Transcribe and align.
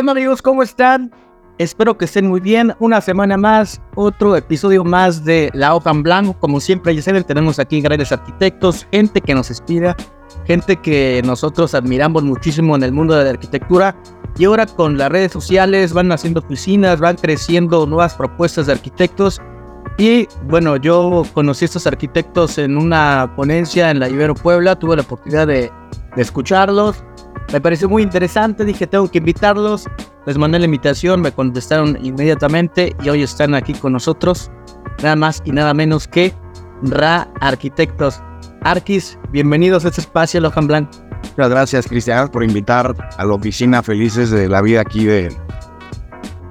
onda, 0.00 0.12
amigos? 0.12 0.40
¿Cómo 0.40 0.62
están? 0.62 1.12
Espero 1.58 1.96
que 1.98 2.06
estén 2.06 2.26
muy 2.26 2.40
bien. 2.40 2.74
Una 2.80 3.02
semana 3.02 3.36
más, 3.36 3.80
otro 3.94 4.34
episodio 4.34 4.82
más 4.82 5.24
de 5.24 5.50
La 5.52 5.74
Hoja 5.74 5.90
en 5.90 6.02
Blanco. 6.02 6.36
Como 6.40 6.58
siempre, 6.58 6.96
ya 6.96 7.02
saben, 7.02 7.22
tenemos 7.22 7.58
aquí 7.58 7.82
grandes 7.82 8.10
arquitectos, 8.10 8.86
gente 8.90 9.20
que 9.20 9.34
nos 9.34 9.50
inspira, 9.50 9.94
gente 10.46 10.76
que 10.76 11.20
nosotros 11.24 11.74
admiramos 11.74 12.22
muchísimo 12.22 12.74
en 12.76 12.82
el 12.82 12.92
mundo 12.92 13.14
de 13.14 13.24
la 13.24 13.30
arquitectura. 13.30 13.94
Y 14.38 14.46
ahora 14.46 14.64
con 14.64 14.96
las 14.96 15.10
redes 15.10 15.32
sociales 15.32 15.92
van 15.92 16.10
haciendo 16.12 16.40
oficinas, 16.40 16.98
van 16.98 17.16
creciendo 17.16 17.84
nuevas 17.86 18.14
propuestas 18.14 18.66
de 18.66 18.72
arquitectos. 18.72 19.38
Y 19.98 20.28
bueno, 20.44 20.76
yo 20.76 21.24
conocí 21.34 21.64
a 21.64 21.66
estos 21.66 21.86
arquitectos 21.86 22.56
en 22.56 22.78
una 22.78 23.34
ponencia 23.36 23.90
en 23.90 24.00
la 24.00 24.08
Ibero 24.08 24.34
Puebla, 24.34 24.78
tuve 24.78 24.96
la 24.96 25.02
oportunidad 25.02 25.46
de, 25.46 25.70
de 26.16 26.22
escucharlos. 26.22 27.04
Me 27.52 27.60
pareció 27.60 27.88
muy 27.88 28.02
interesante, 28.02 28.64
dije 28.64 28.86
tengo 28.86 29.10
que 29.10 29.18
invitarlos. 29.18 29.88
Les 30.26 30.38
mandé 30.38 30.58
la 30.58 30.66
invitación, 30.66 31.20
me 31.20 31.32
contestaron 31.32 31.98
inmediatamente 32.00 32.94
y 33.02 33.08
hoy 33.08 33.22
están 33.22 33.54
aquí 33.54 33.74
con 33.74 33.92
nosotros. 33.92 34.50
Nada 35.02 35.16
más 35.16 35.42
y 35.44 35.50
nada 35.50 35.74
menos 35.74 36.06
que 36.06 36.32
Ra 36.82 37.28
Arquitectos. 37.40 38.22
Arquis, 38.62 39.18
bienvenidos 39.32 39.84
a 39.84 39.88
este 39.88 40.02
espacio, 40.02 40.40
Lohan 40.40 40.68
Blanco. 40.68 40.90
Muchas 41.36 41.50
gracias, 41.50 41.86
Cristian, 41.88 42.28
por 42.28 42.44
invitar 42.44 42.94
a 43.16 43.24
la 43.24 43.32
oficina 43.32 43.82
Felices 43.82 44.30
de 44.30 44.48
la 44.48 44.62
Vida 44.62 44.82
aquí 44.82 45.04
de 45.04 45.34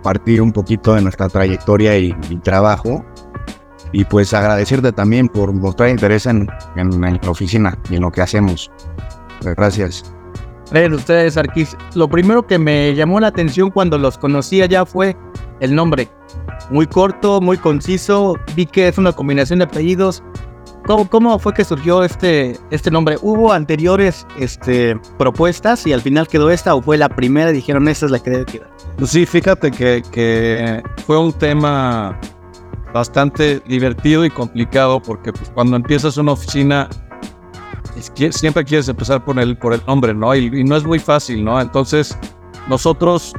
partir 0.03 0.41
un 0.41 0.51
poquito 0.51 0.95
de 0.95 1.01
nuestra 1.01 1.29
trayectoria 1.29 1.97
y, 1.97 2.15
y 2.29 2.35
trabajo. 2.37 3.05
Y 3.91 4.03
pues 4.05 4.33
agradecerte 4.33 4.91
también 4.91 5.29
por 5.29 5.53
mostrar 5.53 5.89
interés 5.89 6.25
en, 6.25 6.47
en, 6.75 7.03
en, 7.03 7.19
la 7.21 7.29
oficina 7.29 7.77
y 7.89 7.95
en 7.95 8.01
lo 8.01 8.11
que 8.11 8.21
hacemos. 8.21 8.69
Gracias. 9.41 10.03
Miren 10.71 10.93
ustedes, 10.93 11.35
Arquis, 11.35 11.75
lo 11.95 12.07
primero 12.07 12.45
que 12.45 12.59
me 12.59 12.93
llamó 12.93 13.19
la 13.19 13.27
atención 13.27 13.71
cuando 13.71 13.97
los 13.97 14.17
conocí 14.17 14.61
allá 14.61 14.85
fue 14.85 15.17
el 15.59 15.73
nombre. 15.73 16.07
Muy 16.69 16.85
corto, 16.85 17.41
muy 17.41 17.57
conciso, 17.57 18.37
vi 18.55 18.67
que 18.67 18.87
es 18.87 18.97
una 18.97 19.11
combinación 19.11 19.59
de 19.59 19.65
apellidos. 19.65 20.23
¿Cómo, 20.85 21.09
cómo 21.09 21.39
fue 21.39 21.53
que 21.53 21.65
surgió 21.65 22.03
este, 22.03 22.57
este 22.69 22.91
nombre? 22.91 23.17
¿Hubo 23.21 23.51
anteriores 23.51 24.27
este, 24.37 24.99
propuestas 25.17 25.85
y 25.87 25.93
al 25.93 26.01
final 26.01 26.27
quedó 26.27 26.51
esta 26.51 26.75
o 26.75 26.81
fue 26.81 26.97
la 26.97 27.09
primera 27.09 27.51
dijeron 27.51 27.87
esta 27.87 28.05
es 28.05 28.11
la 28.11 28.19
que 28.19 28.29
debe 28.29 28.45
quedar? 28.45 28.69
Sí, 29.05 29.25
fíjate 29.25 29.71
que, 29.71 30.03
que 30.11 30.83
fue 31.05 31.19
un 31.19 31.33
tema 31.33 32.19
bastante 32.93 33.59
divertido 33.67 34.25
y 34.25 34.29
complicado 34.29 35.01
porque 35.01 35.31
pues, 35.31 35.49
cuando 35.49 35.75
empiezas 35.75 36.17
una 36.17 36.31
oficina 36.31 36.89
siempre 38.31 38.63
quieres 38.63 38.87
empezar 38.87 39.23
por 39.23 39.39
el, 39.39 39.57
por 39.57 39.73
el 39.73 39.81
nombre, 39.85 40.13
¿no? 40.13 40.35
Y, 40.35 40.45
y, 40.45 40.63
no 40.63 40.75
es 40.75 40.83
muy 40.83 40.99
fácil, 40.99 41.43
¿no? 41.43 41.59
Entonces, 41.59 42.17
nosotros 42.67 43.33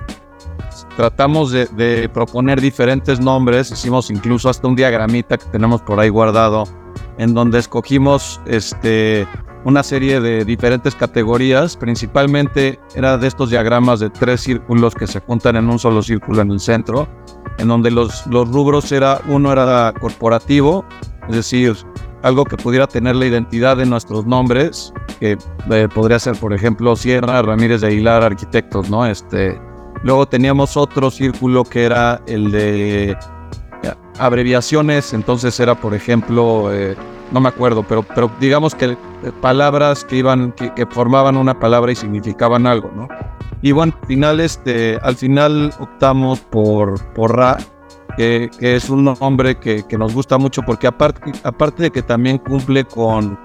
tratamos 0.96 1.50
de, 1.50 2.10
proponer 2.12 2.60
diferentes 2.60 3.20
nombres, 3.20 3.70
hicimos 3.70 4.10
incluso 4.10 4.48
hasta 4.48 4.68
un 4.68 4.76
diagramita 4.76 5.38
que 5.38 5.46
tenemos 5.46 5.82
por 5.82 5.98
ahí 6.00 6.08
guardado, 6.08 6.64
en 7.18 7.32
donde 7.34 7.58
escogimos 7.58 8.40
este, 8.46 9.26
una 9.64 9.82
serie 9.82 10.20
de 10.20 10.44
diferentes 10.44 10.94
categorías, 10.94 11.76
principalmente 11.76 12.78
era 12.94 13.18
de 13.18 13.28
estos 13.28 13.50
diagramas 13.50 14.00
de 14.00 14.10
tres 14.10 14.42
círculos 14.42 14.94
que 14.94 15.06
se 15.06 15.20
juntan 15.20 15.56
en 15.56 15.70
un 15.70 15.78
solo 15.78 16.02
círculo 16.02 16.42
en 16.42 16.50
el 16.50 16.60
centro, 16.60 17.08
en 17.58 17.68
donde 17.68 17.90
los, 17.90 18.26
los 18.26 18.48
rubros 18.50 18.90
era, 18.92 19.20
uno 19.28 19.52
era 19.52 19.92
corporativo, 19.98 20.84
es 21.28 21.36
decir, 21.36 21.76
algo 22.22 22.44
que 22.44 22.56
pudiera 22.56 22.86
tener 22.86 23.16
la 23.16 23.26
identidad 23.26 23.76
de 23.76 23.86
nuestros 23.86 24.26
nombres, 24.26 24.92
que 25.18 25.38
eh, 25.70 25.88
podría 25.94 26.18
ser, 26.18 26.36
por 26.36 26.52
ejemplo, 26.52 26.96
Sierra 26.96 27.42
Ramírez 27.42 27.80
de 27.80 27.88
Aguilar, 27.88 28.22
arquitectos, 28.22 28.90
¿no? 28.90 29.06
Este, 29.06 29.58
luego 30.02 30.26
teníamos 30.26 30.76
otro 30.76 31.10
círculo 31.10 31.64
que 31.64 31.84
era 31.84 32.20
el 32.26 32.50
de 32.50 33.16
abreviaciones, 34.20 35.14
entonces 35.14 35.58
era, 35.58 35.74
por 35.74 35.94
ejemplo, 35.94 36.72
eh, 36.72 36.94
no 37.32 37.40
me 37.40 37.48
acuerdo, 37.48 37.82
pero, 37.82 38.02
pero 38.02 38.30
digamos 38.38 38.74
que 38.74 38.84
eh, 38.86 38.96
palabras 39.40 40.04
que 40.04 40.16
iban, 40.16 40.52
que, 40.52 40.74
que, 40.74 40.84
formaban 40.86 41.36
una 41.36 41.58
palabra 41.58 41.90
y 41.90 41.96
significaban 41.96 42.66
algo, 42.66 42.90
¿no? 42.94 43.08
Y 43.62 43.72
bueno, 43.72 43.94
al 44.00 44.06
final, 44.06 44.40
este, 44.40 44.98
al 45.02 45.16
final 45.16 45.72
optamos 45.80 46.40
por, 46.40 47.02
por 47.12 47.36
Ra, 47.36 47.58
que, 48.16 48.50
que, 48.58 48.76
es 48.76 48.90
un 48.90 49.04
nombre 49.04 49.58
que, 49.58 49.82
que, 49.86 49.98
nos 49.98 50.14
gusta 50.14 50.38
mucho 50.38 50.62
porque 50.62 50.86
aparte, 50.86 51.32
aparte 51.44 51.84
de 51.84 51.90
que 51.90 52.02
también 52.02 52.38
cumple 52.38 52.84
con 52.84 53.38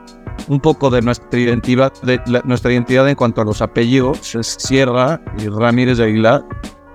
un 0.47 0.59
poco 0.59 0.89
de 0.89 1.01
nuestra 1.01 1.39
identidad, 1.39 1.93
de 2.03 2.19
la, 2.27 2.41
nuestra 2.45 2.71
identidad 2.71 3.07
en 3.09 3.15
cuanto 3.15 3.41
a 3.41 3.45
los 3.45 3.61
apellidos, 3.61 4.35
es 4.35 4.55
Sierra 4.59 5.21
y 5.37 5.47
Ramírez 5.47 5.97
de 5.97 6.05
Aguilar, 6.05 6.45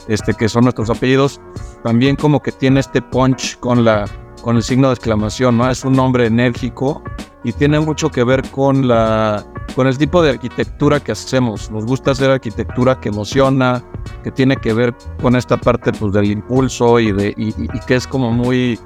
este, 0.08 0.34
que 0.34 0.48
son 0.48 0.64
nuestros 0.64 0.90
apellidos, 0.90 1.40
también 1.82 2.16
como 2.16 2.40
que 2.40 2.52
tiene 2.52 2.80
este 2.80 3.02
punch 3.02 3.58
con, 3.58 3.84
la, 3.84 4.06
con 4.42 4.56
el 4.56 4.62
signo 4.62 4.88
de 4.88 4.94
exclamación, 4.94 5.58
¿no? 5.58 5.70
Es 5.70 5.84
un 5.84 5.94
nombre 5.94 6.26
enérgico 6.26 7.02
y 7.44 7.52
tiene 7.52 7.80
mucho 7.80 8.10
que 8.10 8.24
ver 8.24 8.48
con, 8.50 8.86
la, 8.86 9.44
con 9.74 9.86
el 9.86 9.96
tipo 9.96 10.22
de 10.22 10.30
arquitectura 10.30 11.00
que 11.00 11.12
hacemos. 11.12 11.70
Nos 11.70 11.86
gusta 11.86 12.10
hacer 12.12 12.30
arquitectura 12.30 13.00
que 13.00 13.08
emociona, 13.08 13.82
que 14.22 14.30
tiene 14.30 14.56
que 14.56 14.72
ver 14.72 14.94
con 15.20 15.36
esta 15.36 15.56
parte 15.56 15.92
pues, 15.92 16.12
del 16.12 16.30
impulso 16.30 16.98
y, 17.00 17.12
de, 17.12 17.34
y, 17.36 17.48
y 17.48 17.80
que 17.86 17.96
es 17.96 18.06
como 18.06 18.32
muy, 18.32 18.78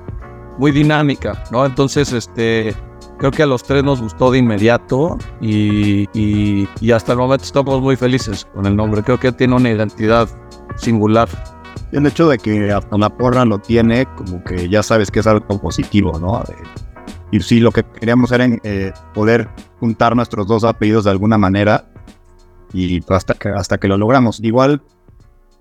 muy 0.58 0.72
dinámica, 0.72 1.44
¿no? 1.50 1.66
Entonces, 1.66 2.12
este, 2.12 2.74
creo 3.18 3.30
que 3.30 3.42
a 3.42 3.46
los 3.46 3.62
tres 3.62 3.82
nos 3.84 4.00
gustó 4.00 4.30
de 4.30 4.38
inmediato 4.38 5.18
y, 5.40 6.08
y, 6.12 6.68
y, 6.80 6.92
hasta 6.92 7.12
el 7.12 7.18
momento 7.18 7.44
estamos 7.44 7.80
muy 7.80 7.96
felices 7.96 8.46
con 8.54 8.66
el 8.66 8.76
nombre. 8.76 9.02
Creo 9.02 9.18
que 9.18 9.32
tiene 9.32 9.54
una 9.54 9.70
identidad 9.70 10.28
singular. 10.76 11.28
El 11.92 12.06
hecho 12.06 12.28
de 12.28 12.38
que 12.38 12.72
hasta 12.72 12.96
una 12.96 13.08
porra 13.08 13.44
lo 13.44 13.58
tiene, 13.58 14.06
como 14.16 14.42
que 14.44 14.68
ya 14.68 14.82
sabes 14.82 15.10
que 15.10 15.20
es 15.20 15.26
algo 15.26 15.46
positivo, 15.60 16.18
¿no? 16.18 16.42
Y 17.30 17.40
sí, 17.40 17.60
lo 17.60 17.72
que 17.72 17.84
queríamos 17.84 18.30
era 18.32 18.46
eh, 18.62 18.92
poder 19.12 19.48
juntar 19.80 20.14
nuestros 20.14 20.46
dos 20.46 20.64
apellidos 20.64 21.04
de 21.04 21.10
alguna 21.10 21.38
manera 21.38 21.86
y 22.72 23.02
hasta 23.12 23.34
que, 23.34 23.48
hasta 23.48 23.78
que 23.78 23.88
lo 23.88 23.96
logramos. 23.96 24.40
Igual, 24.40 24.82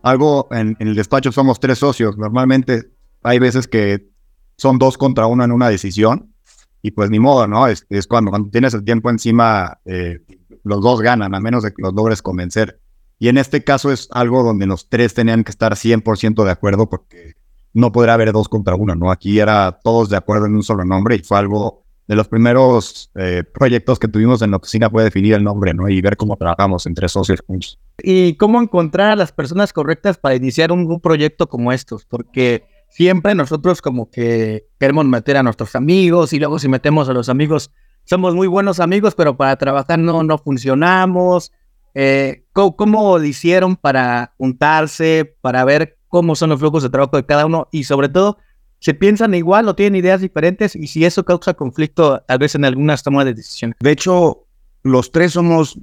algo 0.04 0.48
en, 0.52 0.76
el 0.80 0.96
despacho 0.96 1.32
somos 1.32 1.60
tres 1.60 1.80
socios. 1.80 2.18
Normalmente 2.18 2.92
hay 3.24 3.40
veces 3.40 3.68
que 3.68 4.10
son 4.58 4.78
dos 4.78 4.98
contra 4.98 5.26
uno 5.26 5.44
en 5.44 5.52
una 5.52 5.70
decisión 5.70 6.34
y 6.82 6.92
pues 6.92 7.10
ni 7.10 7.20
modo, 7.20 7.48
¿no? 7.48 7.68
Es, 7.68 7.88
es 7.90 8.06
cuando, 8.06 8.30
cuando, 8.30 8.50
tienes 8.52 8.74
el 8.74 8.84
tiempo 8.84 9.10
encima, 9.10 9.80
eh, 9.86 10.20
los 10.64 10.82
dos 10.82 11.02
ganan, 11.02 11.34
a 11.34 11.40
menos 11.40 11.64
de 11.64 11.74
que 11.74 11.82
los 11.82 11.94
logres 11.94 12.22
convencer. 12.22 12.80
Y 13.18 13.30
en 13.30 13.38
este 13.38 13.64
caso 13.64 13.92
es 13.92 14.10
algo 14.12 14.44
donde 14.44 14.68
los 14.68 14.90
tres 14.90 15.14
tenían 15.14 15.46
que 15.46 15.52
estar 15.52 15.74
100% 15.74 16.44
de 16.44 16.52
acuerdo 16.52 16.90
porque 16.90 17.36
no 17.72 17.94
podría 17.94 18.16
haber 18.16 18.34
dos 18.34 18.50
contra 18.50 18.76
uno, 18.76 18.96
¿no? 18.96 19.10
Aquí 19.10 19.40
era 19.40 19.80
todos 19.84 20.10
de 20.10 20.18
acuerdo 20.18 20.46
en 20.46 20.56
un 20.56 20.64
solo 20.64 20.84
nombre 20.84 21.16
y 21.16 21.20
fue 21.20 21.40
algo 21.40 21.83
de 22.08 22.16
los 22.16 22.28
primeros 22.28 23.10
eh, 23.16 23.44
proyectos 23.44 24.00
que 24.00 24.08
tuvimos 24.08 24.42
en 24.42 24.52
la 24.52 24.58
oficina 24.58 24.90
fue 24.90 25.04
definir 25.04 25.34
el 25.36 25.44
nombre, 25.44 25.74
¿no? 25.74 25.88
Y 25.88 26.02
ver 26.02 26.18
cómo 26.18 26.36
trabajamos 26.36 26.86
entre 26.86 27.08
socios 27.08 27.42
juntos. 27.46 27.80
¿Y 28.00 28.36
cómo 28.36 28.62
encontrar 28.62 29.12
a 29.12 29.16
las 29.16 29.32
personas 29.32 29.72
correctas 29.72 30.18
para 30.18 30.36
iniciar 30.36 30.72
un, 30.72 30.86
un 30.92 31.00
proyecto 31.00 31.48
como 31.48 31.72
estos? 31.72 32.06
Porque 32.06 32.66
siempre 32.90 33.36
nosotros 33.36 33.82
como 33.82 34.10
que 34.10 34.68
queremos 34.80 35.06
meter 35.06 35.38
a 35.38 35.44
nuestros 35.44 35.76
amigos 35.76 36.34
y 36.34 36.40
luego 36.40 36.60
si 36.60 36.68
metemos 36.68 37.10
a 37.10 37.14
los 37.14 37.30
amigos, 37.30 37.72
somos 38.04 38.36
muy 38.36 38.48
buenos 38.48 38.80
amigos, 38.80 39.16
pero 39.16 39.38
para 39.38 39.56
trabajar 39.56 39.98
no, 39.98 40.24
no 40.24 40.38
funcionamos. 40.38 41.52
Eh, 41.96 42.46
¿cómo, 42.54 42.76
¿Cómo 42.76 43.18
lo 43.18 43.24
hicieron 43.24 43.76
para 43.76 44.34
juntarse, 44.38 45.36
para 45.42 45.64
ver 45.64 45.98
cómo 46.08 46.36
son 46.36 46.50
los 46.50 46.60
flujos 46.60 46.84
de 46.84 46.90
trabajo 46.90 47.18
de 47.18 47.26
cada 47.26 47.46
uno 47.46 47.68
y 47.72 47.86
sobre 47.86 48.10
todo, 48.10 48.38
se 48.84 48.94
piensan 48.94 49.34
igual 49.34 49.70
o 49.70 49.76
tienen 49.76 49.96
ideas 49.96 50.20
diferentes 50.20 50.76
y 50.76 50.88
si 50.88 51.06
eso 51.06 51.24
causa 51.24 51.54
conflicto 51.54 52.22
tal 52.28 52.38
vez 52.38 52.54
en 52.56 52.66
algunas 52.66 53.02
tomas 53.02 53.24
de 53.24 53.34
decisión. 53.34 53.74
De 53.80 53.92
hecho, 53.92 54.46
los 54.84 55.14
tres 55.14 55.32
somos, 55.32 55.80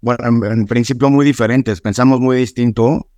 bueno, 0.00 0.46
en, 0.46 0.64
principio 0.64 1.10
muy 1.10 1.26
diferentes, 1.26 1.82
pensamos 1.82 2.20
muy 2.20 2.38
distinto. 2.38 3.10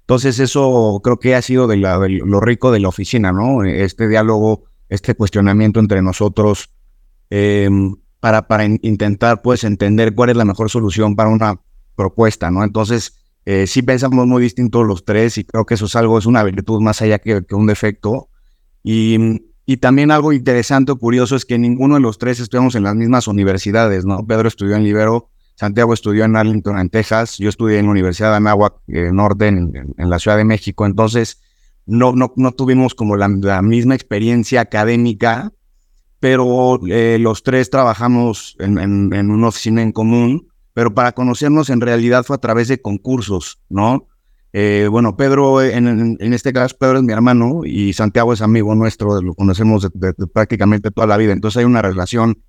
Entonces 0.00 0.38
eso 0.38 1.00
creo 1.02 1.18
que 1.18 1.34
ha 1.34 1.40
sido 1.40 1.66
de, 1.66 1.78
lo 1.78 2.40
rico 2.40 2.70
de 2.70 2.80
la 2.80 2.88
oficina, 2.88 3.32
¿no? 3.32 3.64
Este 3.64 4.06
diálogo, 4.06 4.64
este 4.90 5.14
cuestionamiento 5.14 5.80
entre 5.80 6.02
nosotros 6.02 6.68
em, 7.30 7.96
para, 8.20 8.48
para 8.48 8.66
intentar 8.66 9.40
pues 9.40 9.64
entender 9.64 10.14
cuál 10.14 10.28
es 10.28 10.36
la 10.36 10.44
mejor 10.44 10.68
solución 10.68 11.16
para 11.16 11.30
una 11.30 11.58
propuesta, 11.96 12.50
¿no? 12.50 12.62
Entonces 12.62 13.18
eh, 13.46 13.66
sí 13.66 13.80
pensamos 13.80 14.26
muy 14.26 14.42
distintos 14.42 14.86
los 14.86 15.06
tres 15.06 15.38
y 15.38 15.44
creo 15.44 15.64
que 15.64 15.72
eso 15.72 15.86
es 15.86 15.96
algo, 15.96 16.18
es 16.18 16.26
una 16.26 16.42
virtud 16.42 16.82
más 16.82 17.00
allá 17.00 17.18
que, 17.18 17.42
un 17.52 17.66
defecto. 17.66 18.28
Y, 18.90 19.76
también 19.76 20.10
algo 20.10 20.32
interesante 20.32 20.92
o 20.92 20.96
curioso 20.96 21.36
es 21.36 21.44
que 21.44 21.58
ninguno 21.58 21.96
de 21.96 22.00
los 22.00 22.16
tres 22.16 22.40
estudiamos 22.40 22.74
en 22.74 22.84
las 22.84 22.94
mismas 22.94 23.28
universidades, 23.28 24.06
¿no? 24.06 24.26
Pedro 24.26 24.48
estudió 24.48 24.76
en 24.76 24.84
Libero, 24.84 25.28
Santiago 25.56 25.92
estudió 25.92 26.24
en 26.24 26.36
Arlington, 26.36 26.78
en 26.78 26.88
Texas, 26.88 27.36
yo 27.36 27.50
estudié 27.50 27.78
en 27.78 27.84
la 27.84 27.90
Universidad 27.90 28.30
de 28.30 28.36
Anáhuac 28.36 28.76
eh, 28.86 29.10
Norte, 29.12 29.48
en, 29.48 29.94
la 29.98 30.18
Ciudad 30.18 30.38
de 30.38 30.44
México, 30.44 30.86
entonces 30.86 31.42
no, 31.84 32.12
no, 32.12 32.32
no 32.36 32.52
tuvimos 32.52 32.94
como 32.94 33.16
la, 33.16 33.28
misma 33.60 33.94
experiencia 33.94 34.62
académica, 34.62 35.52
pero 36.18 36.80
eh, 36.88 37.18
los 37.20 37.42
tres 37.42 37.68
trabajamos 37.68 38.56
en 38.58 39.30
una 39.30 39.48
oficina 39.48 39.82
en 39.82 39.92
común 39.92 40.48
pero 40.78 40.94
para 40.94 41.10
conocernos 41.10 41.70
en 41.70 41.80
realidad 41.80 42.22
fue 42.22 42.36
a 42.36 42.38
través 42.38 42.68
de 42.68 42.80
concursos, 42.80 43.58
¿no? 43.68 44.06
Eh, 44.52 44.88
bueno, 44.90 45.16
Pedro, 45.16 45.60
en, 45.62 46.16
este 46.20 46.52
caso, 46.52 46.76
Pedro 46.78 46.98
es 46.98 47.02
mi 47.02 47.12
hermano 47.12 47.62
y 47.64 47.92
Santiago 47.92 48.32
es 48.32 48.40
amigo 48.40 48.74
nuestro, 48.74 49.20
lo 49.20 49.34
conocemos 49.34 49.88
prácticamente 50.32 50.90
toda 50.90 51.06
la 51.06 51.18
vida, 51.18 51.32
entonces 51.32 51.58
hay 51.58 51.64
una 51.64 51.82
relación 51.82 52.42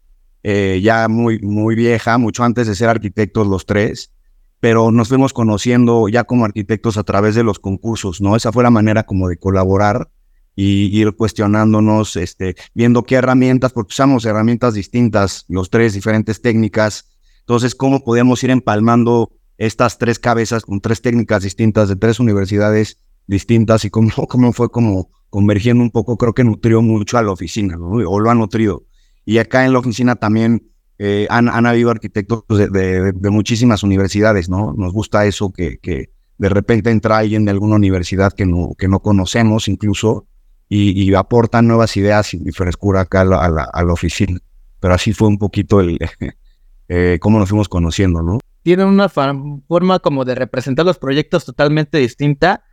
eh, 0.44 0.80
ya 0.82 1.10
muy, 1.10 1.40
muy 1.42 1.76
vieja, 1.76 2.18
mucho 2.18 2.44
antes 2.44 2.68
de 2.68 2.76
ser 2.76 2.88
arquitectos 2.88 3.48
los 3.48 3.66
tres, 3.66 4.14
pero 4.62 4.92
nos 4.92 5.10
fuimos 5.10 5.34
conociendo 5.34 6.08
ya 6.08 6.24
como 6.24 6.46
arquitectos 6.46 6.98
a 6.98 7.04
través 7.04 7.36
de 7.36 7.44
los 7.44 7.60
concursos, 7.60 8.22
¿no? 8.22 8.36
Esa 8.38 8.54
fue 8.54 8.64
la 8.64 8.70
manera 8.70 9.04
como 9.04 9.28
de 9.28 9.38
colaborar 9.38 10.10
y 10.56 10.98
ir 10.98 11.16
cuestionándonos, 11.16 12.16
este, 12.16 12.56
viendo 12.74 13.04
qué 13.04 13.16
herramientas, 13.16 13.74
porque 13.74 13.92
usamos 13.92 14.26
herramientas 14.26 14.74
distintas, 14.74 15.46
los 15.50 15.70
tres 15.70 15.94
diferentes 15.94 16.42
técnicas, 16.42 17.10
entonces, 17.50 17.74
¿cómo 17.74 18.04
podíamos 18.04 18.44
ir 18.44 18.52
empalmando 18.52 19.32
estas 19.60 19.98
tres 19.98 20.18
cabezas 20.18 20.64
con 20.64 20.82
tres 20.82 21.02
técnicas 21.02 21.44
distintas 21.44 21.90
de 21.90 21.98
tres 21.98 22.20
universidades 22.20 22.98
distintas 23.28 23.86
y 23.86 23.92
cómo, 23.92 24.10
cómo 24.28 24.54
fue 24.54 24.72
como 24.72 25.12
convergiendo 25.30 25.84
un 25.84 25.92
poco? 25.92 26.18
Creo 26.18 26.34
que 26.34 26.44
nutrió 26.44 26.82
mucho 26.82 27.18
a 27.20 27.24
la 27.24 27.32
oficina, 27.32 27.76
¿no? 27.76 27.92
O 28.10 28.20
lo 28.20 28.32
ha 28.32 28.36
nutrido. 28.36 28.86
Y 29.26 29.38
acá 29.38 29.66
en 29.66 29.74
la 29.74 29.80
oficina 29.80 30.16
también 30.16 30.72
eh, 30.98 31.28
han, 31.30 31.50
han, 31.50 31.66
habido 31.68 31.92
arquitectos 31.92 32.44
de, 32.48 33.14
muchísimas 33.30 33.84
universidades, 33.84 34.50
¿no? 34.50 34.74
Nos 34.76 34.92
gusta 34.92 35.26
eso 35.26 35.52
que, 35.52 35.78
que 35.78 36.10
de 36.40 36.50
repente 36.50 36.90
entra 36.90 37.18
alguien 37.18 37.46
de 37.46 37.52
alguna 37.52 37.76
universidad 37.76 38.34
que 38.34 38.46
no, 38.46 38.74
que 38.78 38.88
no 38.88 39.02
conocemos 39.02 39.68
incluso 39.68 40.26
y, 40.70 40.92
y 41.02 41.14
aportan 41.14 41.68
nuevas 41.68 41.96
ideas 41.98 42.34
y, 42.34 42.52
frescura 42.52 43.02
acá 43.02 43.22
a 43.22 43.26
la, 43.26 43.70
a 43.72 43.84
la, 43.84 43.94
oficina. 43.94 44.40
Pero 44.80 44.94
así 44.94 45.14
fue 45.14 45.28
un 45.28 45.38
poquito 45.38 45.82
el, 45.82 46.00
eh, 46.90 47.20
cómo 47.22 47.38
nos 47.38 47.50
fuimos 47.50 47.70
conociendo, 47.70 48.24
¿no? 48.24 48.40
Tienen 48.64 48.88
una 48.88 49.10
forma 49.10 50.00
como 50.00 50.26
de 50.26 50.36
representar 50.36 50.86
los 50.86 50.98
proyectos 50.98 51.46
totalmente 51.46 52.00
distinta. 52.00 52.64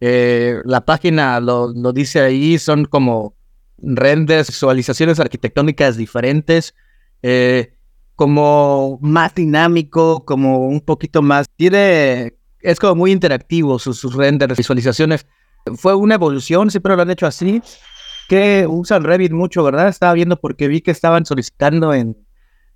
Eh, 0.00 0.60
la 0.64 0.84
página 0.84 1.38
lo, 1.40 1.72
dice 1.92 2.20
ahí, 2.20 2.58
son 2.58 2.86
como 2.86 3.36
renders, 3.78 4.48
visualizaciones 4.48 5.20
arquitectónicas 5.20 5.96
diferentes, 5.98 6.74
eh, 7.22 7.74
como 8.14 8.98
más 9.02 9.34
dinámico, 9.34 10.24
como 10.24 10.66
un 10.66 10.80
poquito 10.80 11.20
más, 11.20 11.46
tiene, 11.54 12.38
es 12.60 12.80
como 12.80 12.94
muy 12.94 13.12
interactivo 13.12 13.78
sus, 13.78 13.98
sus 13.98 14.14
renders, 14.14 14.56
visualizaciones. 14.56 15.26
Fue 15.76 15.94
una 15.94 16.14
evolución, 16.14 16.70
siempre 16.70 16.96
lo 16.96 17.02
han 17.02 17.10
hecho 17.10 17.26
así, 17.26 17.62
que 18.28 18.66
usan 18.66 19.04
Revit 19.04 19.32
mucho, 19.32 19.62
¿verdad? 19.62 19.88
Estaba 19.88 20.14
viendo 20.14 20.40
porque 20.40 20.66
vi 20.66 20.80
que 20.80 20.90
estaban 20.90 21.26
solicitando 21.26 21.92
en 21.92 22.25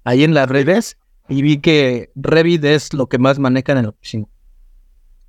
ahí 0.05 0.25
en 0.25 0.35
las 0.35 0.49
redes 0.49 0.99
y 1.29 1.43
vi 1.43 1.59
que 1.59 2.11
Revit 2.15 2.65
es 2.65 2.93
lo 2.93 3.09
que 3.09 3.19
más 3.19 3.39
manejan 3.39 3.79
en 3.79 3.85
la 3.85 3.91
oficina. 3.91 4.27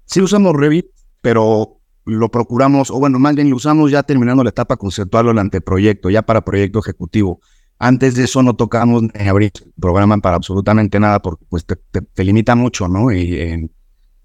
Sí 0.05 0.21
usamos 0.21 0.55
Revit, 0.55 0.87
pero 1.21 1.81
lo 2.05 2.29
procuramos, 2.29 2.89
o 2.89 2.99
bueno, 2.99 3.19
más 3.19 3.35
bien 3.35 3.49
lo 3.49 3.55
usamos 3.55 3.91
ya 3.91 4.03
terminando 4.03 4.43
la 4.43 4.49
etapa 4.49 4.77
conceptual 4.77 5.27
o 5.27 5.31
el 5.31 5.39
anteproyecto, 5.39 6.09
ya 6.09 6.23
para 6.23 6.41
proyecto 6.41 6.79
ejecutivo. 6.79 7.39
Antes 7.77 8.15
de 8.15 8.25
eso 8.25 8.43
no 8.43 8.55
tocamos 8.55 9.03
en 9.13 9.27
abrir 9.27 9.51
programa 9.79 10.17
para 10.17 10.35
absolutamente 10.35 10.99
nada 10.99 11.19
porque 11.19 11.45
pues 11.49 11.65
te, 11.65 12.23
limita 12.23 12.55
mucho, 12.55 12.87
¿no? 12.87 13.11
Y 13.11 13.35
eh, 13.35 13.69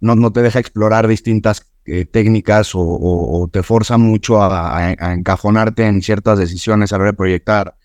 no, 0.01 0.15
no 0.15 0.33
te 0.33 0.43
deja 0.43 0.59
explorar 0.59 1.09
distintas 1.09 1.67
eh, 1.87 2.05
técnicas 2.05 2.73
o, 2.75 3.49
te 3.53 3.63
forza 3.63 3.97
mucho 3.97 4.43
a, 4.43 4.79
a, 4.79 5.13
encajonarte 5.13 5.87
en 5.87 6.03
ciertas 6.03 6.39
decisiones 6.39 6.93
a 6.93 6.97
la 6.97 7.03
hora 7.03 7.13
de 7.13 7.17
proyectar. 7.17 7.76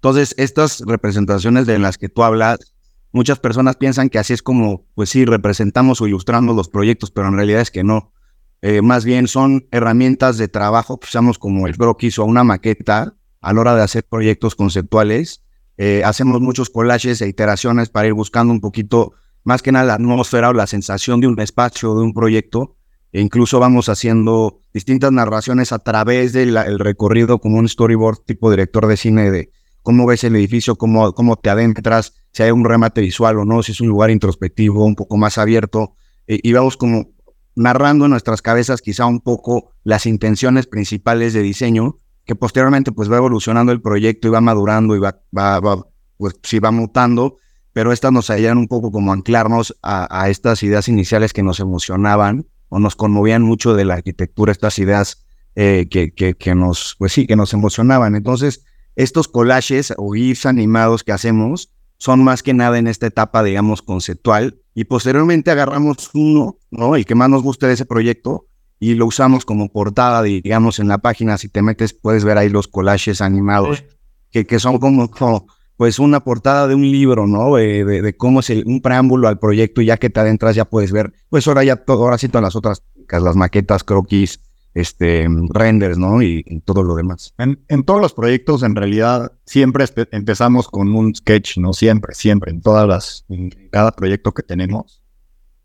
Entonces, 0.00 0.34
estas 0.38 0.80
representaciones 0.86 1.66
de 1.66 1.78
las 1.78 1.98
que 1.98 2.08
tú 2.08 2.22
hablas, 2.22 2.72
muchas 3.12 3.38
personas 3.38 3.76
piensan 3.76 4.08
que 4.08 4.18
así 4.18 4.32
es 4.32 4.42
como, 4.42 4.86
pues 4.94 5.10
sí, 5.10 5.26
representamos 5.26 6.00
o 6.00 6.06
ilustramos 6.06 6.56
los 6.56 6.70
proyectos, 6.70 7.10
pero 7.10 7.28
en 7.28 7.36
realidad 7.36 7.60
es 7.60 7.70
que 7.70 7.84
no. 7.84 8.14
Eh, 8.62 8.80
más 8.80 9.04
bien 9.04 9.28
son 9.28 9.66
herramientas 9.70 10.38
de 10.38 10.48
trabajo 10.48 10.98
usamos 11.02 11.38
como 11.38 11.66
el 11.66 11.76
croquis 11.76 12.18
o 12.18 12.24
una 12.24 12.44
maqueta 12.44 13.14
a 13.42 13.52
la 13.52 13.60
hora 13.60 13.74
de 13.74 13.82
hacer 13.82 14.04
proyectos 14.08 14.54
conceptuales. 14.54 15.42
Eh, 15.76 16.02
hacemos 16.02 16.40
muchos 16.40 16.70
collages 16.70 17.20
e 17.20 17.28
iteraciones 17.28 17.90
para 17.90 18.06
ir 18.06 18.14
buscando 18.14 18.54
un 18.54 18.60
poquito, 18.62 19.12
más 19.44 19.60
que 19.60 19.70
nada, 19.70 19.84
la 19.84 19.94
atmósfera 19.94 20.48
o 20.48 20.54
la 20.54 20.66
sensación 20.66 21.20
de 21.20 21.26
un 21.26 21.38
espacio, 21.40 21.94
de 21.94 22.04
un 22.04 22.14
proyecto. 22.14 22.78
E 23.12 23.20
incluso 23.20 23.60
vamos 23.60 23.90
haciendo 23.90 24.62
distintas 24.72 25.12
narraciones 25.12 25.72
a 25.72 25.78
través 25.80 26.32
del 26.32 26.78
recorrido 26.78 27.38
como 27.38 27.58
un 27.58 27.68
storyboard 27.68 28.24
tipo 28.24 28.50
director 28.50 28.86
de 28.86 28.96
cine 28.96 29.30
de, 29.30 29.50
cómo 29.82 30.06
ves 30.06 30.24
el 30.24 30.36
edificio, 30.36 30.76
cómo, 30.76 31.12
cómo 31.14 31.36
te 31.36 31.50
adentras, 31.50 32.14
si 32.32 32.42
hay 32.42 32.50
un 32.50 32.64
remate 32.64 33.00
visual 33.00 33.38
o 33.38 33.44
no, 33.44 33.62
si 33.62 33.72
es 33.72 33.80
un 33.80 33.88
lugar 33.88 34.10
introspectivo, 34.10 34.84
un 34.84 34.94
poco 34.94 35.16
más 35.16 35.38
abierto, 35.38 35.94
eh, 36.26 36.38
y 36.42 36.52
vamos 36.52 36.76
como 36.76 37.12
narrando 37.56 38.04
en 38.04 38.12
nuestras 38.12 38.42
cabezas 38.42 38.80
quizá 38.80 39.06
un 39.06 39.20
poco 39.20 39.72
las 39.84 40.06
intenciones 40.06 40.66
principales 40.66 41.32
de 41.32 41.42
diseño, 41.42 41.98
que 42.24 42.34
posteriormente 42.34 42.92
pues 42.92 43.10
va 43.10 43.16
evolucionando 43.16 43.72
el 43.72 43.82
proyecto 43.82 44.28
y 44.28 44.30
va 44.30 44.40
madurando 44.40 44.94
y 44.94 45.00
va, 45.00 45.20
va, 45.36 45.60
pues 46.16 46.34
sí 46.42 46.58
va 46.58 46.70
mutando, 46.70 47.38
pero 47.72 47.92
estas 47.92 48.12
nos 48.12 48.30
ayudan 48.30 48.58
un 48.58 48.68
poco 48.68 48.92
como 48.92 49.12
anclarnos 49.12 49.76
a, 49.82 50.28
estas 50.28 50.62
ideas 50.62 50.88
iniciales 50.88 51.32
que 51.32 51.42
nos 51.42 51.60
emocionaban 51.60 52.46
o 52.68 52.78
nos 52.78 52.94
conmovían 52.96 53.42
mucho 53.42 53.74
de 53.74 53.84
la 53.84 53.94
arquitectura, 53.94 54.52
estas 54.52 54.78
ideas 54.78 55.24
eh, 55.56 55.88
que, 55.90 56.12
que, 56.14 56.34
que, 56.34 56.54
nos, 56.54 56.94
pues 56.98 57.12
sí, 57.12 57.26
que 57.26 57.36
nos 57.36 57.52
emocionaban. 57.52 58.14
Entonces, 58.14 58.64
estos 58.96 59.28
collages 59.28 59.94
o 59.96 60.12
GIFs 60.12 60.46
animados 60.46 61.04
que 61.04 61.12
hacemos 61.12 61.70
son 62.00 62.24
más 62.24 62.42
que 62.42 62.54
nada 62.54 62.78
en 62.78 62.86
esta 62.86 63.06
etapa, 63.06 63.42
digamos, 63.42 63.82
conceptual. 63.82 64.62
Y 64.74 64.84
posteriormente 64.84 65.50
agarramos 65.50 66.10
uno, 66.14 66.56
¿no? 66.70 66.96
El 66.96 67.04
que 67.04 67.14
más 67.14 67.28
nos 67.28 67.42
guste 67.42 67.66
de 67.66 67.74
ese 67.74 67.84
proyecto 67.84 68.46
y 68.78 68.94
lo 68.94 69.06
usamos 69.06 69.44
como 69.44 69.70
portada, 69.70 70.22
digamos, 70.22 70.78
en 70.78 70.88
la 70.88 70.98
página. 70.98 71.36
Si 71.36 71.50
te 71.50 71.60
metes, 71.60 71.92
puedes 71.92 72.24
ver 72.24 72.38
ahí 72.38 72.48
los 72.48 72.68
collages 72.68 73.20
animados, 73.20 73.84
que, 74.30 74.46
que 74.46 74.58
son 74.58 74.78
como, 74.78 75.46
pues, 75.76 75.98
una 75.98 76.20
portada 76.20 76.66
de 76.66 76.74
un 76.74 76.90
libro, 76.90 77.26
¿no? 77.26 77.56
De, 77.56 78.14
cómo 78.16 78.40
es 78.40 78.48
un 78.48 78.80
preámbulo 78.80 79.28
al 79.28 79.38
proyecto 79.38 79.82
y 79.82 79.86
ya 79.86 79.98
que 79.98 80.08
te 80.08 80.20
adentras 80.20 80.56
ya 80.56 80.64
puedes 80.64 80.92
ver, 80.92 81.12
pues 81.28 81.46
ahora 81.46 81.64
ya, 81.64 81.84
ahora 81.86 82.16
sí 82.16 82.28
todas 82.28 82.44
las 82.44 82.56
otras, 82.56 82.82
las 83.10 83.36
maquetas, 83.36 83.84
croquis, 83.84 84.40
este, 84.74 85.26
renders, 85.50 85.98
¿no? 85.98 86.22
Y, 86.22 86.42
todo 86.64 86.82
lo 86.82 86.94
demás. 86.94 87.34
En, 87.38 87.84
todos 87.84 88.00
los 88.00 88.14
proyectos, 88.14 88.62
en 88.62 88.76
realidad, 88.76 89.32
siempre 89.44 89.84
empezamos 90.12 90.68
con 90.68 90.94
un 90.94 91.14
sketch, 91.14 91.58
¿no? 91.58 91.72
Siempre, 91.72 92.14
siempre, 92.14 92.50
en 92.50 92.60
todas 92.60 92.86
las, 92.86 93.26
cada 93.70 93.92
proyecto 93.92 94.32
que 94.32 94.42
tenemos. 94.42 95.02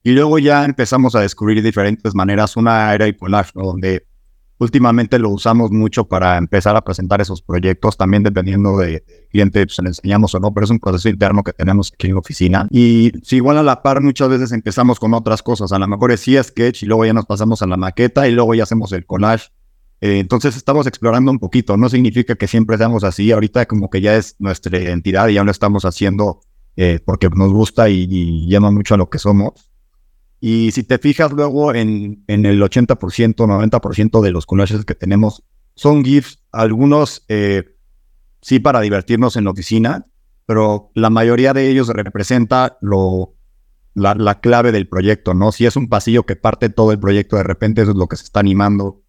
Y 0.03 0.11
luego 0.11 0.37
ya 0.39 0.65
empezamos 0.65 1.15
a 1.15 1.21
descubrir 1.21 1.63
diferentes 1.63 2.13
maneras. 2.13 2.55
Una 2.57 2.93
era 2.93 3.11
collage, 3.13 3.51
¿no? 3.55 3.63
Donde 3.65 4.05
últimamente 4.57 5.19
lo 5.19 5.29
usamos 5.29 5.71
mucho 5.71 6.05
para 6.05 6.37
empezar 6.37 6.75
a 6.75 6.81
presentar 6.81 7.21
esos 7.21 7.41
proyectos, 7.41 7.97
también 7.97 8.23
dependiendo 8.23 8.77
de 8.77 9.03
cliente, 9.29 9.65
pues 9.65 9.79
le 9.79 9.89
enseñamos 9.89 10.33
o 10.35 10.39
no, 10.39 10.53
pero 10.53 10.65
es 10.65 10.69
un 10.71 10.79
proceso 10.79 11.09
interno 11.09 11.43
que 11.43 11.53
tenemos 11.53 11.91
aquí 11.93 12.07
en 12.07 12.13
la 12.13 12.19
oficina. 12.19 12.67
Y 12.69 13.11
si 13.23 13.37
igual 13.37 13.57
a 13.57 13.63
la 13.63 13.81
par 13.81 14.01
muchas 14.01 14.29
veces 14.29 14.51
empezamos 14.51 14.99
con 14.99 15.13
otras 15.13 15.43
cosas, 15.43 15.71
a 15.71 15.79
lo 15.79 15.87
mejor 15.87 16.11
es 16.11 16.25
sketch 16.25 16.83
y 16.83 16.85
luego 16.85 17.05
ya 17.05 17.13
nos 17.13 17.25
pasamos 17.25 17.61
a 17.61 17.67
la 17.67 17.77
maqueta 17.77 18.27
y 18.27 18.31
luego 18.31 18.53
ya 18.55 18.63
hacemos 18.63 18.91
el 18.91 19.05
collage. 19.05 19.49
Eh, 20.01 20.19
entonces 20.19 20.55
estamos 20.55 20.87
explorando 20.87 21.31
un 21.31 21.39
poquito, 21.39 21.77
no 21.77 21.89
significa 21.89 22.35
que 22.35 22.47
siempre 22.47 22.77
seamos 22.77 23.03
así, 23.03 23.31
ahorita 23.31 23.65
como 23.65 23.89
que 23.89 24.01
ya 24.01 24.15
es 24.15 24.35
nuestra 24.39 24.77
identidad 24.77 25.29
y 25.29 25.35
ya 25.35 25.43
lo 25.43 25.51
estamos 25.51 25.85
haciendo 25.85 26.41
eh, 26.75 26.99
porque 27.03 27.29
nos 27.29 27.53
gusta 27.53 27.89
y, 27.89 28.05
y 28.09 28.49
llama 28.49 28.71
mucho 28.71 28.95
a 28.95 28.97
lo 28.97 29.09
que 29.09 29.19
somos 29.19 29.74
Y 30.39 30.71
si 30.71 30.83
te 30.83 30.97
fijas 30.97 31.31
luego 31.31 31.73
en, 31.73 32.23
en 32.27 32.45
el 32.45 32.61
80%, 32.61 33.35
90% 33.35 34.21
de 34.21 34.31
los 34.31 34.45
collages 34.45 34.85
que 34.85 34.95
tenemos 34.95 35.43
son 35.75 36.03
GIFs, 36.03 36.39
algunos 36.51 37.25
eh, 37.27 37.75
sí 38.41 38.59
para 38.59 38.81
divertirnos 38.81 39.35
en 39.35 39.45
la 39.45 39.51
oficina, 39.51 40.05
pero 40.45 40.91
la 40.93 41.09
mayoría 41.09 41.53
de 41.53 41.69
ellos 41.69 41.87
representa 41.89 42.77
lo, 42.81 43.35
la, 43.93 44.39
clave 44.39 44.71
del 44.71 44.87
proyecto, 44.87 45.33
¿no? 45.33 45.51
Si 45.51 45.65
es 45.65 45.75
un 45.75 45.89
pasillo 45.89 46.23
que 46.23 46.35
parte 46.35 46.69
todo 46.69 46.91
el 46.91 46.99
proyecto, 46.99 47.35
de 47.35 47.43
repente 47.43 47.81
eso 47.81 47.91
es 47.91 47.97
lo 47.97 48.07
que 48.07 48.15
se 48.15 48.23
está 48.23 48.39
animando. 48.39 49.01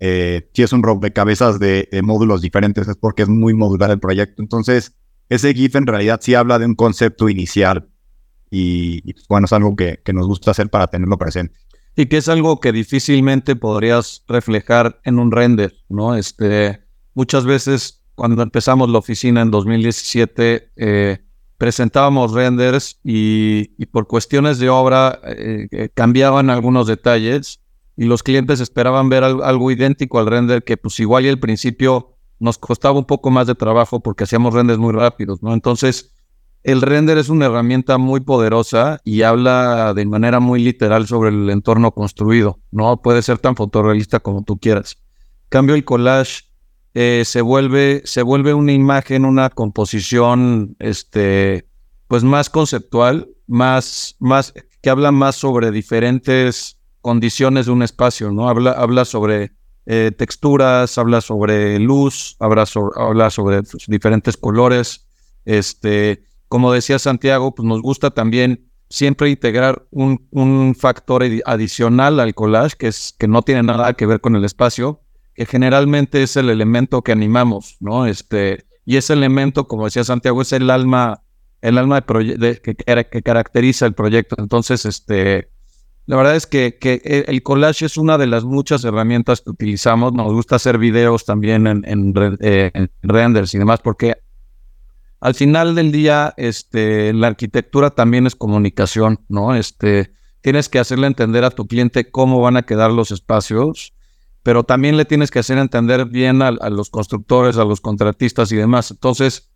Eh, 0.00 0.48
si 0.54 0.62
es 0.62 0.72
un 0.72 0.82
rompecabezas 0.82 1.58
de, 1.58 1.88
de 1.90 2.02
módulos 2.02 2.40
diferentes, 2.40 2.86
es 2.88 2.96
porque 2.96 3.22
es 3.22 3.28
muy 3.28 3.54
modular 3.54 3.90
el 3.90 4.00
proyecto. 4.00 4.42
Entonces, 4.42 4.94
ese 5.28 5.52
GIF 5.54 5.76
en 5.76 5.86
realidad 5.86 6.20
sí 6.22 6.34
habla 6.34 6.58
de 6.58 6.66
un 6.66 6.74
concepto 6.74 7.28
inicial 7.28 7.88
y, 8.56 9.14
bueno, 9.28 9.46
es 9.46 9.52
algo 9.52 9.74
que, 9.74 10.00
que, 10.04 10.12
nos 10.12 10.26
gusta 10.26 10.52
hacer 10.52 10.68
para 10.68 10.86
tenerlo 10.86 11.18
presente. 11.18 11.54
Y 11.96 12.06
que 12.06 12.18
es 12.18 12.28
algo 12.28 12.60
que 12.60 12.72
difícilmente 12.72 13.56
podrías 13.56 14.24
reflejar 14.28 15.00
en 15.04 15.18
un 15.18 15.32
render, 15.32 15.74
¿no? 15.88 16.14
Este, 16.14 16.80
muchas 17.14 17.44
veces 17.44 18.04
cuando 18.14 18.42
empezamos 18.42 18.88
la 18.90 18.98
oficina 18.98 19.42
en 19.42 19.50
2017, 19.50 20.70
eh, 20.76 21.18
presentábamos 21.58 22.32
renders 22.32 23.00
y, 23.02 23.64
por 23.86 24.06
cuestiones 24.06 24.58
de 24.58 24.68
obra 24.68 25.20
eh, 25.24 25.68
eh, 25.70 25.88
cambiaban 25.92 26.50
algunos 26.50 26.86
detalles 26.86 27.60
y 27.96 28.04
los 28.04 28.22
clientes 28.22 28.60
esperaban 28.60 29.08
ver 29.08 29.24
algo, 29.24 29.70
idéntico 29.70 30.18
al 30.18 30.26
render 30.26 30.64
que 30.64 30.76
pues 30.76 30.98
igual 31.00 31.26
y 31.26 31.28
al 31.28 31.38
principio 31.38 32.16
nos 32.40 32.58
costaba 32.58 32.98
un 32.98 33.04
poco 33.04 33.30
más 33.30 33.46
de 33.46 33.54
trabajo 33.54 34.00
porque 34.00 34.24
hacíamos 34.24 34.54
renders 34.54 34.78
muy 34.78 34.92
rápidos, 34.92 35.42
¿no? 35.42 35.54
Entonces, 35.54 36.13
el 36.64 36.80
render 36.80 37.18
es 37.18 37.28
una 37.28 37.46
herramienta 37.46 37.98
muy 37.98 38.20
poderosa 38.20 38.98
y 39.04 39.20
habla 39.20 39.92
de 39.92 40.06
manera 40.06 40.40
muy 40.40 40.64
literal 40.64 41.06
sobre 41.06 41.28
el 41.28 41.50
entorno 41.50 41.92
construido, 41.92 42.58
¿no? 42.70 43.02
Puede 43.02 43.20
ser 43.20 43.38
tan 43.38 43.54
fotorrealista 43.54 44.18
como 44.20 44.42
tú 44.44 44.58
quieras. 44.58 44.96
Cambio 45.50 45.74
el 45.74 45.84
collage 45.84 46.44
eh, 46.94 47.22
se, 47.26 47.42
vuelve, 47.42 48.00
se 48.06 48.22
vuelve 48.22 48.54
una 48.54 48.72
imagen, 48.72 49.26
una 49.26 49.50
composición, 49.50 50.74
este, 50.78 51.68
pues 52.08 52.24
más 52.24 52.48
conceptual, 52.48 53.28
más, 53.46 54.16
más, 54.18 54.54
que 54.80 54.88
habla 54.88 55.12
más 55.12 55.36
sobre 55.36 55.70
diferentes 55.70 56.78
condiciones 57.02 57.66
de 57.66 57.72
un 57.72 57.82
espacio, 57.82 58.32
¿no? 58.32 58.48
Habla, 58.48 58.70
habla 58.72 59.04
sobre 59.04 59.52
eh, 59.84 60.12
texturas, 60.16 60.96
habla 60.96 61.20
sobre 61.20 61.78
luz, 61.78 62.36
habla 62.38 62.64
sobre, 62.64 62.98
habla 62.98 63.28
sobre 63.28 63.60
diferentes 63.86 64.38
colores. 64.38 65.06
Este, 65.44 66.24
como 66.48 66.72
decía 66.72 66.98
Santiago, 66.98 67.54
pues 67.54 67.66
nos 67.66 67.82
gusta 67.82 68.10
también 68.10 68.70
siempre 68.88 69.30
integrar 69.30 69.86
un, 69.90 70.28
un 70.30 70.74
factor 70.78 71.24
adicional 71.46 72.20
al 72.20 72.34
collage, 72.34 72.76
que, 72.78 72.88
es, 72.88 73.14
que 73.18 73.28
no 73.28 73.42
tiene 73.42 73.62
nada 73.62 73.94
que 73.94 74.06
ver 74.06 74.20
con 74.20 74.36
el 74.36 74.44
espacio, 74.44 75.00
que 75.34 75.46
generalmente 75.46 76.22
es 76.22 76.36
el 76.36 76.48
elemento 76.48 77.02
que 77.02 77.12
animamos, 77.12 77.76
¿no? 77.80 78.06
Este, 78.06 78.66
y 78.84 78.96
ese 78.96 79.14
elemento, 79.14 79.66
como 79.66 79.86
decía 79.86 80.04
Santiago, 80.04 80.42
es 80.42 80.52
el 80.52 80.70
alma, 80.70 81.22
el 81.60 81.78
alma 81.78 82.00
de 82.00 82.60
que, 82.62 82.74
que, 82.76 83.22
caracteriza 83.22 83.86
el 83.86 83.94
proyecto. 83.94 84.36
Entonces, 84.38 84.84
este, 84.84 85.50
la 86.06 86.16
verdad 86.16 86.36
es 86.36 86.46
que, 86.46 86.78
que, 86.78 87.24
el 87.26 87.42
collage 87.42 87.86
es 87.86 87.96
una 87.96 88.18
de 88.18 88.26
las 88.26 88.44
muchas 88.44 88.84
herramientas 88.84 89.40
que 89.40 89.50
utilizamos. 89.50 90.12
Nos 90.12 90.32
gusta 90.32 90.56
hacer 90.56 90.78
videos 90.78 91.24
también 91.24 91.66
en, 91.66 91.82
en, 91.86 92.14
eh, 92.40 92.70
en 92.74 92.90
renders 93.02 93.54
y 93.54 93.58
demás, 93.58 93.80
porque 93.80 94.18
al 95.20 95.34
final 95.34 95.74
del 95.74 95.92
día, 95.92 96.34
este, 96.36 97.12
la 97.12 97.28
arquitectura 97.28 97.90
también 97.90 98.26
es 98.26 98.36
comunicación, 98.36 99.20
¿no? 99.28 99.54
Este, 99.54 100.12
tienes 100.40 100.68
que 100.68 100.78
hacerle 100.78 101.06
entender 101.06 101.44
a 101.44 101.50
tu 101.50 101.66
cliente 101.66 102.10
cómo 102.10 102.40
van 102.40 102.56
a 102.56 102.62
quedar 102.62 102.90
los 102.90 103.10
espacios 103.10 103.94
pero 104.44 104.62
también 104.62 104.98
le 104.98 105.06
tienes 105.06 105.30
que 105.30 105.38
hacer 105.38 105.56
entender 105.56 106.04
bien 106.04 106.42
a, 106.42 106.50
los 106.52 106.90
constructores, 106.90 107.56
a 107.56 107.64
los 107.64 107.80
contratistas 107.80 108.52
y 108.52 108.56
demás. 108.56 108.90
Entonces, 108.90 109.50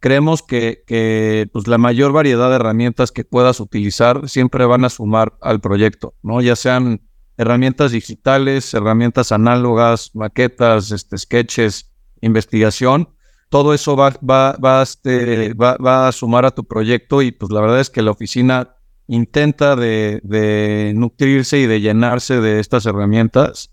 creemos 0.00 0.42
que, 0.42 0.84
que 0.86 1.48
pues, 1.50 1.66
la 1.66 1.78
mayor 1.78 2.12
variedad 2.12 2.50
de 2.50 2.56
herramientas 2.56 3.10
que 3.10 3.24
puedas 3.24 3.58
utilizar 3.58 4.28
siempre 4.28 4.66
van 4.66 4.84
a 4.84 4.90
sumar 4.90 5.32
al 5.40 5.62
proyecto, 5.62 6.14
¿no? 6.22 6.42
Ya 6.42 6.56
sean 6.56 7.08
herramientas 7.38 7.92
digitales, 7.92 8.74
herramientas 8.74 9.32
análogas, 9.32 10.10
maquetas, 10.12 10.92
este, 10.92 11.16
sketches, 11.16 11.90
investigación, 12.20 13.08
todo 13.54 13.72
eso 13.72 13.96
este, 14.82 15.54
va, 15.54 16.08
a 16.08 16.10
sumar 16.10 16.44
a 16.44 16.50
tu 16.50 16.64
proyecto 16.64 17.22
y 17.22 17.30
pues 17.30 17.52
la 17.52 17.60
verdad 17.60 17.78
es 17.78 17.88
que 17.88 18.02
la 18.02 18.10
oficina 18.10 18.74
intenta 19.06 19.76
de, 19.76 20.92
nutrirse 20.96 21.60
y 21.60 21.66
de 21.66 21.80
llenarse 21.80 22.40
de 22.40 22.58
estas 22.58 22.84
herramientas 22.84 23.70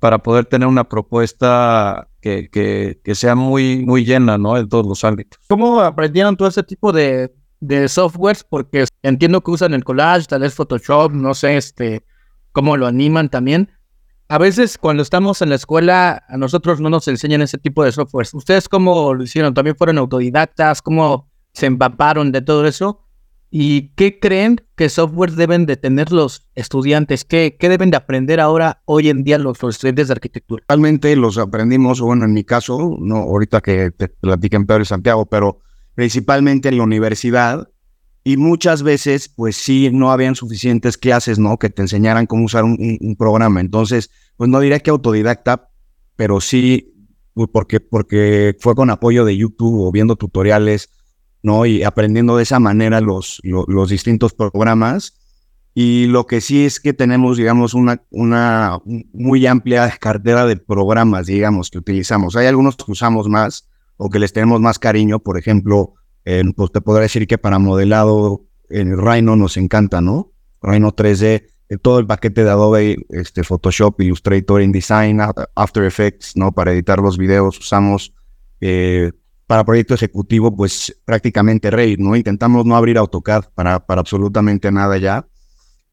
para 0.00 0.18
poder 0.18 0.44
tener 0.44 0.68
una 0.68 0.86
propuesta 0.86 2.10
que, 2.20 3.00
sea 3.14 3.34
muy, 3.34 3.86
muy 3.86 4.04
llena, 4.04 4.36
¿no? 4.36 4.58
En 4.58 4.68
todos 4.68 4.84
los 4.86 5.02
ámbitos. 5.02 5.40
¿Cómo 5.48 5.80
aprendieron 5.80 6.36
todo 6.36 6.48
ese 6.48 6.62
tipo 6.62 6.92
de, 6.92 7.34
de 7.60 7.88
softwares? 7.88 8.44
Porque 8.44 8.84
entiendo 9.02 9.40
que 9.40 9.50
usan 9.50 9.72
el 9.72 9.82
collage, 9.82 10.26
tal 10.26 10.42
vez 10.42 10.52
Photoshop, 10.52 11.10
no 11.10 11.32
sé, 11.32 11.56
este, 11.56 12.04
cómo 12.52 12.76
lo 12.76 12.86
animan 12.86 13.30
también. 13.30 13.70
A 14.32 14.38
veces 14.38 14.78
cuando 14.78 15.02
estamos 15.02 15.42
en 15.42 15.50
la 15.50 15.56
escuela, 15.56 16.24
a 16.26 16.38
nosotros 16.38 16.80
no 16.80 16.88
nos 16.88 17.06
enseñan 17.06 17.42
ese 17.42 17.58
tipo 17.58 17.84
de 17.84 17.92
softwares. 17.92 18.32
¿Ustedes 18.32 18.66
cómo 18.66 19.12
lo 19.12 19.24
hicieron? 19.24 19.52
¿También 19.52 19.76
fueron 19.76 19.98
autodidactas? 19.98 20.80
¿Cómo 20.80 21.30
se 21.52 21.66
empaparon 21.66 22.32
de 22.32 22.40
todo 22.40 22.66
eso? 22.66 23.04
¿Y 23.50 23.88
qué 23.88 24.18
creen 24.18 24.62
que 24.74 24.88
software 24.88 25.32
deben 25.32 25.66
de 25.66 25.76
tener 25.76 26.12
los 26.12 26.48
estudiantes? 26.54 27.26
¿Qué, 27.26 27.58
qué 27.60 27.68
deben 27.68 27.90
de 27.90 27.98
aprender 27.98 28.40
ahora, 28.40 28.80
hoy 28.86 29.10
en 29.10 29.22
día, 29.22 29.36
los, 29.36 29.62
estudiantes 29.62 30.08
de 30.08 30.12
arquitectura? 30.12 30.64
Realmente 30.66 31.14
los 31.14 31.36
aprendimos, 31.36 32.00
bueno, 32.00 32.24
en 32.24 32.32
mi 32.32 32.42
caso, 32.42 32.96
no 33.00 33.16
ahorita 33.16 33.60
que 33.60 33.90
te 33.90 34.08
platiquen 34.08 34.64
Pedro 34.64 34.80
y 34.80 34.86
Santiago, 34.86 35.26
pero 35.26 35.58
principalmente 35.94 36.70
en 36.70 36.78
la 36.78 36.84
universidad. 36.84 37.68
Y 38.24 38.36
muchas 38.36 38.84
veces, 38.84 39.28
pues 39.28 39.56
sí, 39.56 39.90
no 39.92 40.12
habían 40.12 40.36
suficientes 40.36 40.96
clases, 40.96 41.40
¿no? 41.40 41.58
Que 41.58 41.70
te 41.70 41.82
enseñaran 41.82 42.26
cómo 42.26 42.44
usar 42.44 42.62
un, 42.62 42.78
un 43.00 43.16
programa. 43.16 43.60
Entonces, 43.60 44.10
pues 44.36 44.50
no 44.50 44.60
diría 44.60 44.80
que 44.80 44.90
autodidacta, 44.90 45.70
pero 46.16 46.40
sí, 46.40 46.94
pues, 47.34 47.48
porque, 47.52 47.80
porque 47.80 48.56
fue 48.60 48.74
con 48.74 48.90
apoyo 48.90 49.24
de 49.24 49.36
YouTube 49.36 49.86
o 49.86 49.92
viendo 49.92 50.16
tutoriales 50.16 50.90
¿no? 51.42 51.66
Y 51.66 51.82
aprendiendo 51.82 52.36
de 52.36 52.44
esa 52.44 52.60
manera 52.60 53.00
los, 53.00 53.40
los, 53.42 53.90
distintos 53.90 54.32
programas. 54.32 55.18
Y 55.74 56.06
lo 56.06 56.26
que 56.26 56.40
sí 56.40 56.64
es 56.64 56.80
que 56.80 56.92
tenemos, 56.92 57.36
digamos, 57.36 57.74
una, 57.74 58.02
una 58.10 58.78
muy 58.84 59.46
amplia 59.46 59.90
cartera 59.98 60.46
de 60.46 60.56
programas, 60.56 61.26
digamos, 61.26 61.70
que 61.70 61.78
utilizamos. 61.78 62.36
Hay 62.36 62.46
algunos 62.46 62.76
que 62.76 62.92
usamos 62.92 63.28
más 63.28 63.68
o 63.96 64.10
que 64.10 64.18
les 64.18 64.32
tenemos 64.32 64.60
más 64.60 64.78
cariño. 64.78 65.18
Por 65.18 65.38
ejemplo, 65.38 65.94
pues 66.24 66.72
te 66.72 66.80
podría 66.80 67.02
decir 67.02 67.26
que 67.26 67.38
para 67.38 67.58
modelado 67.58 68.44
en 68.68 68.96
Rhino 68.96 69.34
nos 69.34 69.56
encanta, 69.56 70.00
¿no? 70.00 70.32
Rhino 70.60 70.94
3D, 70.94 71.24
eh, 71.24 71.46
todo 71.78 71.98
el 71.98 72.06
paquete 72.06 72.44
de 72.44 72.50
Adobe, 72.50 73.06
este, 73.10 73.44
Photoshop, 73.44 74.00
Illustrator, 74.00 74.60
InDesign, 74.60 75.20
After 75.54 75.84
Effects, 75.84 76.36
¿no? 76.36 76.52
Para 76.52 76.72
editar 76.72 76.98
los 76.98 77.16
videos 77.16 77.58
usamos 77.58 78.12
eh, 78.60 79.12
para 79.46 79.64
proyecto 79.64 79.94
ejecutivo, 79.94 80.54
pues 80.56 80.96
prácticamente 81.04 81.70
rey, 81.70 81.96
¿no? 81.98 82.16
Intentamos 82.16 82.64
no 82.64 82.76
abrir 82.76 82.98
AutoCAD 82.98 83.44
para, 83.54 83.84
para 83.84 84.00
absolutamente 84.00 84.72
nada 84.72 84.96
ya. 84.98 85.26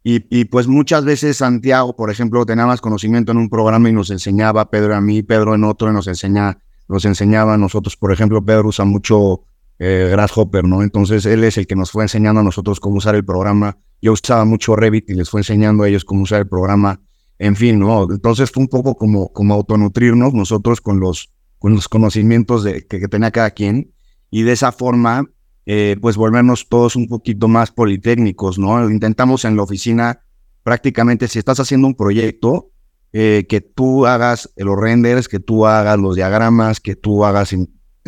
Y, 0.03 0.25
y, 0.29 0.45
pues 0.45 0.67
muchas 0.67 1.03
veces 1.03 1.38
Santiago, 1.38 1.95
por 1.95 2.09
ejemplo, 2.09 2.45
tenía 2.45 2.65
más 2.65 2.79
conocimiento 2.79 3.33
en 3.33 3.38
un 3.38 3.50
programa 3.50 3.89
y 3.89 3.93
nos 3.93 4.12
enseñaba, 4.12 4.69
Pedro 4.69 4.95
a 4.95 5.01
mí, 5.01 5.24
Pedro 5.24 5.55
en 5.55 5.65
otro 5.65 5.89
y 5.89 5.93
nos, 5.93 6.07
enseña, 6.07 6.57
nos 6.88 7.03
enseñaba 7.03 7.55
a 7.55 7.57
nosotros. 7.57 7.98
Por 7.98 8.13
ejemplo, 8.13 8.43
Pedro 8.43 8.69
usa 8.69 8.86
mucho 8.86 9.43
eh, 9.79 10.09
Grasshopper, 10.12 10.65
¿no? 10.65 10.83
Entonces 10.83 11.25
él 11.25 11.43
es 11.43 11.57
el 11.57 11.65
que 11.65 11.75
nos 11.75 11.91
fue 11.91 12.03
enseñando 12.03 12.41
a 12.41 12.43
nosotros 12.43 12.79
cómo 12.79 12.98
usar 12.98 13.15
el 13.15 13.25
programa. 13.25 13.77
Yo 14.01 14.13
usaba 14.13 14.45
mucho 14.45 14.75
Revit 14.75 15.09
y 15.09 15.13
les 15.13 15.29
fue 15.29 15.39
enseñando 15.39 15.83
a 15.83 15.89
ellos 15.89 16.05
cómo 16.05 16.24
usar 16.24 16.41
el 16.41 16.48
programa. 16.48 17.01
En 17.38 17.55
fin, 17.55 17.79
¿no? 17.79 18.03
Entonces 18.12 18.51
fue 18.51 18.63
un 18.63 18.67
poco 18.67 18.95
como, 18.95 19.31
como 19.31 19.53
autonutrirnos 19.53 20.33
nosotros 20.33 20.81
con 20.81 21.00
los, 21.00 21.31
con 21.57 21.74
los 21.74 21.88
conocimientos 21.88 22.63
de, 22.63 22.86
que, 22.86 23.07
tenía 23.07 23.31
cada 23.31 23.51
quien 23.51 23.93
y 24.29 24.43
de 24.43 24.51
esa 24.51 24.74
forma, 24.74 25.25
eh, 25.65 25.95
pues 26.01 26.17
volvernos 26.17 26.67
todos 26.67 26.98
un 26.98 27.07
poquito 27.07 27.48
más 27.48 27.71
politécnicos, 27.71 28.59
¿no? 28.59 28.89
Intentamos 28.89 29.45
en 29.45 29.55
la 29.55 29.63
oficina 29.63 30.21
prácticamente, 30.63 31.27
si 31.29 31.39
estás 31.39 31.59
haciendo 31.59 31.88
un 31.88 31.95
proyecto, 31.95 32.71
eh, 33.12 33.48
que 33.50 33.62
tú 33.62 34.05
hagas 34.05 34.51
los 34.55 34.77
renders, 34.77 35.27
que 35.27 35.39
tú 35.39 35.65
hagas 35.65 35.98
los 35.98 36.15
diagramas, 36.15 36.79
que 36.79 36.95
tú 36.95 37.25
hagas, 37.25 37.55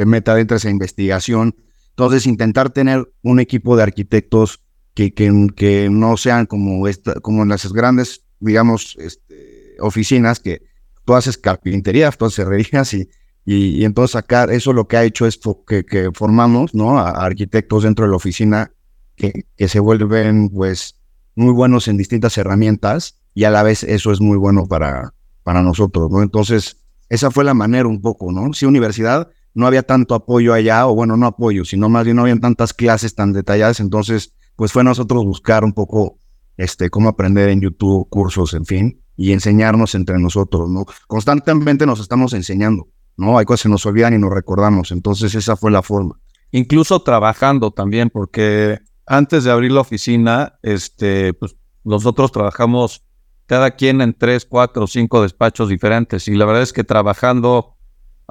te 0.02 0.06
metas 0.08 0.36
dentro 0.36 0.56
de 0.56 0.58
esa 0.58 0.70
investigación. 0.72 1.56
Entonces, 1.90 2.26
intentar 2.26 2.72
tener 2.72 3.08
un 3.22 3.40
equipo 3.40 3.78
de 3.78 3.84
arquitectos 3.84 4.62
que, 4.96 5.14
que, 5.14 5.48
que 5.56 5.90
no 5.92 6.18
sean 6.18 6.48
como, 6.48 6.88
esta, 6.88 7.14
como 7.20 7.46
las 7.46 7.72
grandes, 7.72 8.24
digamos, 8.40 8.98
este, 9.00 9.76
oficinas 9.80 10.40
que 10.40 10.64
tú 11.06 11.14
haces 11.14 11.38
carpintería, 11.38 12.10
tú 12.12 12.26
haces 12.26 12.40
herrerías 12.40 12.94
y 12.96 13.10
y, 13.46 13.86
entonces 13.86 14.16
acá 14.16 14.44
eso 14.46 14.72
lo 14.72 14.88
que 14.88 14.98
ha 14.98 15.04
hecho 15.04 15.26
es 15.26 15.40
que, 15.68 16.12
formamos 16.14 16.76
¿no? 16.76 17.00
a, 17.00 17.10
arquitectos 17.10 17.84
dentro 17.84 18.06
de 18.06 18.12
la 18.12 18.18
oficina 18.18 18.72
que, 19.16 19.46
que 19.58 19.68
se 19.68 19.80
vuelven 19.80 20.50
pues 20.50 20.96
muy 21.36 21.52
buenos 21.52 21.88
en 21.88 21.98
distintas 21.98 22.38
herramientas 22.38 23.18
y 23.34 23.46
a 23.46 23.50
la 23.50 23.64
vez 23.64 23.84
eso 23.84 24.12
es 24.12 24.22
muy 24.22 24.38
bueno 24.38 24.68
para, 24.68 25.14
para 25.44 25.64
nosotros, 25.64 26.12
¿no? 26.12 26.22
Entonces, 26.22 26.78
esa 27.10 27.32
fue 27.32 27.44
la 27.44 27.54
manera 27.54 27.88
un 27.88 28.02
poco, 28.02 28.32
¿no? 28.32 28.54
Si 28.54 28.66
universidad 28.66 29.30
no 29.54 29.68
había 29.68 29.84
tanto 29.84 30.16
apoyo 30.16 30.54
allá, 30.54 30.88
o 30.88 30.96
bueno, 30.96 31.18
no 31.18 31.28
apoyo, 31.28 31.66
sino 31.66 31.90
más 31.90 32.06
bien 32.06 32.16
no 32.16 32.24
habían 32.24 32.40
tantas 32.40 32.74
clases 32.74 33.16
tan 33.16 33.34
detalladas, 33.34 33.80
entonces, 33.80 34.34
pues 34.56 34.72
fue 34.72 34.84
nosotros 34.84 35.26
buscar 35.26 35.64
un 35.64 35.74
poco, 35.74 36.20
este, 36.58 36.90
cómo 36.90 37.10
aprender 37.10 37.50
en 37.50 37.62
YouTube, 37.62 38.08
cursos, 38.10 38.54
en 38.54 38.66
fin, 38.66 39.02
y 39.16 39.34
enseñarnos 39.34 39.96
entre 39.96 40.20
nosotros, 40.20 40.70
¿no? 40.70 40.86
Constantemente 41.08 41.86
nos 41.86 42.00
estamos 42.00 42.34
enseñando, 42.34 42.88
¿no? 43.18 43.38
Hay 43.38 43.46
cosas 43.46 43.64
que 43.64 43.70
nos 43.70 43.86
olvidan 43.86 44.14
y 44.14 44.18
nos 44.18 44.32
recordamos, 44.32 44.92
entonces 44.92 45.36
esa 45.36 45.56
fue 45.56 45.72
la 45.72 45.82
forma. 45.82 46.20
Incluso 46.52 47.02
trabajando 47.02 47.72
también, 47.72 48.10
porque 48.10 48.80
antes 49.06 49.44
de 49.44 49.52
abrir 49.52 49.72
la 49.72 49.82
oficina, 49.82 50.60
este, 50.62 51.34
pues 51.34 51.56
nosotros 51.84 52.32
trabajamos 52.32 53.04
cada 53.46 53.72
quien 53.72 54.02
en 54.02 54.14
tres, 54.14 54.46
cuatro, 54.46 54.88
cinco 54.88 55.22
despachos 55.22 55.68
diferentes. 55.68 56.28
Y 56.28 56.36
la 56.36 56.46
verdad 56.46 56.64
es 56.64 56.74
que 56.74 56.84
trabajando 56.84 57.76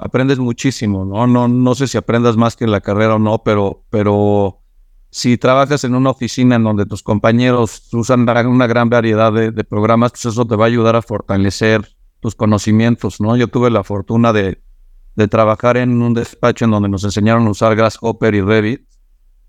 aprendes 0.01 0.39
muchísimo, 0.39 1.05
¿no? 1.05 1.27
No, 1.27 1.47
no 1.47 1.75
sé 1.75 1.87
si 1.87 1.97
aprendas 1.97 2.35
más 2.35 2.55
que 2.55 2.65
en 2.65 2.71
la 2.71 2.81
carrera 2.81 3.15
o 3.15 3.19
no, 3.19 3.43
pero, 3.43 3.85
pero 3.89 4.61
si 5.11 5.37
trabajas 5.37 5.83
en 5.83 5.93
una 5.93 6.09
oficina 6.09 6.55
en 6.55 6.63
donde 6.63 6.85
tus 6.85 7.03
compañeros 7.03 7.87
usan 7.93 8.27
una 8.47 8.67
gran 8.67 8.89
variedad 8.89 9.31
de, 9.31 9.63
programas, 9.63 10.11
pues 10.11 10.25
eso 10.25 10.45
te 10.45 10.55
va 10.55 10.65
a 10.65 10.67
ayudar 10.67 10.95
a 10.95 11.01
fortalecer 11.01 11.87
tus 12.19 12.35
conocimientos, 12.35 13.21
¿no? 13.21 13.37
Yo 13.37 13.47
tuve 13.47 13.69
la 13.69 13.83
fortuna 13.83 14.33
de, 14.33 14.61
de 15.15 15.27
trabajar 15.27 15.77
en 15.77 16.01
un 16.01 16.13
despacho 16.13 16.65
en 16.65 16.71
donde 16.71 16.89
nos 16.89 17.03
enseñaron 17.03 17.45
a 17.45 17.51
usar 17.51 17.75
Grasshopper 17.75 18.33
y 18.33 18.41
Revit. 18.41 18.87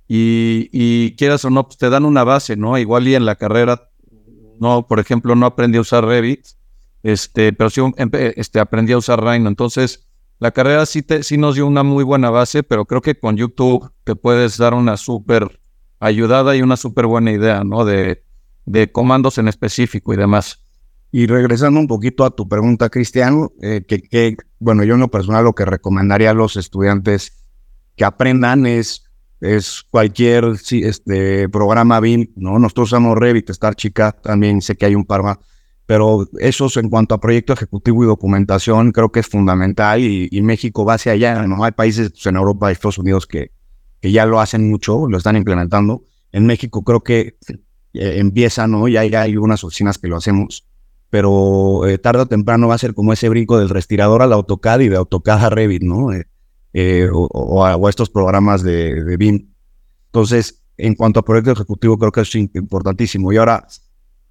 Y, 0.07 0.69
y 0.73 1.17
quieras 1.17 1.45
o 1.47 1.51
no, 1.51 1.65
pues 1.65 1.79
te 1.79 1.89
dan 1.89 2.05
una 2.05 2.25
base, 2.25 2.57
¿no? 2.57 2.77
Igual 2.77 3.09
y 3.09 3.15
en 3.15 3.25
la 3.25 3.37
carrera 3.37 3.89
no, 4.61 4.87
por 4.87 5.01
ejemplo, 5.01 5.35
no 5.35 5.47
aprendí 5.47 5.79
a 5.79 5.81
usar 5.81 6.05
Revit, 6.05 6.47
este, 7.03 7.53
pero 7.53 7.69
sí 7.69 7.81
este, 8.37 8.61
aprendí 8.61 8.93
a 8.93 8.99
usar 8.99 9.21
Rhino. 9.21 9.49
Entonces, 9.49 10.09
la 10.43 10.51
carrera 10.51 10.87
sí, 10.87 11.03
te, 11.03 11.23
sí 11.23 11.39
nos 11.39 11.55
dio 11.55 11.69
una 11.69 11.85
muy 11.85 12.03
buena 12.03 12.29
base, 12.29 12.65
pero 12.65 12.85
creo 12.85 13.01
que 13.01 13.15
con 13.15 13.37
YouTube 13.37 13.89
te 14.03 14.17
puedes 14.17 14.59
dar 14.59 14.75
una 14.75 14.97
súper 14.97 15.61
ayudada 16.01 16.57
y 16.57 16.63
una 16.63 16.77
súper 16.77 17.07
buena 17.07 17.31
idea, 17.31 17.63
¿no? 17.63 17.85
De, 17.85 18.25
de 18.65 18.91
comandos 18.91 19.39
en 19.39 19.47
específico 19.47 20.13
y 20.13 20.17
demás. 20.17 20.65
Y 21.13 21.29
regresando 21.29 21.79
un 21.79 21.87
poquito 21.87 22.25
a 22.25 22.35
tu 22.35 22.49
pregunta, 22.49 22.89
Cristiano, 22.89 23.53
eh, 23.63 23.85
que, 23.87 24.37
bueno, 24.59 24.83
yo 24.83 24.95
en 24.95 25.01
lo 25.01 25.13
personal 25.13 25.45
lo 25.45 25.53
que 25.53 25.65
recomendaría 25.65 26.33
a 26.33 26.35
los 26.35 26.57
estudiantes 26.57 27.47
que 27.95 28.05
aprendan 28.05 28.67
es 28.67 29.05
es 29.41 29.85
cualquier 29.91 30.57
este, 30.71 31.49
programa 31.51 32.01
BIM, 32.01 32.33
¿no? 32.35 32.59
Nosotros 32.59 32.89
usamos 32.89 33.17
Revit, 33.17 33.51
Star 33.51 33.77
Chica, 33.77 34.11
también 34.11 34.61
sé 34.61 34.77
que 34.77 34.87
hay 34.87 34.97
un 34.97 35.05
par 35.05 35.23
más, 35.23 35.39
pero 35.93 36.27
eso 36.39 36.69
en 36.77 36.89
cuanto 36.89 37.15
a 37.15 37.21
proyecto 37.21 37.53
ejecutivo 37.53 38.03
y 38.03 38.07
documentación 38.07 38.93
creo 38.93 39.13
que 39.13 39.21
es 39.21 39.27
fundamental 39.27 40.01
y, 40.01 40.41
México 40.41 40.87
va 40.87 40.95
hacia 40.95 41.13
allá, 41.13 41.47
¿no? 41.47 41.65
Hay 41.65 41.73
países 41.73 42.13
pues, 42.13 42.25
en 42.25 42.37
Europa 42.37 42.71
y 42.71 42.73
Estados 42.73 42.97
Unidos 42.97 43.27
que, 43.27 43.53
que 44.01 44.11
ya 44.11 44.25
lo 44.25 44.41
hacen 44.41 44.71
mucho, 44.71 45.07
lo 45.07 45.19
están 45.19 45.37
implementando. 45.37 46.05
En 46.33 46.47
México 46.47 46.83
creo 46.83 47.03
que 47.03 47.37
eh, 47.93 48.15
empieza, 48.17 48.67
¿no? 48.67 48.89
Ya 48.89 49.01
hay, 49.01 49.13
algunas 49.13 49.65
oficinas 49.65 49.99
que 49.99 50.09
lo 50.09 50.17
hacemos, 50.17 50.67
pero 51.11 51.87
eh, 51.87 51.99
tarde 51.99 52.23
o 52.23 52.27
temprano 52.27 52.69
va 52.69 52.77
a 52.77 52.79
ser 52.79 52.95
como 52.95 53.13
ese 53.13 53.29
brinco 53.29 53.59
del 53.59 53.69
respirador 53.69 54.23
al 54.23 54.33
AutoCAD 54.33 54.81
y 54.81 54.89
de 54.89 54.97
AutoCAD 54.97 55.45
a 55.45 55.51
Revit, 55.51 55.83
¿no? 55.83 56.11
Eh, 56.15 56.27
eh, 56.73 57.11
o, 57.13 57.89
estos 57.91 58.09
programas 58.09 58.63
de, 58.63 59.05
de, 59.05 59.17
BIM. 59.19 59.47
Entonces, 60.07 60.63
en 60.79 60.95
cuanto 60.95 61.21
a 61.21 61.23
proyecto 61.23 61.53
ejecutivo, 61.53 61.99
creo 61.99 62.13
que 62.13 62.23
es 62.23 62.35
importantísimo. 62.35 63.31
Y 63.31 63.37
ahora, 63.37 63.67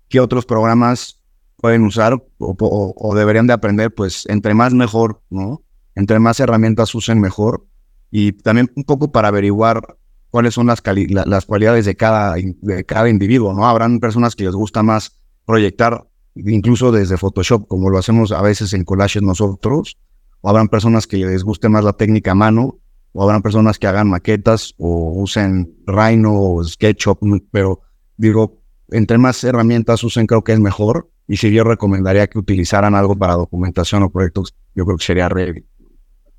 ¿qué 0.10 0.20
otros 0.20 0.48
programas 0.48 1.21
pueden 1.62 1.84
usar 1.84 2.22
o, 2.40 3.16
deberían 3.16 3.48
de 3.48 3.54
aprender? 3.54 3.94
Pues 3.94 4.26
entre 4.28 4.54
más 4.54 4.74
mejor, 4.74 5.22
¿no? 5.30 5.64
Entre 5.96 6.20
más 6.20 6.40
herramientas 6.40 6.94
usen 6.96 7.22
mejor. 7.22 7.66
Y 8.10 8.34
también 8.34 8.72
un 8.76 8.84
poco 8.84 9.12
para 9.12 9.30
averiguar 9.30 9.98
cuáles 10.32 10.56
son 10.56 10.68
las, 10.68 10.82
las 11.26 11.46
cualidades 11.46 11.86
de 11.86 11.96
cada, 11.96 12.36
de 12.36 12.84
cada 12.84 13.10
individuo, 13.10 13.54
¿no? 13.54 13.68
Habrán 13.68 14.00
personas 14.00 14.36
que 14.36 14.44
les 14.44 14.54
gusta 14.54 14.84
más 14.84 15.22
proyectar 15.46 16.06
incluso 16.36 16.92
desde 16.92 17.18
Photoshop, 17.18 17.68
como 17.68 17.90
lo 17.90 17.98
hacemos 17.98 18.32
a 18.32 18.42
veces 18.42 18.74
en 18.74 18.86
collages 18.86 19.22
nosotros, 19.22 19.98
o 20.42 20.50
habrán 20.50 20.70
personas 20.70 21.08
que 21.08 21.18
les 21.18 21.44
guste 21.44 21.70
más 21.70 21.84
la 21.84 21.94
técnica 21.94 22.32
a 22.32 22.36
mano, 22.36 22.80
o 23.14 23.24
habrán 23.24 23.42
personas 23.42 23.78
que 23.78 23.88
hagan 23.88 24.10
maquetas 24.10 24.74
o 24.78 25.12
usen 25.22 25.76
Rhino 25.86 26.34
o 26.34 26.64
SketchUp, 26.64 27.20
pero 27.52 27.82
digo, 28.18 28.61
entre 28.92 29.18
más 29.18 29.44
herramientas 29.44 30.04
usen 30.04 30.28
creo 30.28 30.44
que 30.44 30.54
es 30.54 30.60
mejor. 30.60 31.10
Y 31.28 31.38
si 31.38 31.52
yo 31.52 31.64
recomendaría 31.64 32.28
que 32.28 32.38
utilizaran 32.38 32.94
algo 32.94 33.18
para 33.18 33.34
documentación 33.34 34.04
o 34.04 34.12
proyectos, 34.12 34.54
yo 34.76 34.86
creo 34.86 34.98
que 34.98 35.06
sería 35.06 35.30
Revit. 35.30 35.66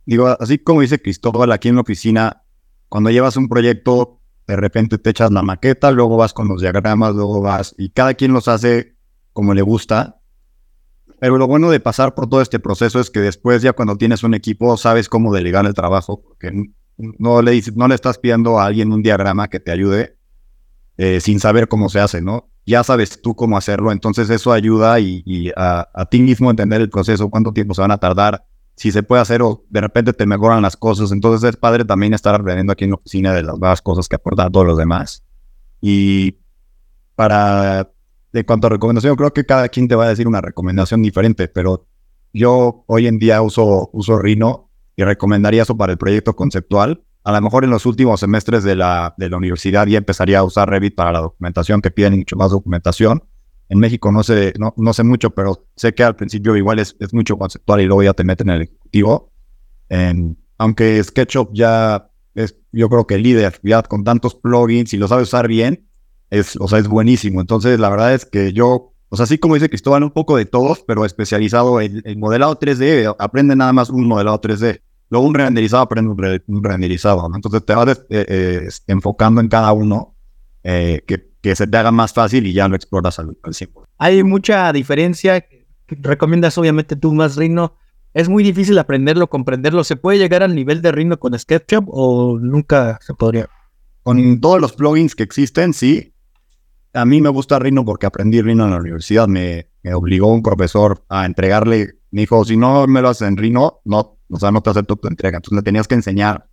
Digo, 0.05 0.29
así 0.29 0.59
como 0.59 0.83
dice 0.83 1.01
Cristóbal 1.01 1.53
aquí 1.53 1.69
en 1.69 1.77
la 1.77 1.81
oficina, 1.81 2.43
cuando 2.89 3.11
llevas 3.11 3.37
un 3.37 3.49
proyecto, 3.49 4.21
de 4.47 4.57
repente 4.57 4.99
te 4.99 5.11
echas 5.11 5.31
la 5.31 5.43
maqueta, 5.43 5.91
luego 5.93 6.17
vas 6.17 6.35
con 6.35 6.49
los 6.49 6.61
diagramas, 6.61 7.15
luego 7.15 7.41
vas, 7.41 7.75
y 7.79 7.91
cada 7.91 8.15
quien 8.15 8.33
los 8.33 8.49
hace 8.49 8.97
como 9.33 9.55
le 9.55 9.63
gusta. 9.63 10.21
Pero 11.21 11.39
lo 11.39 11.47
bueno 11.47 11.71
de 11.71 11.81
pasar 11.81 12.15
por 12.15 12.29
todo 12.29 12.43
este 12.43 12.59
proceso 12.59 12.99
es 13.01 13.09
que 13.09 13.21
después 13.21 13.63
ya 13.63 13.73
cuando 13.73 13.97
tienes 13.97 14.25
un 14.25 14.35
equipo 14.35 14.77
sabes 14.77 15.09
cómo 15.09 15.33
delegar 15.33 15.65
el 15.67 15.73
trabajo, 15.73 16.21
porque 16.21 16.53
no 16.97 17.41
le, 17.41 17.63
no 17.77 17.89
le 17.89 17.95
estás 17.95 18.19
pidiendo 18.19 18.59
a 18.59 18.67
alguien 18.67 18.93
un 18.93 19.03
diagrama 19.03 19.49
que 19.49 19.61
te 19.61 19.71
ayude 19.71 20.19
eh, 20.97 21.21
sin 21.21 21.41
saber 21.41 21.69
cómo 21.69 21.89
se 21.89 22.01
hace, 22.01 22.21
¿no? 22.21 22.49
Ya 22.65 22.85
sabes 22.85 23.21
tú 23.21 23.35
cómo 23.35 23.57
hacerlo, 23.57 23.91
entonces 23.93 24.31
eso 24.31 24.53
ayuda 24.53 25.01
y, 25.01 25.51
a, 25.57 26.07
ti 26.11 26.21
mismo 26.21 26.51
entender 26.51 26.81
el 26.81 26.91
proceso, 26.91 27.29
cuánto 27.31 27.53
tiempo 27.53 27.75
se 27.75 27.81
van 27.81 27.91
a 27.91 27.99
tardar, 27.99 28.45
si 28.77 28.93
se 28.93 29.03
puede 29.03 29.23
hacer 29.23 29.43
o 29.43 29.65
de 29.69 29.81
repente 29.81 30.13
te 30.13 30.27
mejoran 30.27 30.63
las 30.63 30.77
cosas. 30.77 31.13
Entonces 31.13 31.49
es 31.49 31.57
padre 31.57 31.85
también 31.85 32.15
estar 32.15 32.35
aprendiendo 32.35 32.73
aquí 32.73 32.85
en 32.85 32.91
la 32.91 32.97
oficina 32.97 33.33
de 33.33 33.43
las 33.43 33.59
nuevas 33.59 33.83
cosas 33.83 34.09
que 34.09 34.17
aportan 34.17 34.47
a 34.47 34.51
todos 34.51 34.67
los 34.67 34.79
demás. 34.79 35.25
Y 35.81 36.39
para 37.17 37.91
de 38.33 38.47
cuanto 38.47 38.67
a 38.67 38.71
recomendación, 38.71 39.15
creo 39.17 39.33
que 39.33 39.45
cada 39.45 39.69
quien 39.69 39.89
te 39.89 39.95
va 39.95 40.07
a 40.07 40.09
decir 40.09 40.27
una 40.27 40.41
recomendación 40.41 41.03
diferente, 41.03 41.49
pero 41.49 41.87
yo 42.33 42.85
hoy 42.87 43.07
en 43.07 43.19
día 43.19 43.43
uso, 43.43 43.91
uso 43.93 44.19
Rhino 44.19 44.71
y 44.97 45.05
recomendaría 45.05 45.63
eso 45.63 45.77
para 45.77 45.93
el 45.93 45.99
proyecto 45.99 46.35
conceptual. 46.35 47.03
A 47.25 47.33
lo 47.33 47.41
mejor 47.41 47.65
en 47.65 47.71
los 47.71 47.87
últimos 47.87 48.21
semestres 48.21 48.65
de 48.65 48.75
la, 48.75 49.15
de 49.17 49.31
la 49.31 49.37
universidad 49.37 49.87
ya 49.87 49.99
empezaría 49.99 50.41
a 50.41 50.45
usar 50.45 50.69
Revit 50.69 50.95
para 50.95 51.13
la 51.13 51.21
documentación, 51.21 51.81
que 51.81 51.91
piden 51.91 52.19
mucho 52.19 52.37
más 52.37 52.51
documentación. 52.51 53.23
En 53.69 53.79
México 53.79 54.11
no 54.11 54.23
sé, 54.23 54.53
no, 54.59 54.75
no 54.77 54.93
sé 54.93 55.05
mucho, 55.05 55.31
pero 55.31 55.67
sé 55.77 55.95
que 55.95 56.03
al 56.03 56.17
principio 56.17 56.57
igual 56.57 56.79
es, 56.79 56.97
es 57.01 57.15
mucho 57.15 57.39
conceptual 57.39 57.81
y 57.81 57.87
luego 57.87 58.03
ya 58.03 58.13
te 58.13 58.25
meten 58.25 58.51
en 58.51 58.57
el 58.57 58.63
ejecutivo. 58.63 59.33
aunque 60.59 61.03
SketchUp 61.03 61.51
ya 61.55 62.11
es, 62.35 62.57
yo 62.73 62.89
creo 62.89 63.07
que 63.07 63.19
líder, 63.19 63.61
ya 63.63 63.83
con 63.83 64.05
tantos 64.05 64.35
plugins 64.35 64.93
y 64.93 64.97
lo 64.97 65.09
sabe 65.09 65.23
usar 65.23 65.49
bien, 65.49 65.87
es, 66.31 66.57
o 66.57 66.67
sea, 66.67 66.79
es 66.79 66.89
buenísimo. 66.89 67.41
Entonces, 67.41 67.79
la 67.79 67.91
verdad 67.91 68.15
es 68.15 68.25
que 68.25 68.53
yo, 68.53 68.95
o 69.11 69.17
sea, 69.17 69.25
así 69.25 69.39
como 69.39 69.55
dice 69.55 69.69
Cristóbal, 69.69 70.03
un 70.03 70.11
poco 70.11 70.37
de 70.37 70.47
todos, 70.47 70.83
pero 70.83 71.05
especializado 71.05 71.81
en 71.81 72.01
el 72.05 72.17
modelado 72.17 72.59
3D, 72.59 73.15
aprende 73.19 73.55
nada 73.55 73.73
más 73.73 73.91
un 73.91 74.09
modelado 74.09 74.41
3D. 74.41 74.81
Luego 75.13 75.27
un 75.27 75.35
renderizado 75.35 75.83
aprende 75.83 76.11
un, 76.47 76.65
renderizado. 76.65 77.31
Entonces 77.35 77.67
te 77.67 77.75
vas 77.75 78.03
eh, 78.09 78.25
eh, 78.29 78.69
enfocando 78.87 79.43
en 79.43 79.49
cada 79.49 79.71
uno 79.75 80.15
eh, 80.65 81.05
que, 81.07 81.29
que, 81.43 81.55
se 81.55 81.67
te 81.67 81.77
haga 81.77 81.93
más 81.93 82.15
fácil 82.15 82.47
y 82.47 82.55
ya 82.55 82.67
lo 82.67 82.77
exploras 82.77 83.19
al, 83.19 83.37
al 83.43 83.53
Hay 83.99 84.25
mucha 84.25 84.73
diferencia. 84.73 85.45
Recomiendas 85.87 86.57
obviamente 86.57 86.97
tú 86.97 87.13
más 87.13 87.37
Rhino. 87.37 87.77
Es 88.15 88.31
muy 88.31 88.43
difícil 88.43 88.79
aprenderlo, 88.79 89.29
comprenderlo. 89.29 89.85
¿Se 89.85 89.97
puede 89.97 90.17
llegar 90.17 90.43
al 90.43 90.55
nivel 90.55 90.81
de 90.81 90.93
Rhino 90.93 91.21
con 91.21 91.39
SketchUp 91.39 91.85
o 91.89 92.39
nunca 92.41 92.99
se 93.03 93.13
podría? 93.13 93.51
Con 94.03 94.41
todos 94.41 94.63
los 94.63 94.73
plugins 94.73 95.15
que 95.15 95.25
existen, 95.25 95.75
sí 95.75 96.13
a 96.95 97.05
mí 97.05 97.21
me 97.21 97.29
gusta 97.29 97.59
Rhino 97.59 97.85
porque 97.85 98.07
aprendí 98.07 98.41
Rhino 98.41 98.65
en 98.65 98.71
la 98.71 98.79
universidad. 98.79 99.29
Me, 99.29 99.67
obligó 99.93 100.33
un 100.33 100.43
profesor 100.43 101.05
a 101.09 101.27
entregarle. 101.27 101.97
Me 102.11 102.23
dijo, 102.23 102.45
si 102.45 102.57
no 102.57 102.87
me 102.87 103.01
lo 103.01 103.09
haces 103.09 103.29
en 103.29 103.37
Rhino, 103.37 103.81
no, 103.85 104.19
o 104.33 104.39
sea, 104.39 104.51
no 104.51 104.63
te 104.63 104.71
acepto 104.71 104.97
tu 104.97 105.09
entrega. 105.09 105.37
Entonces 105.37 105.57
le 105.57 105.63
tenías 105.63 105.87
que 105.87 105.95
enseñar. 105.95 106.49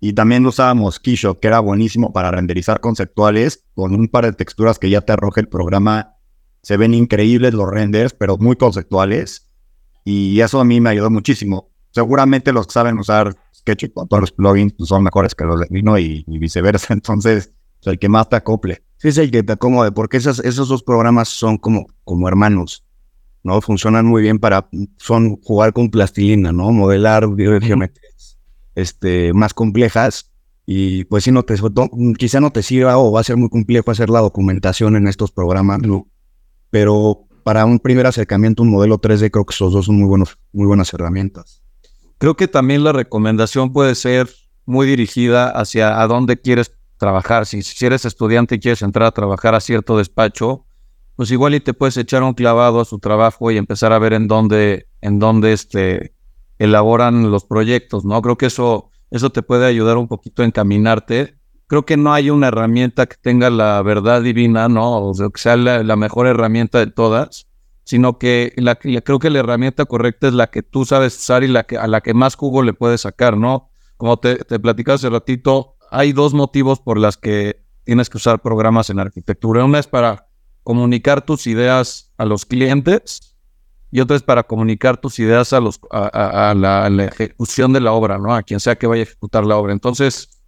Y 0.00 0.12
también 0.12 0.44
usábamos 0.44 1.00
Keyshot, 1.00 1.40
que 1.40 1.48
era 1.48 1.60
buenísimo 1.60 2.12
para 2.12 2.30
renderizar 2.30 2.80
conceptuales 2.80 3.64
con 3.74 3.94
un 3.94 4.08
par 4.08 4.26
de 4.26 4.32
texturas 4.32 4.78
que 4.78 4.90
ya 4.90 5.00
te 5.00 5.12
arroja 5.12 5.40
el 5.40 5.48
programa. 5.48 6.16
Se 6.62 6.76
ven 6.76 6.94
increíbles 6.94 7.54
los 7.54 7.70
renders, 7.70 8.12
pero 8.12 8.36
muy 8.36 8.56
conceptuales. 8.56 9.50
Y 10.04 10.40
eso 10.40 10.60
a 10.60 10.64
mí 10.64 10.80
me 10.80 10.90
ayudó 10.90 11.10
muchísimo. 11.10 11.70
Seguramente 11.90 12.52
los 12.52 12.66
que 12.66 12.72
saben 12.72 12.98
usar 12.98 13.34
Sketch 13.54 13.92
con 13.94 14.06
todos 14.08 14.20
los 14.20 14.32
plugins 14.32 14.74
pues, 14.74 14.88
son 14.88 15.02
mejores 15.02 15.34
que 15.34 15.44
los 15.44 15.60
de 15.60 15.66
Rhino 15.70 15.98
y, 15.98 16.24
viceversa. 16.26 16.92
Entonces, 16.92 17.52
el 17.84 17.98
que 17.98 18.08
más 18.08 18.28
te 18.28 18.36
acople 18.36 18.82
es 19.02 19.18
el 19.18 19.30
que 19.30 19.42
te 19.42 19.52
acomode, 19.52 19.92
porque 19.92 20.16
esas, 20.16 20.38
esos 20.40 20.68
dos 20.68 20.82
programas 20.82 21.28
son 21.28 21.58
como, 21.58 21.86
como 22.04 22.26
hermanos, 22.26 22.83
¿no? 23.44 23.60
Funcionan 23.60 24.06
muy 24.06 24.22
bien 24.22 24.40
para, 24.40 24.68
son 24.96 25.36
jugar 25.42 25.72
con 25.72 25.90
plastilina, 25.90 26.50
¿no? 26.50 26.72
Modelar 26.72 27.28
geometrías 27.36 28.38
este, 28.74 29.32
más 29.32 29.54
complejas 29.54 30.32
y 30.66 31.04
pues 31.04 31.24
si 31.24 31.30
no 31.30 31.44
te, 31.44 31.54
quizá 32.18 32.40
no 32.40 32.50
te 32.50 32.62
sirva 32.62 32.98
o 32.98 33.12
va 33.12 33.20
a 33.20 33.24
ser 33.24 33.36
muy 33.36 33.50
complejo 33.50 33.90
hacer 33.90 34.10
la 34.10 34.20
documentación 34.20 34.96
en 34.96 35.06
estos 35.06 35.30
programas, 35.30 35.80
¿no? 35.80 36.08
pero 36.74 37.28
para 37.44 37.66
un 37.66 37.78
primer 37.78 38.04
acercamiento, 38.04 38.64
un 38.64 38.70
modelo 38.70 39.00
3D, 39.00 39.30
creo 39.30 39.44
que 39.44 39.54
esos 39.54 39.72
dos 39.72 39.86
son 39.86 39.96
muy, 39.96 40.08
buenos, 40.08 40.38
muy 40.52 40.66
buenas 40.66 40.92
herramientas. 40.92 41.62
Creo 42.18 42.34
que 42.34 42.48
también 42.48 42.82
la 42.82 42.92
recomendación 42.92 43.72
puede 43.72 43.94
ser 43.94 44.28
muy 44.64 44.84
dirigida 44.84 45.50
hacia 45.50 46.02
a 46.02 46.06
dónde 46.08 46.40
quieres 46.40 46.74
trabajar. 46.96 47.46
Si, 47.46 47.62
si 47.62 47.86
eres 47.86 48.04
estudiante 48.04 48.56
y 48.56 48.58
quieres 48.58 48.82
entrar 48.82 49.06
a 49.06 49.12
trabajar 49.12 49.54
a 49.54 49.60
cierto 49.60 49.98
despacho, 49.98 50.64
pues 51.16 51.30
igual 51.30 51.54
y 51.54 51.60
te 51.60 51.74
puedes 51.74 51.96
echar 51.96 52.22
un 52.22 52.34
clavado 52.34 52.80
a 52.80 52.84
su 52.84 52.98
trabajo 52.98 53.50
y 53.50 53.56
empezar 53.56 53.92
a 53.92 53.98
ver 53.98 54.12
en 54.12 54.26
dónde, 54.26 54.88
en 55.00 55.18
dónde 55.18 55.52
este, 55.52 56.14
elaboran 56.58 57.30
los 57.30 57.44
proyectos, 57.44 58.04
¿no? 58.04 58.20
Creo 58.22 58.36
que 58.36 58.46
eso, 58.46 58.90
eso 59.10 59.30
te 59.30 59.42
puede 59.42 59.66
ayudar 59.66 59.96
un 59.96 60.08
poquito 60.08 60.42
a 60.42 60.46
encaminarte. 60.46 61.38
Creo 61.66 61.86
que 61.86 61.96
no 61.96 62.12
hay 62.12 62.30
una 62.30 62.48
herramienta 62.48 63.06
que 63.06 63.16
tenga 63.20 63.48
la 63.50 63.80
verdad 63.82 64.22
divina, 64.22 64.68
¿no? 64.68 65.08
O 65.08 65.14
sea, 65.14 65.28
que 65.28 65.40
sea 65.40 65.56
la, 65.56 65.96
mejor 65.96 66.26
herramienta 66.26 66.78
de 66.78 66.88
todas, 66.88 67.46
sino 67.84 68.18
que 68.18 68.52
la, 68.56 68.74
creo 68.76 69.18
que 69.18 69.30
la 69.30 69.38
herramienta 69.38 69.84
correcta 69.84 70.28
es 70.28 70.34
la 70.34 70.48
que 70.48 70.62
tú 70.62 70.84
sabes 70.84 71.16
usar 71.16 71.44
y 71.44 71.48
la 71.48 71.64
que, 71.64 71.78
a 71.78 71.86
la 71.86 72.00
que 72.00 72.12
más 72.12 72.34
jugo 72.34 72.62
le 72.62 72.74
puedes 72.74 73.02
sacar, 73.02 73.36
¿no? 73.36 73.70
Como 73.96 74.18
te, 74.18 74.36
te 74.36 74.58
platicaba 74.58 74.96
hace 74.96 75.10
ratito, 75.10 75.76
hay 75.90 76.12
dos 76.12 76.34
motivos 76.34 76.80
por 76.80 76.98
las 76.98 77.16
que 77.16 77.62
tienes 77.84 78.10
que 78.10 78.16
usar 78.16 78.42
programas 78.42 78.90
en 78.90 78.98
arquitectura. 78.98 79.64
Una 79.64 79.78
es 79.78 79.86
para 79.86 80.23
comunicar 80.64 81.24
tus 81.24 81.46
ideas 81.46 82.12
a 82.16 82.24
los 82.24 82.44
clientes 82.44 83.36
y 83.94 84.00
otra 84.00 84.16
es 84.16 84.24
para 84.24 84.42
comunicar 84.42 84.96
tus 84.96 85.20
ideas 85.20 85.52
a, 85.52 85.60
los, 85.60 85.78
a, 85.92 86.52
la, 86.56 87.04
ejecución 87.04 87.72
de 87.72 87.80
la 87.80 87.92
obra, 87.92 88.18
¿no? 88.18 88.34
A 88.34 88.42
quien 88.42 88.58
sea 88.58 88.74
que 88.74 88.88
vaya 88.88 89.02
a 89.02 89.04
ejecutar 89.04 89.46
la 89.46 89.56
obra. 89.56 89.72
Entonces, 89.72 90.42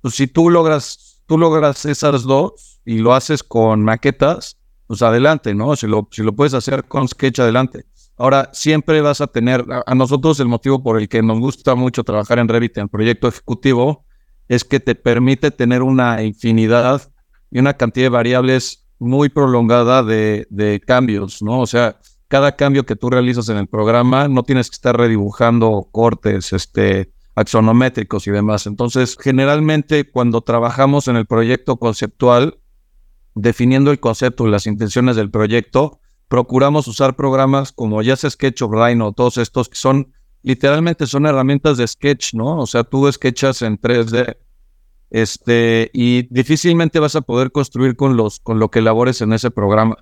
pues, 0.00 0.16
si 0.16 0.26
tú 0.26 0.50
logras, 0.50 1.22
tú 1.26 1.38
logras 1.38 1.84
esas 1.84 2.24
dos 2.24 2.80
y 2.84 2.98
lo 2.98 3.14
haces 3.14 3.44
con 3.44 3.84
maquetas, 3.84 4.58
pues 4.88 5.00
adelante, 5.02 5.54
¿no? 5.54 5.76
Si 5.76 5.86
lo, 5.86 6.08
si 6.10 6.24
lo 6.24 6.34
puedes 6.34 6.54
hacer 6.54 6.86
con 6.86 7.06
Sketch, 7.06 7.38
adelante. 7.38 7.84
Ahora, 8.16 8.50
siempre 8.52 9.00
vas 9.00 9.20
a 9.20 9.28
tener, 9.28 9.64
a, 9.86 9.94
nosotros 9.94 10.40
el 10.40 10.48
motivo 10.48 10.82
por 10.82 10.98
el 10.98 11.08
que 11.08 11.22
nos 11.22 11.38
gusta 11.38 11.76
mucho 11.76 12.02
trabajar 12.02 12.40
en 12.40 12.48
Revit 12.48 12.78
en 12.78 12.88
proyecto 12.88 13.28
ejecutivo 13.28 14.06
es 14.48 14.64
que 14.64 14.80
te 14.80 14.96
permite 14.96 15.52
tener 15.52 15.82
una 15.82 16.24
infinidad 16.24 17.12
y 17.52 17.60
una 17.60 17.74
cantidad 17.74 18.06
de 18.06 18.10
variables 18.10 18.87
muy 18.98 19.28
prolongada 19.28 20.02
de, 20.02 20.82
cambios, 20.86 21.42
¿no? 21.42 21.60
O 21.60 21.66
sea, 21.66 21.98
cada 22.28 22.56
cambio 22.56 22.84
que 22.84 22.96
tú 22.96 23.10
realizas 23.10 23.48
en 23.48 23.56
el 23.56 23.66
programa 23.66 24.28
no 24.28 24.42
tienes 24.42 24.70
que 24.70 24.74
estar 24.74 24.96
redibujando 24.96 25.88
cortes, 25.90 26.52
este, 26.52 27.12
axonométricos 27.34 28.26
y 28.26 28.30
demás. 28.30 28.66
Entonces, 28.66 29.16
generalmente 29.20 30.10
cuando 30.10 30.40
trabajamos 30.40 31.08
en 31.08 31.16
el 31.16 31.26
proyecto 31.26 31.76
conceptual, 31.76 32.58
definiendo 33.34 33.90
el 33.90 34.00
concepto 34.00 34.46
y 34.46 34.50
las 34.50 34.66
intenciones 34.66 35.16
del 35.16 35.30
proyecto, 35.30 36.00
procuramos 36.28 36.88
usar 36.88 37.16
programas 37.16 37.72
como 37.72 38.02
ya 38.02 38.16
sea 38.16 38.30
Sketch 38.30 38.62
o 38.62 38.70
Rhino, 38.70 39.12
todos 39.12 39.38
estos 39.38 39.68
que 39.68 39.76
son 39.76 40.12
literalmente 40.42 41.06
son 41.06 41.26
herramientas 41.26 41.76
de 41.76 41.86
sketch, 41.86 42.34
¿no? 42.34 42.58
O 42.58 42.66
sea, 42.66 42.84
tú 42.84 43.10
sketchas 43.10 43.62
en 43.62 43.78
3D 43.78 44.36
este, 45.10 45.90
y 45.92 46.26
difícilmente 46.34 46.98
vas 46.98 47.16
a 47.16 47.22
poder 47.22 47.50
construir 47.50 47.96
con, 47.96 48.16
los, 48.16 48.40
con 48.40 48.58
lo 48.58 48.70
que 48.70 48.80
elabores 48.80 49.20
en 49.20 49.32
ese 49.32 49.50
programa. 49.50 49.96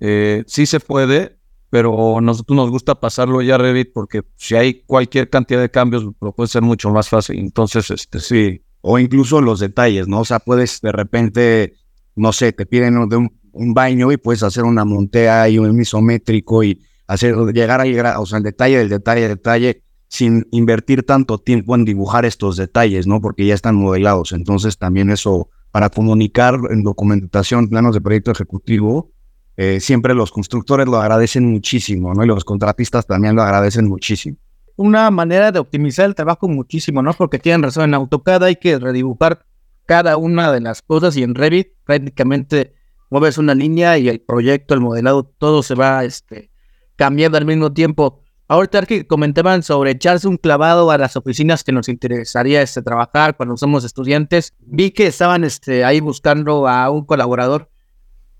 Eh, 0.00 0.44
sí 0.46 0.66
se 0.66 0.80
puede, 0.80 1.38
pero 1.70 2.20
nosotros 2.20 2.56
nos 2.56 2.70
gusta 2.70 3.00
pasarlo 3.00 3.42
ya 3.42 3.58
Revit 3.58 3.92
porque 3.92 4.22
si 4.36 4.54
hay 4.54 4.82
cualquier 4.82 5.28
cantidad 5.28 5.60
de 5.60 5.70
cambios, 5.70 6.04
lo 6.20 6.32
puede 6.32 6.48
ser 6.48 6.62
mucho 6.62 6.90
más 6.90 7.08
fácil. 7.08 7.38
Entonces, 7.38 7.90
este 7.90 8.20
sí. 8.20 8.62
O 8.80 8.98
incluso 8.98 9.42
los 9.42 9.58
detalles, 9.58 10.06
¿no? 10.06 10.20
O 10.20 10.24
sea, 10.24 10.38
puedes 10.38 10.80
de 10.80 10.92
repente, 10.92 11.74
no 12.14 12.32
sé, 12.32 12.52
te 12.52 12.64
piden 12.64 13.08
de 13.08 13.16
un, 13.16 13.38
baño 13.74 14.12
y 14.12 14.16
puedes 14.16 14.44
hacer 14.44 14.62
una 14.62 14.84
montea 14.84 15.48
y 15.48 15.58
un 15.58 15.80
isométrico 15.80 16.62
y 16.62 16.80
hacer, 17.08 17.34
llegar 17.52 17.80
a 17.80 17.84
llegar, 17.84 18.16
o 18.18 18.24
sea, 18.24 18.38
el 18.38 18.44
detalle 18.44 18.78
del 18.78 18.88
detalle 18.88 19.22
del 19.22 19.30
detalle 19.30 19.82
sin 20.08 20.46
invertir 20.50 21.04
tanto 21.04 21.38
tiempo 21.38 21.74
en 21.74 21.84
dibujar 21.84 22.24
estos 22.24 22.56
detalles, 22.56 23.06
¿no? 23.06 23.20
Porque 23.20 23.46
ya 23.46 23.54
están 23.54 23.76
modelados. 23.76 24.32
Entonces, 24.32 24.78
también 24.78 25.10
eso, 25.10 25.50
para 25.70 25.90
comunicar 25.90 26.58
en 26.70 26.82
documentación, 26.82 27.68
planos 27.68 27.94
de 27.94 28.00
proyecto 28.00 28.30
ejecutivo, 28.30 29.12
eh, 29.56 29.80
siempre 29.80 30.14
los 30.14 30.30
constructores 30.30 30.86
lo 30.86 30.96
agradecen 30.98 31.44
muchísimo, 31.50 32.14
¿no? 32.14 32.24
Y 32.24 32.26
los 32.26 32.44
contratistas 32.44 33.06
también 33.06 33.36
lo 33.36 33.42
agradecen 33.42 33.88
muchísimo. 33.88 34.38
Una 34.76 35.10
manera 35.10 35.50
de 35.50 35.58
optimizar 35.58 36.06
el 36.06 36.14
trabajo 36.14 36.48
muchísimo, 36.48 37.02
¿no? 37.02 37.12
Porque 37.12 37.38
tienen 37.38 37.64
razón, 37.64 37.84
en 37.84 37.94
AutoCAD 37.94 38.44
hay 38.44 38.56
que 38.56 38.78
redibujar 38.78 39.44
cada 39.84 40.16
una 40.16 40.52
de 40.52 40.60
las 40.60 40.82
cosas 40.82 41.16
y 41.16 41.22
en 41.22 41.34
Revit 41.34 41.68
prácticamente 41.84 42.74
mueves 43.10 43.38
una 43.38 43.54
línea 43.54 43.98
y 43.98 44.08
el 44.08 44.20
proyecto, 44.20 44.74
el 44.74 44.80
modelado, 44.80 45.24
todo 45.24 45.62
se 45.62 45.74
va 45.74 46.04
este, 46.04 46.50
cambiando 46.96 47.38
al 47.38 47.46
mismo 47.46 47.72
tiempo. 47.72 48.22
Ahorita 48.48 48.86
que 48.86 49.06
comentaban 49.06 49.62
sobre 49.62 49.90
echarse 49.92 50.26
un 50.26 50.38
clavado 50.38 50.90
a 50.90 50.98
las 50.98 51.16
oficinas 51.16 51.62
que 51.62 51.72
nos 51.72 51.88
interesaría 51.88 52.62
este, 52.62 52.82
trabajar 52.82 53.36
cuando 53.36 53.56
somos 53.56 53.84
estudiantes, 53.84 54.54
vi 54.60 54.90
que 54.90 55.06
estaban 55.06 55.44
este, 55.44 55.84
ahí 55.84 56.00
buscando 56.00 56.66
a 56.66 56.90
un 56.90 57.04
colaborador 57.04 57.68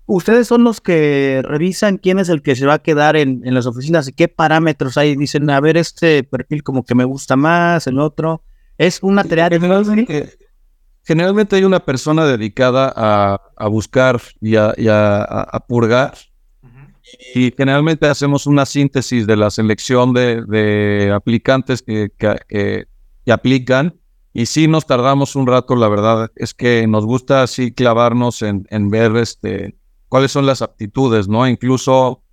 ustedes 0.09 0.47
son 0.47 0.63
los 0.63 0.81
que 0.81 1.41
revisan 1.43 1.97
quién 1.97 2.19
es 2.19 2.29
el 2.29 2.41
que 2.41 2.55
se 2.55 2.65
va 2.65 2.75
a 2.75 2.79
quedar 2.79 3.15
en, 3.15 3.41
las 3.53 3.65
oficinas 3.65 4.07
y 4.07 4.13
qué 4.13 4.27
parámetros 4.27 4.97
hay. 4.97 5.15
Dicen, 5.15 5.49
a 5.49 5.59
ver, 5.59 5.77
este 5.77 6.23
perfil 6.23 6.63
como 6.63 6.83
que 6.83 6.95
me 6.95 7.03
gusta 7.03 7.35
más, 7.35 7.87
el 7.87 7.99
otro. 7.99 8.43
Es 8.77 9.03
una 9.03 9.23
tarea 9.23 9.49
generalmente, 9.49 10.37
generalmente 11.03 11.55
hay 11.55 11.63
una 11.63 11.81
persona 11.81 12.25
dedicada 12.25 12.91
a, 12.95 13.67
buscar 13.67 14.19
y 14.41 14.55
a, 14.55 15.63
purgar. 15.67 16.13
Y 17.35 17.53
generalmente 17.55 18.07
hacemos 18.07 18.45
una 18.45 18.65
síntesis 18.65 19.25
de 19.27 19.37
la 19.37 19.49
selección 19.49 20.13
de, 20.13 21.11
aplicantes 21.13 21.81
que, 21.81 22.09
que, 22.17 22.85
aplican. 23.31 23.99
Y 24.33 24.45
sí 24.45 24.67
nos 24.67 24.85
tardamos 24.85 25.35
un 25.35 25.47
rato, 25.47 25.75
la 25.75 25.87
verdad, 25.87 26.31
es 26.35 26.53
que 26.53 26.85
nos 26.87 27.05
gusta 27.05 27.43
así 27.43 27.71
clavarnos 27.71 28.41
en, 28.41 28.67
en 28.69 28.89
ver 28.89 29.15
este, 29.17 29.75
cuáles 30.09 30.31
son 30.31 30.45
las 30.45 30.61
aptitudes, 30.61 31.27
¿no? 31.27 31.47
Incluso, 31.47 32.23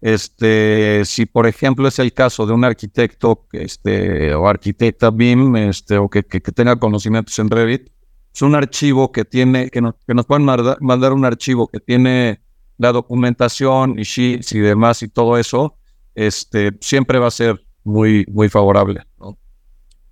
este, 0.00 1.04
si 1.04 1.26
por 1.26 1.46
ejemplo 1.46 1.88
es 1.88 1.98
el 1.98 2.12
caso 2.12 2.44
de 2.46 2.52
un 2.52 2.64
arquitecto 2.64 3.46
este, 3.52 4.34
o 4.34 4.48
arquitecta 4.48 5.10
BIM 5.10 5.56
este, 5.56 5.98
o 5.98 6.08
que, 6.08 6.24
que, 6.24 6.40
tenga 6.40 6.76
conocimientos 6.76 7.38
en 7.38 7.48
Revit, 7.48 7.88
es 8.34 8.42
un 8.42 8.54
archivo 8.54 9.12
que 9.12 9.24
tiene, 9.24 9.70
que, 9.70 9.80
que 10.06 10.14
nos 10.14 10.26
pueden 10.26 10.44
mandar, 10.44 11.12
un 11.12 11.24
archivo 11.24 11.68
que 11.68 11.80
tiene 11.80 12.40
la 12.82 12.92
documentación 12.92 13.98
y 13.98 14.02
sheets 14.02 14.52
y 14.52 14.58
demás 14.58 15.02
y 15.02 15.08
todo 15.08 15.38
eso, 15.38 15.76
este, 16.16 16.72
siempre 16.80 17.20
va 17.20 17.28
a 17.28 17.30
ser 17.30 17.64
muy, 17.84 18.26
muy 18.28 18.48
favorable, 18.48 19.02
¿no? 19.20 19.38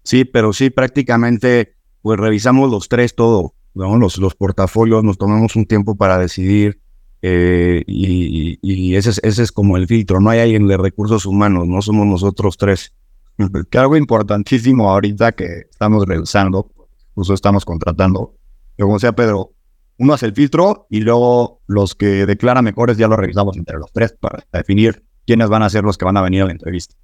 Sí, 0.05 0.25
pero 0.25 0.53
sí, 0.53 0.71
prácticamente, 0.71 1.75
pues 2.01 2.19
revisamos 2.19 2.71
los 2.71 2.89
tres 2.89 3.15
todo, 3.17 3.55
¿no? 3.75 3.99
los, 3.99 4.19
los 4.19 4.37
portafolios, 4.37 5.03
nos 5.03 5.19
tomamos 5.19 5.57
un 5.57 5.67
tiempo 5.67 5.97
para 5.97 6.17
decidir 6.17 6.81
eh, 7.23 7.83
y, 7.87 8.95
ese, 8.95 9.11
es, 9.11 9.21
ese 9.25 9.43
es 9.43 9.53
como 9.53 9.77
el 9.77 9.89
filtro, 9.89 10.21
no 10.21 10.31
hay 10.31 10.39
alguien 10.39 10.69
de 10.69 10.77
recursos 10.77 11.27
humanos, 11.27 11.67
no 11.67 11.83
somos 11.83 12.07
nosotros 12.07 12.57
tres. 12.57 12.95
Que 13.71 13.79
algo 13.79 13.97
importantísimo 13.97 14.91
ahorita 14.91 15.33
que 15.33 15.67
estamos 15.71 16.07
revisando, 16.07 16.71
incluso 17.11 17.35
estamos 17.35 17.65
contratando, 17.65 18.35
como 18.79 18.99
sea 18.99 19.13
Pedro, 19.13 19.55
uno 20.01 20.15
hace 20.15 20.25
el 20.25 20.33
filtro 20.33 20.87
y 20.89 21.01
luego 21.01 21.61
los 21.67 21.95
que 21.95 22.25
declaran 22.25 22.65
mejores 22.65 22.97
ya 22.97 23.07
lo 23.07 23.17
revisamos 23.17 23.59
entre 23.59 23.77
los 23.77 23.93
tres 23.93 24.17
para 24.19 24.43
definir 24.51 25.05
quiénes 25.27 25.51
van 25.51 25.63
a 25.63 25.69
ser 25.69 25.85
los 25.85 25.99
que 25.99 26.07
van 26.07 26.17
a 26.17 26.23
venir 26.23 26.41
a 26.41 26.47
la 26.47 26.53
entrevista. 26.53 26.95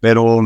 Pero 0.00 0.40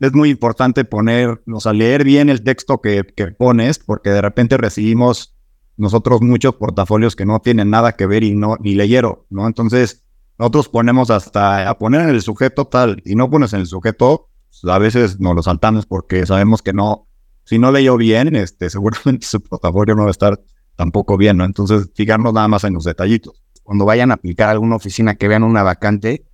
es 0.00 0.12
muy 0.14 0.30
importante 0.30 0.86
poner, 0.86 1.42
o 1.46 1.60
sea, 1.60 1.74
leer 1.74 2.04
bien 2.04 2.30
el 2.30 2.42
texto 2.42 2.80
que, 2.80 3.04
que 3.04 3.26
pones, 3.26 3.78
porque 3.78 4.08
de 4.08 4.22
repente 4.22 4.56
recibimos 4.56 5.36
nosotros 5.76 6.22
muchos 6.22 6.54
portafolios 6.54 7.16
que 7.16 7.26
no 7.26 7.40
tienen 7.40 7.68
nada 7.68 7.92
que 7.92 8.06
ver 8.06 8.24
y 8.24 8.34
no 8.34 8.56
ni 8.58 8.74
leyeron, 8.74 9.18
¿no? 9.28 9.46
Entonces, 9.46 10.06
nosotros 10.38 10.70
ponemos 10.70 11.10
hasta 11.10 11.68
a 11.68 11.76
poner 11.76 12.00
en 12.00 12.08
el 12.08 12.22
sujeto 12.22 12.64
tal 12.64 13.02
y 13.04 13.14
no 13.14 13.28
pones 13.28 13.52
en 13.52 13.60
el 13.60 13.66
sujeto, 13.66 14.30
pues, 14.48 14.64
a 14.72 14.78
veces 14.78 15.20
nos 15.20 15.34
lo 15.34 15.42
saltamos 15.42 15.84
porque 15.84 16.24
sabemos 16.24 16.62
que 16.62 16.72
no, 16.72 17.08
si 17.44 17.58
no 17.58 17.72
leyó 17.72 17.98
bien, 17.98 18.34
este, 18.36 18.70
seguramente 18.70 19.26
su 19.26 19.42
portafolio 19.42 19.94
no 19.94 20.04
va 20.04 20.08
a 20.08 20.12
estar 20.12 20.40
tampoco 20.78 21.18
bien, 21.18 21.36
¿no? 21.36 21.44
Entonces, 21.44 21.90
fijarnos 21.94 22.32
nada 22.32 22.48
más 22.48 22.64
en 22.64 22.72
los 22.72 22.84
detallitos. 22.84 23.42
Cuando 23.64 23.84
vayan 23.84 24.12
a 24.12 24.14
aplicar 24.14 24.48
a 24.48 24.52
alguna 24.52 24.76
oficina 24.76 25.16
que 25.16 25.28
vean 25.28 25.42
una 25.42 25.62
vacante, 25.62 26.24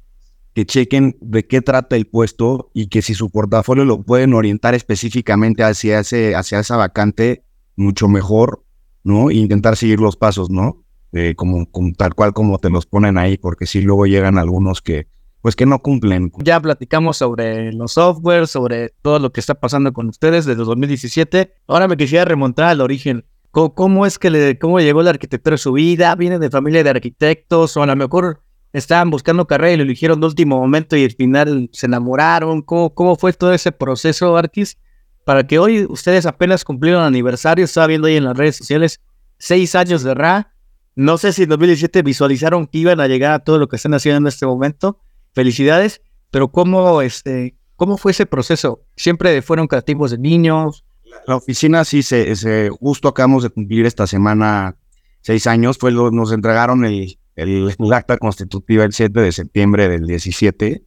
que 0.52 0.66
chequen 0.66 1.16
de 1.20 1.46
qué 1.46 1.62
trata 1.62 1.96
el 1.96 2.06
puesto 2.06 2.70
y 2.74 2.88
que 2.88 3.02
si 3.02 3.14
su 3.14 3.30
portafolio 3.30 3.84
lo 3.84 4.02
pueden 4.02 4.34
orientar 4.34 4.74
específicamente 4.74 5.64
hacia, 5.64 5.98
ese, 5.98 6.36
hacia 6.36 6.60
esa 6.60 6.76
vacante, 6.76 7.42
mucho 7.74 8.06
mejor 8.06 8.64
¿no? 9.04 9.30
E 9.30 9.34
intentar 9.34 9.76
seguir 9.76 10.00
los 10.00 10.16
pasos, 10.16 10.50
¿no? 10.50 10.80
como, 11.36 11.68
tal 11.96 12.14
cual 12.14 12.32
como 12.32 12.58
te 12.58 12.70
los 12.70 12.86
ponen 12.86 13.18
ahí, 13.18 13.38
porque 13.38 13.66
si 13.66 13.80
luego 13.82 14.04
llegan 14.06 14.36
algunos 14.36 14.82
que 14.82 15.06
pues 15.42 15.54
que 15.54 15.66
no 15.66 15.78
cumplen. 15.80 16.32
Ya 16.38 16.58
platicamos 16.58 17.18
sobre 17.18 17.70
los 17.72 17.92
software, 17.92 18.48
sobre 18.48 18.94
todo 19.02 19.18
lo 19.18 19.30
que 19.30 19.40
está 19.40 19.54
pasando 19.54 19.92
con 19.92 20.08
ustedes 20.08 20.46
desde 20.46 20.64
2017. 20.64 21.52
Ahora 21.68 21.86
me 21.86 21.98
quisiera 21.98 22.24
remontar 22.24 22.70
al 22.70 22.80
origen. 22.80 23.26
¿Cómo, 23.54 24.04
es 24.04 24.18
que 24.18 24.30
le, 24.30 24.58
cómo 24.58 24.80
llegó 24.80 25.00
la 25.04 25.10
arquitectura 25.10 25.54
a 25.54 25.58
su 25.58 25.72
vida? 25.74 26.16
¿Viene 26.16 26.40
de 26.40 26.50
familia 26.50 26.82
de 26.82 26.90
arquitectos? 26.90 27.76
O 27.76 27.84
a 27.84 27.86
lo 27.86 27.94
mejor 27.94 28.42
estaban 28.72 29.10
buscando 29.10 29.46
carrera 29.46 29.74
y 29.74 29.76
lo 29.76 29.84
eligieron 29.84 30.20
de 30.20 30.26
último 30.26 30.58
momento 30.58 30.96
y 30.96 31.04
al 31.04 31.12
final 31.12 31.70
se 31.72 31.86
enamoraron. 31.86 32.62
¿Cómo, 32.62 32.92
cómo 32.92 33.14
fue 33.14 33.32
todo 33.32 33.52
ese 33.52 33.70
proceso, 33.70 34.36
Arquis? 34.36 34.76
Para 35.24 35.46
que 35.46 35.60
hoy 35.60 35.86
ustedes 35.88 36.26
apenas 36.26 36.64
cumplieron 36.64 37.04
aniversario, 37.04 37.64
estaba 37.64 37.86
viendo 37.86 38.08
ahí 38.08 38.16
en 38.16 38.24
las 38.24 38.36
redes 38.36 38.56
sociales, 38.56 39.00
seis 39.38 39.76
años 39.76 40.02
de 40.02 40.14
RA. 40.14 40.52
No 40.96 41.16
sé 41.16 41.32
si 41.32 41.44
en 41.44 41.50
2017 41.50 42.02
visualizaron 42.02 42.66
que 42.66 42.78
iban 42.78 42.98
a 42.98 43.06
llegar 43.06 43.34
a 43.34 43.38
todo 43.38 43.60
lo 43.60 43.68
que 43.68 43.76
están 43.76 43.94
haciendo 43.94 44.18
en 44.18 44.26
este 44.26 44.46
momento 44.46 44.98
felicidades, 45.32 46.02
pero 46.32 46.48
¿cómo, 46.50 47.02
este, 47.02 47.56
cómo 47.76 47.98
fue 47.98 48.10
ese 48.10 48.26
proceso? 48.26 48.82
¿Siempre 48.96 49.42
fueron 49.42 49.68
creativos 49.68 50.10
de 50.10 50.18
niños? 50.18 50.83
La 51.26 51.36
oficina 51.36 51.84
sí, 51.84 52.02
se, 52.02 52.70
justo 52.70 53.08
acabamos 53.08 53.42
de 53.42 53.50
cumplir 53.50 53.86
esta 53.86 54.06
semana 54.06 54.76
seis 55.20 55.46
años, 55.46 55.78
fue 55.78 55.90
lo, 55.90 56.10
nos 56.10 56.32
entregaron 56.32 56.84
el, 56.84 57.18
el, 57.36 57.74
acta 57.92 58.18
constitutiva 58.18 58.84
el 58.84 58.92
7 58.92 59.20
de 59.20 59.32
septiembre 59.32 59.88
del 59.88 60.06
17 60.06 60.84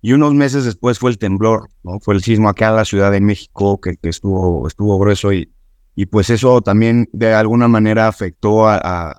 y 0.00 0.12
unos 0.12 0.34
meses 0.34 0.64
después 0.64 0.98
fue 0.98 1.10
el 1.10 1.18
temblor, 1.18 1.68
¿no? 1.82 2.00
Fue 2.00 2.14
el 2.14 2.22
sismo 2.22 2.48
acá 2.48 2.68
en 2.68 2.76
la 2.76 2.84
Ciudad 2.84 3.10
de 3.10 3.20
México 3.20 3.80
que, 3.80 3.96
que 3.96 4.08
estuvo, 4.08 4.66
estuvo 4.66 4.98
grueso 4.98 5.32
y, 5.32 5.52
y 5.96 6.06
pues 6.06 6.28
eso 6.28 6.60
también 6.60 7.08
de 7.12 7.32
alguna 7.32 7.68
manera 7.68 8.06
afectó 8.06 8.68
a, 8.68 9.16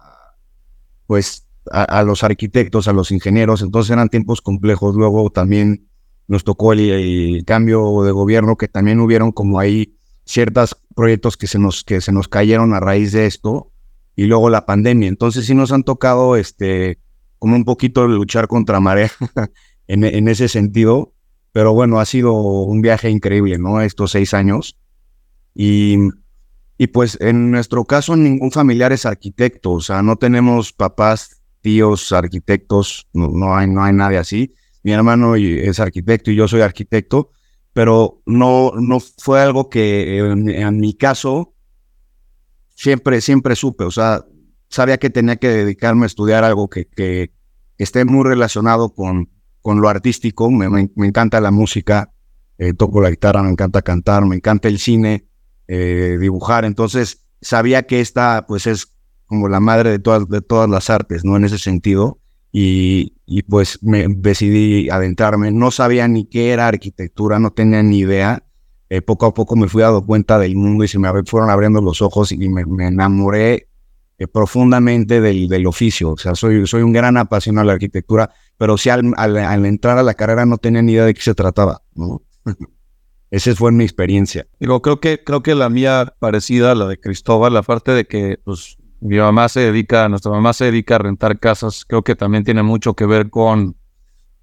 pues 1.08 1.48
a, 1.72 2.04
los 2.04 2.24
arquitectos, 2.24 2.88
a 2.88 2.94
los 2.94 3.12
ingenieros, 3.12 3.64
entonces 3.64 3.92
eran 3.92 4.10
tiempos 4.10 4.42
complejos. 4.42 4.96
Luego 4.96 5.32
también 5.32 5.90
nos 6.28 6.44
tocó 6.44 6.74
el, 6.74 7.44
cambio 7.46 8.04
de 8.04 8.12
gobierno, 8.12 8.58
que 8.58 8.68
también 8.68 9.00
hubieron 9.00 9.32
como 9.32 9.60
ahí 9.60 9.97
ciertos 10.28 10.78
proyectos 10.96 11.38
que 11.38 11.48
se 11.48 11.58
nos, 11.58 11.84
que 11.84 12.02
se 12.02 12.12
nos 12.12 12.28
cayeron 12.28 12.74
a 12.74 12.80
raíz 12.80 13.12
de 13.12 13.26
esto, 13.26 13.72
y 14.16 14.26
luego 14.26 14.50
la 14.50 14.66
pandemia. 14.66 15.08
Entonces 15.08 15.46
sí 15.46 15.56
nos 15.56 15.72
han 15.72 15.84
tocado 15.84 16.36
este, 16.36 17.00
como 17.40 17.56
un 17.56 17.66
poquito 17.66 18.08
luchar 18.08 18.48
contra 18.48 18.80
marea 18.80 19.12
en, 19.88 20.04
en 20.04 20.28
ese 20.28 20.48
sentido, 20.48 21.14
pero 21.52 21.74
bueno, 21.74 22.00
ha 22.00 22.06
sido 22.06 22.34
un 22.34 22.82
viaje 22.82 23.10
increíble, 23.10 23.58
¿no? 23.58 23.82
Estos 23.82 24.12
seis 24.12 24.34
años. 24.34 24.78
Y 25.56 25.98
y 26.78 26.88
pues 26.88 27.18
en 27.20 27.50
nuestro 27.52 27.86
caso 27.86 28.16
ningún 28.16 28.52
familiar 28.52 28.92
es 28.94 29.06
arquitecto, 29.06 29.74
o 29.74 29.82
sea, 29.82 30.04
no 30.04 30.16
tenemos 30.16 30.72
papás 30.72 31.42
tíos, 31.62 32.12
arquitectos, 32.12 33.08
no, 33.14 33.56
hay, 33.56 33.68
no 33.68 33.84
hay 33.84 33.94
nadie 33.94 34.20
así. 34.20 34.54
Mi 34.84 34.92
hermano 34.92 35.36
es 35.36 35.80
arquitecto 35.80 36.32
y 36.32 36.36
yo 36.36 36.48
soy 36.48 36.62
arquitecto, 36.62 37.32
pero 37.78 38.24
no, 38.26 38.72
no 38.76 39.00
fue 39.20 39.40
algo 39.40 39.70
que 39.70 40.18
en, 40.18 40.80
mi 40.80 40.96
caso 40.96 41.54
siempre, 42.74 43.22
siempre 43.22 43.56
supe, 43.56 43.84
o 43.84 43.92
sea, 43.92 44.26
sabía 44.68 44.98
que 44.98 45.12
tenía 45.12 45.36
que 45.36 45.50
dedicarme 45.50 46.06
a 46.06 46.08
estudiar 46.08 46.44
algo 46.44 46.72
que, 46.72 46.88
que 46.88 47.34
esté 47.78 48.04
muy 48.04 48.24
relacionado 48.24 48.96
con, 48.96 49.30
con 49.62 49.80
lo 49.80 49.90
artístico, 49.90 50.50
me, 50.50 50.68
me, 50.70 50.90
encanta 51.06 51.40
la 51.40 51.52
música, 51.52 52.12
eh, 52.58 52.74
toco 52.74 53.00
la 53.00 53.12
guitarra, 53.12 53.44
me 53.44 53.52
encanta 53.52 53.84
cantar, 53.84 54.26
me 54.26 54.38
encanta 54.38 54.70
el 54.70 54.80
cine, 54.80 55.28
eh, 55.68 56.18
dibujar, 56.20 56.66
entonces 56.66 57.28
sabía 57.42 57.84
que 57.84 58.02
esta 58.02 58.48
pues 58.48 58.66
es 58.66 58.92
como 59.28 59.50
la 59.50 59.60
madre 59.60 59.92
de 59.92 60.00
todas, 60.00 60.28
de 60.28 60.42
todas 60.42 60.68
las 60.68 60.90
artes, 60.90 61.24
¿no? 61.24 61.38
En 61.38 61.46
ese 61.46 61.60
sentido. 61.60 62.18
Y, 62.60 63.14
y, 63.28 63.44
pues 63.44 63.84
me 63.84 64.08
decidí 64.08 64.90
adentrarme. 64.90 65.52
No 65.52 65.70
sabía 65.70 66.08
ni 66.08 66.26
qué 66.26 66.50
era 66.50 66.68
arquitectura, 66.68 67.38
no 67.38 67.52
tenía 67.52 67.84
ni 67.84 68.00
idea. 68.00 68.44
Eh, 68.90 69.04
poco 69.04 69.28
a 69.28 69.34
poco 69.36 69.56
me 69.56 69.68
fui 69.68 69.84
dando 69.84 70.04
cuenta 70.04 70.40
del 70.40 70.56
mundo 70.56 70.84
y 70.84 70.88
se 70.88 70.98
me 70.98 71.08
fueron 71.26 71.52
abriendo 71.52 71.82
los 71.82 72.02
ojos 72.02 72.32
y 72.32 72.50
me, 72.50 72.64
enamoré 72.88 73.70
eh, 74.18 74.28
profundamente 74.28 75.22
del, 75.22 75.48
del, 75.48 75.68
oficio. 75.68 76.14
O 76.14 76.18
sea, 76.18 76.34
soy, 76.34 76.66
soy 76.66 76.82
un 76.82 76.94
gran 76.94 77.18
apasionado 77.18 77.66
de 77.66 77.68
la 77.68 77.74
arquitectura, 77.74 78.32
pero 78.58 78.76
sí 78.76 78.90
al, 78.90 79.14
al, 79.16 79.66
entrar 79.68 80.00
a 80.00 80.04
la 80.04 80.16
carrera 80.16 80.48
no 80.48 80.58
tenía 80.58 80.82
ni 80.82 80.94
idea 80.94 81.06
de 81.06 81.14
qué 81.14 81.22
se 81.22 81.36
trataba, 81.36 81.84
¿no? 81.94 82.24
Esa 83.30 83.54
fue 83.54 83.72
mi 83.72 83.84
experiencia. 83.84 84.48
Digo, 84.60 84.82
creo 84.82 85.00
que, 85.00 85.24
creo 85.24 85.44
que 85.44 85.54
la 85.54 85.70
mía 85.70 86.16
parecida 86.18 86.72
a 86.72 86.76
la 86.76 86.88
de 86.88 87.00
Cristóbal, 87.00 87.54
la 87.54 87.62
parte 87.62 87.92
de 87.92 88.06
que 88.06 88.40
pues, 88.44 88.78
mi 89.00 89.18
mamá 89.18 89.50
se 89.50 89.60
dedica, 89.62 90.10
nuestra 90.10 90.32
mamá 90.32 90.54
se 90.54 90.66
dedica 90.66 90.96
a 90.96 91.00
rentar 91.00 91.40
casas, 91.40 91.86
creo 91.86 92.04
que 92.04 92.16
también 92.16 92.44
tiene 92.44 92.64
mucho 92.64 92.94
que 92.96 93.06
ver 93.06 93.30
con, 93.30 93.76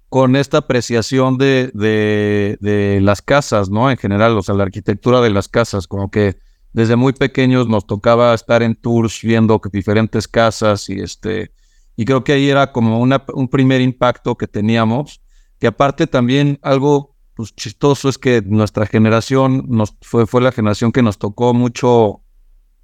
con 0.09 0.35
esta 0.35 0.59
apreciación 0.59 1.37
de, 1.37 1.71
de, 1.73 2.99
las 3.01 3.21
casas, 3.21 3.69
¿no? 3.69 3.91
En 3.91 3.97
general, 3.97 4.37
o 4.37 4.41
sea, 4.41 4.55
la 4.55 4.63
arquitectura 4.63 5.21
de 5.21 5.29
las 5.29 5.47
casas, 5.47 5.87
como 5.87 6.09
que 6.09 6.37
desde 6.73 6.95
muy 6.95 7.13
pequeños 7.13 7.67
nos 7.67 7.85
tocaba 7.85 8.33
estar 8.33 8.61
en 8.63 8.75
tours 8.75 9.21
viendo 9.21 9.61
diferentes 9.71 10.27
casas 10.27 10.89
y 10.89 10.99
este, 10.99 11.51
y 11.95 12.05
creo 12.05 12.23
que 12.23 12.33
ahí 12.33 12.49
era 12.49 12.71
como 12.71 12.99
una, 12.99 13.23
un 13.33 13.47
primer 13.47 13.81
impacto 13.81 14.35
que 14.35 14.47
teníamos, 14.47 15.21
que 15.59 15.67
aparte 15.67 16.07
también 16.07 16.59
algo 16.61 17.15
pues, 17.33 17.55
chistoso 17.55 18.09
es 18.09 18.17
que 18.17 18.41
nuestra 18.41 18.85
generación 18.85 19.67
fue, 20.01 20.25
fue 20.25 20.41
la 20.41 20.51
generación 20.51 20.91
que 20.91 21.01
nos 21.01 21.17
tocó 21.17 21.53
mucho 21.53 22.24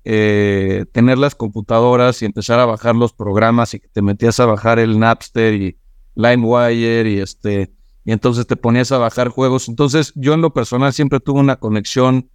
eh, 0.03 0.85
tener 0.91 1.17
las 1.17 1.35
computadoras 1.35 2.21
y 2.21 2.25
empezar 2.25 2.59
a 2.59 2.65
bajar 2.65 2.95
los 2.95 3.13
programas 3.13 3.73
y 3.73 3.79
que 3.79 3.87
te 3.87 4.01
metías 4.01 4.39
a 4.39 4.45
bajar 4.45 4.79
el 4.79 4.97
Napster 4.99 5.53
y 5.53 5.77
LimeWire 6.15 7.09
y 7.09 7.19
este 7.19 7.73
y 8.03 8.11
entonces 8.11 8.47
te 8.47 8.55
ponías 8.55 8.91
a 8.91 8.97
bajar 8.97 9.29
juegos. 9.29 9.69
Entonces 9.69 10.11
yo 10.15 10.33
en 10.33 10.41
lo 10.41 10.53
personal 10.53 10.91
siempre 10.91 11.19
tuve 11.19 11.39
una 11.39 11.57
conexión 11.57 12.29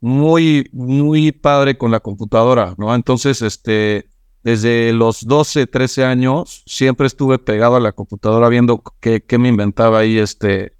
muy 0.00 0.68
muy 0.72 1.30
padre 1.32 1.78
con 1.78 1.90
la 1.90 2.00
computadora, 2.00 2.74
¿no? 2.78 2.94
Entonces 2.94 3.42
este 3.42 4.08
desde 4.42 4.92
los 4.92 5.24
12, 5.24 5.66
13 5.66 6.04
años 6.04 6.64
siempre 6.66 7.06
estuve 7.06 7.38
pegado 7.38 7.76
a 7.76 7.80
la 7.80 7.92
computadora 7.92 8.48
viendo 8.48 8.82
qué, 9.00 9.22
qué 9.22 9.38
me 9.38 9.48
inventaba 9.48 10.00
ahí 10.00 10.18
este 10.18 10.76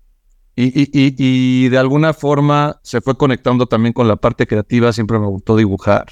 y, 0.56 0.66
y, 0.66 0.90
y, 0.92 1.14
y, 1.18 1.68
de 1.68 1.78
alguna 1.78 2.12
forma 2.12 2.78
se 2.82 3.00
fue 3.00 3.16
conectando 3.16 3.66
también 3.66 3.92
con 3.92 4.06
la 4.06 4.16
parte 4.16 4.46
creativa, 4.46 4.92
siempre 4.92 5.18
me 5.18 5.26
gustó 5.26 5.56
dibujar. 5.56 6.06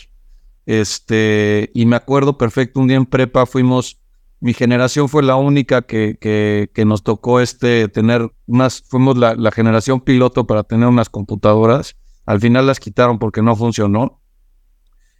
Este, 0.67 1.71
y 1.75 1.87
me 1.87 1.97
acuerdo 1.97 2.39
perfecto, 2.39 2.81
un 2.81 2.89
día 2.89 2.97
en 2.97 3.07
prepa 3.07 3.47
fuimos, 3.47 4.01
mi 4.41 4.55
generación 4.55 5.09
fue 5.09 5.23
la 5.23 5.37
única 5.37 5.83
que, 5.83 6.19
que, 6.21 6.85
nos 6.85 7.03
tocó 7.03 7.41
este, 7.41 7.89
tener 7.89 8.31
unas, 8.47 8.83
fuimos 8.83 9.17
la, 9.17 9.35
la, 9.35 9.51
generación 9.51 10.01
piloto 10.01 10.47
para 10.47 10.63
tener 10.63 10.89
unas 10.89 11.09
computadoras. 11.09 11.97
Al 12.27 12.41
final 12.41 12.67
las 12.67 12.81
quitaron 12.81 13.19
porque 13.19 13.43
no 13.43 13.57
funcionó. 13.57 14.21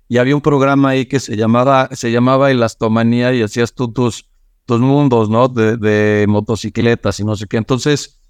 Y 0.09 0.19
había 0.19 0.35
un 0.35 0.43
programa 0.43 0.91
ahí 0.91 1.07
que 1.07 1.21
se 1.21 1.37
llamaba, 1.37 1.89
se 1.93 2.13
llamaba 2.13 2.51
Elastomanía 2.51 3.33
y 3.33 3.43
hacías 3.43 3.75
tú 3.75 3.93
tus, 3.93 4.29
tus 4.67 4.81
mundos, 4.81 5.31
¿no? 5.31 5.49
De, 5.49 5.77
de 5.77 6.27
motocicletas 6.29 7.19
y 7.19 7.25
no 7.25 7.35
sé 7.35 7.47
qué. 7.47 7.57
Entonces, 7.57 8.22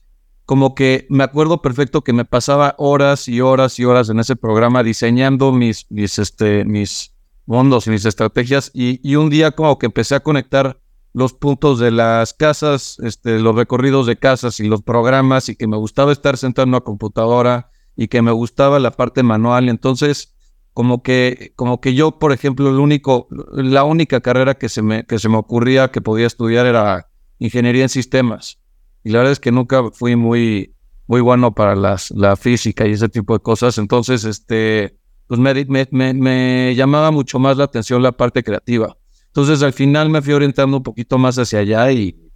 como 0.44 0.74
que 0.74 1.06
me 1.08 1.24
acuerdo 1.24 1.62
perfecto 1.62 2.02
que 2.02 2.12
me 2.12 2.24
pasaba 2.24 2.74
horas 2.78 3.28
y 3.28 3.40
horas 3.40 3.78
y 3.78 3.84
horas 3.84 4.08
en 4.08 4.20
ese 4.20 4.36
programa 4.36 4.82
diseñando 4.82 5.52
mis, 5.52 5.86
mis, 5.90 6.18
este, 6.18 6.64
mis 6.64 7.14
mundos 7.46 7.86
y 7.86 7.90
mis 7.90 8.04
estrategias 8.04 8.70
y, 8.74 9.00
y, 9.08 9.16
un 9.16 9.30
día 9.30 9.52
como 9.52 9.78
que 9.78 9.86
empecé 9.86 10.14
a 10.14 10.20
conectar 10.20 10.80
los 11.12 11.34
puntos 11.34 11.78
de 11.78 11.90
las 11.90 12.32
casas, 12.32 12.98
este, 13.00 13.38
los 13.38 13.54
recorridos 13.54 14.06
de 14.06 14.16
casas 14.16 14.60
y 14.60 14.68
los 14.68 14.82
programas 14.82 15.48
y 15.48 15.56
que 15.56 15.66
me 15.66 15.76
gustaba 15.76 16.12
estar 16.12 16.36
sentado 16.36 16.64
en 16.64 16.70
una 16.70 16.80
computadora 16.80 17.70
y 17.96 18.08
que 18.08 18.22
me 18.22 18.32
gustaba 18.32 18.78
la 18.78 18.92
parte 18.92 19.22
manual. 19.22 19.68
Entonces, 19.68 20.34
como 20.72 21.02
que, 21.02 21.52
como 21.54 21.82
que 21.82 21.94
yo, 21.94 22.18
por 22.18 22.32
ejemplo, 22.32 22.70
el 22.70 22.78
único, 22.78 23.28
la 23.52 23.84
única 23.84 24.22
carrera 24.22 24.54
que 24.54 24.70
se 24.70 24.80
me, 24.80 25.04
que 25.04 25.18
se 25.18 25.28
me 25.28 25.36
ocurría 25.36 25.90
que 25.90 26.00
podía 26.00 26.26
estudiar 26.26 26.64
era 26.64 27.10
ingeniería 27.38 27.82
en 27.82 27.88
sistemas 27.90 28.61
y 29.04 29.10
la 29.10 29.18
verdad 29.18 29.32
es 29.32 29.40
que 29.40 29.52
nunca 29.52 29.82
fui 29.92 30.16
muy, 30.16 30.74
muy 31.06 31.20
bueno 31.20 31.54
para 31.54 31.74
las, 31.74 32.10
la 32.12 32.36
física 32.36 32.86
y 32.86 32.92
ese 32.92 33.08
tipo 33.08 33.34
de 33.34 33.40
cosas. 33.40 33.78
Entonces, 33.78 34.24
este, 34.24 34.96
pues 35.26 35.40
me, 35.40 35.86
me, 35.90 36.14
me, 36.14 36.74
llamaba 36.76 37.10
mucho 37.10 37.38
más 37.38 37.56
la 37.56 37.64
atención 37.64 38.02
la 38.02 38.12
parte 38.12 38.42
creativa. 38.42 38.96
Entonces, 39.26 39.62
al 39.62 39.72
final 39.72 40.10
me 40.10 40.22
fui 40.22 40.34
orientando 40.34 40.76
un 40.76 40.82
poquito 40.82 41.18
más 41.18 41.38
hacia 41.38 41.60
allá 41.60 41.90
y, 41.90 42.30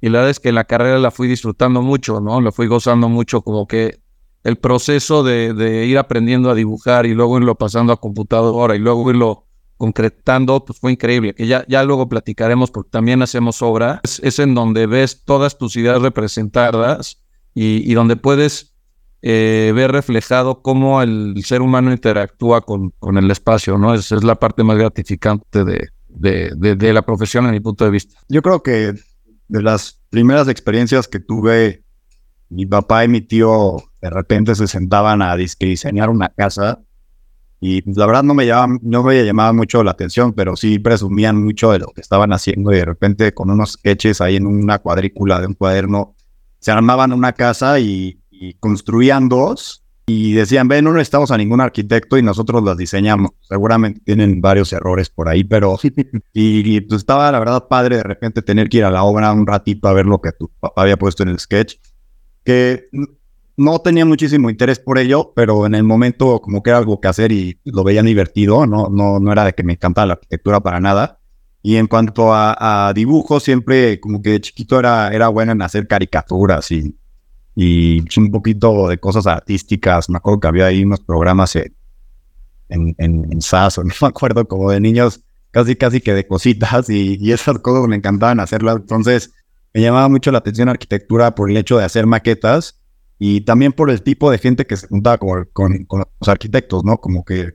y 0.00 0.08
la 0.08 0.18
verdad 0.18 0.30
es 0.30 0.40
que 0.40 0.52
la 0.52 0.64
carrera 0.64 0.98
la 0.98 1.10
fui 1.10 1.28
disfrutando 1.28 1.82
mucho, 1.82 2.20
¿no? 2.20 2.40
La 2.40 2.50
fui 2.50 2.66
gozando 2.66 3.08
mucho, 3.08 3.42
como 3.42 3.66
que 3.66 4.00
el 4.42 4.56
proceso 4.56 5.22
de, 5.22 5.52
de 5.52 5.86
ir 5.86 5.98
aprendiendo 5.98 6.50
a 6.50 6.54
dibujar 6.54 7.04
y 7.04 7.14
luego 7.14 7.38
irlo 7.38 7.56
pasando 7.56 7.92
a 7.92 8.00
computadora 8.00 8.74
y 8.74 8.78
luego 8.78 9.08
irlo 9.10 9.44
concretando, 9.80 10.62
pues 10.62 10.78
fue 10.78 10.92
increíble, 10.92 11.34
que 11.34 11.46
ya, 11.46 11.64
ya 11.66 11.82
luego 11.84 12.06
platicaremos 12.06 12.70
porque 12.70 12.90
también 12.90 13.22
hacemos 13.22 13.62
obra, 13.62 14.02
es, 14.02 14.38
en 14.38 14.54
donde 14.54 14.86
ves 14.86 15.24
todas 15.24 15.56
tus 15.56 15.74
ideas 15.74 16.02
representadas 16.02 17.22
y, 17.54 17.94
donde 17.94 18.16
puedes 18.16 18.74
eh, 19.22 19.72
ver 19.74 19.90
reflejado 19.90 20.60
cómo 20.60 21.00
el 21.00 21.42
ser 21.46 21.62
humano 21.62 21.92
interactúa 21.92 22.60
con, 22.60 22.90
con 22.98 23.16
el 23.16 23.30
espacio, 23.30 23.78
¿no? 23.78 23.94
Esa 23.94 24.16
es 24.16 24.22
la 24.22 24.34
parte 24.34 24.64
más 24.64 24.76
gratificante 24.76 25.64
de, 25.64 25.88
de, 26.08 26.76
de, 26.76 26.92
la 26.92 27.00
profesión 27.00 27.46
en 27.46 27.52
mi 27.52 27.60
punto 27.60 27.86
de 27.86 27.90
vista. 27.90 28.20
Yo 28.28 28.42
creo 28.42 28.62
que 28.62 28.92
de 29.48 29.62
las 29.62 29.98
primeras 30.10 30.46
experiencias 30.48 31.08
que 31.08 31.20
tuve, 31.20 31.84
mi 32.50 32.66
papá 32.66 33.06
y 33.06 33.08
mi 33.08 33.22
tío 33.22 33.76
de 34.02 34.10
repente 34.10 34.54
se 34.54 34.66
sentaban 34.66 35.22
a 35.22 35.36
diseñar 35.36 36.10
una 36.10 36.28
casa 36.28 36.82
y 37.60 37.82
la 37.92 38.06
verdad 38.06 38.22
no 38.22 38.32
me, 38.32 38.46
llamaba, 38.46 38.78
no 38.82 39.02
me 39.02 39.22
llamaba 39.22 39.52
mucho 39.52 39.84
la 39.84 39.90
atención, 39.90 40.32
pero 40.32 40.56
sí 40.56 40.78
presumían 40.78 41.42
mucho 41.42 41.72
de 41.72 41.80
lo 41.80 41.88
que 41.88 42.00
estaban 42.00 42.32
haciendo 42.32 42.72
y 42.72 42.76
de 42.76 42.86
repente 42.86 43.34
con 43.34 43.50
unos 43.50 43.72
sketches 43.72 44.22
ahí 44.22 44.36
en 44.36 44.46
una 44.46 44.78
cuadrícula 44.78 45.40
de 45.40 45.46
un 45.46 45.54
cuaderno 45.54 46.14
se 46.60 46.70
armaban 46.70 47.12
una 47.12 47.32
casa 47.32 47.80
y, 47.80 48.16
construían 48.58 49.28
dos 49.28 49.84
y 50.06 50.32
decían, 50.32 50.66
ven, 50.66 50.86
no 50.86 50.94
necesitamos 50.94 51.30
a 51.30 51.36
ningún 51.36 51.60
arquitecto 51.60 52.16
y 52.16 52.22
nosotros 52.22 52.64
las 52.64 52.78
diseñamos. 52.78 53.32
Seguramente 53.42 54.00
tienen 54.02 54.40
varios 54.40 54.72
errores 54.72 55.10
por 55.10 55.28
ahí, 55.28 55.44
pero 55.44 55.78
y, 56.32 56.80
pues 56.80 57.00
estaba 57.00 57.30
la 57.30 57.38
verdad 57.38 57.68
padre 57.68 57.96
de 57.96 58.02
repente 58.02 58.40
tener 58.40 58.70
que 58.70 58.78
ir 58.78 58.84
a 58.84 58.90
la 58.90 59.02
obra 59.02 59.30
un 59.34 59.46
ratito 59.46 59.88
a 59.88 59.92
ver 59.92 60.06
lo 60.06 60.22
que 60.22 60.32
tu 60.32 60.48
papá 60.58 60.82
había 60.82 60.96
puesto 60.96 61.22
en 61.22 61.28
el 61.28 61.38
sketch, 61.38 61.74
que 62.42 62.88
no 63.56 63.78
tenía 63.80 64.04
muchísimo 64.04 64.50
interés 64.50 64.78
por 64.78 64.98
ello, 64.98 65.32
pero 65.34 65.66
en 65.66 65.74
el 65.74 65.84
momento 65.84 66.40
como 66.40 66.62
que 66.62 66.70
era 66.70 66.78
algo 66.78 67.00
que 67.00 67.08
hacer 67.08 67.32
y 67.32 67.58
lo 67.64 67.84
veían 67.84 68.06
divertido, 68.06 68.66
no, 68.66 68.88
no, 68.88 69.20
no 69.20 69.32
era 69.32 69.44
de 69.44 69.52
que 69.52 69.62
me 69.62 69.74
encantaba 69.74 70.06
la 70.06 70.12
arquitectura 70.14 70.60
para 70.60 70.80
nada. 70.80 71.18
Y 71.62 71.76
en 71.76 71.86
cuanto 71.86 72.32
a, 72.32 72.92
dibujo, 72.94 73.38
siempre 73.38 74.00
como 74.00 74.22
que 74.22 74.30
de 74.30 74.40
chiquito 74.40 74.78
era, 74.78 75.12
era 75.12 75.28
bueno 75.28 75.52
en 75.52 75.60
hacer 75.60 75.86
caricaturas 75.86 76.70
y, 76.72 76.96
y 77.54 78.02
un 78.18 78.30
poquito 78.30 78.88
de 78.88 78.98
cosas 78.98 79.26
artísticas. 79.26 80.08
Me 80.08 80.16
acuerdo 80.16 80.40
que 80.40 80.48
había 80.48 80.66
ahí 80.66 80.82
unos 80.82 81.00
programas 81.00 81.54
en, 81.56 81.74
en, 82.70 82.94
en, 82.98 83.42
SAS, 83.42 83.76
o 83.76 83.84
no 83.84 83.92
me 84.00 84.08
acuerdo, 84.08 84.48
como 84.48 84.70
de 84.70 84.80
niños, 84.80 85.20
casi 85.50 85.76
casi 85.76 86.00
que 86.00 86.14
de 86.14 86.26
cositas 86.26 86.88
y, 86.88 87.18
y 87.20 87.32
esas 87.32 87.58
cosas 87.58 87.86
me 87.88 87.96
encantaban 87.96 88.40
hacerlas. 88.40 88.76
Entonces 88.76 89.32
me 89.74 89.82
llamaba 89.82 90.08
mucho 90.08 90.32
la 90.32 90.38
atención 90.38 90.70
arquitectura 90.70 91.34
por 91.34 91.50
el 91.50 91.58
hecho 91.58 91.76
de 91.76 91.84
hacer 91.84 92.06
maquetas 92.06 92.79
y 93.22 93.42
también 93.42 93.72
por 93.72 93.90
el 93.90 94.02
tipo 94.02 94.30
de 94.30 94.38
gente 94.38 94.66
que 94.66 94.78
se 94.78 94.88
juntaba 94.88 95.18
con, 95.18 95.84
con, 95.84 95.98
los 95.98 96.28
arquitectos, 96.28 96.84
¿no? 96.84 96.96
Como 96.96 97.22
que, 97.22 97.50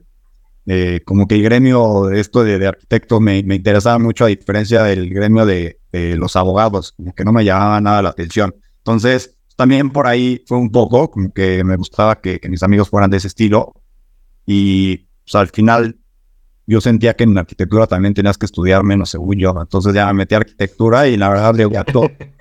eh, 0.67 1.01
como 1.05 1.27
que 1.27 1.33
el 1.33 1.41
gremio 1.41 2.05
de 2.05 2.19
esto 2.19 2.43
de, 2.43 2.67
arquitectos 2.67 3.19
me, 3.19 3.41
me, 3.41 3.55
interesaba 3.55 3.97
mucho 3.97 4.25
a 4.25 4.27
diferencia 4.27 4.83
del 4.83 5.09
gremio 5.09 5.43
de, 5.47 5.79
los 5.91 6.35
abogados, 6.35 6.91
como 6.91 7.15
que 7.15 7.25
no 7.25 7.31
me 7.31 7.43
llamaba 7.43 7.81
nada 7.81 8.03
la 8.03 8.09
atención. 8.09 8.53
Entonces, 8.77 9.37
también 9.55 9.89
por 9.89 10.05
ahí 10.05 10.43
fue 10.45 10.59
un 10.59 10.69
poco, 10.71 11.09
como 11.09 11.33
que 11.33 11.63
me 11.63 11.77
gustaba 11.77 12.21
que, 12.21 12.39
mis 12.47 12.61
amigos 12.61 12.89
fueran 12.89 13.09
de 13.09 13.17
ese 13.17 13.27
estilo 13.27 13.73
y 14.45 15.07
pues, 15.23 15.33
al 15.33 15.47
final 15.47 15.97
yo 16.67 16.79
sentía 16.79 17.15
que 17.15 17.23
en 17.23 17.37
arquitectura 17.39 17.87
también 17.87 18.13
tenías 18.13 18.37
que 18.37 18.45
estudiar 18.45 18.83
menos 18.83 19.09
según 19.09 19.39
yo, 19.39 19.55
entonces 19.59 19.95
ya 19.95 20.05
me 20.07 20.13
metí 20.13 20.35
a 20.35 20.39
arquitectura 20.39 21.07
y 21.07 21.17
la 21.17 21.29
verdad 21.29 21.55
le 21.55 21.83
todo. 21.91 22.11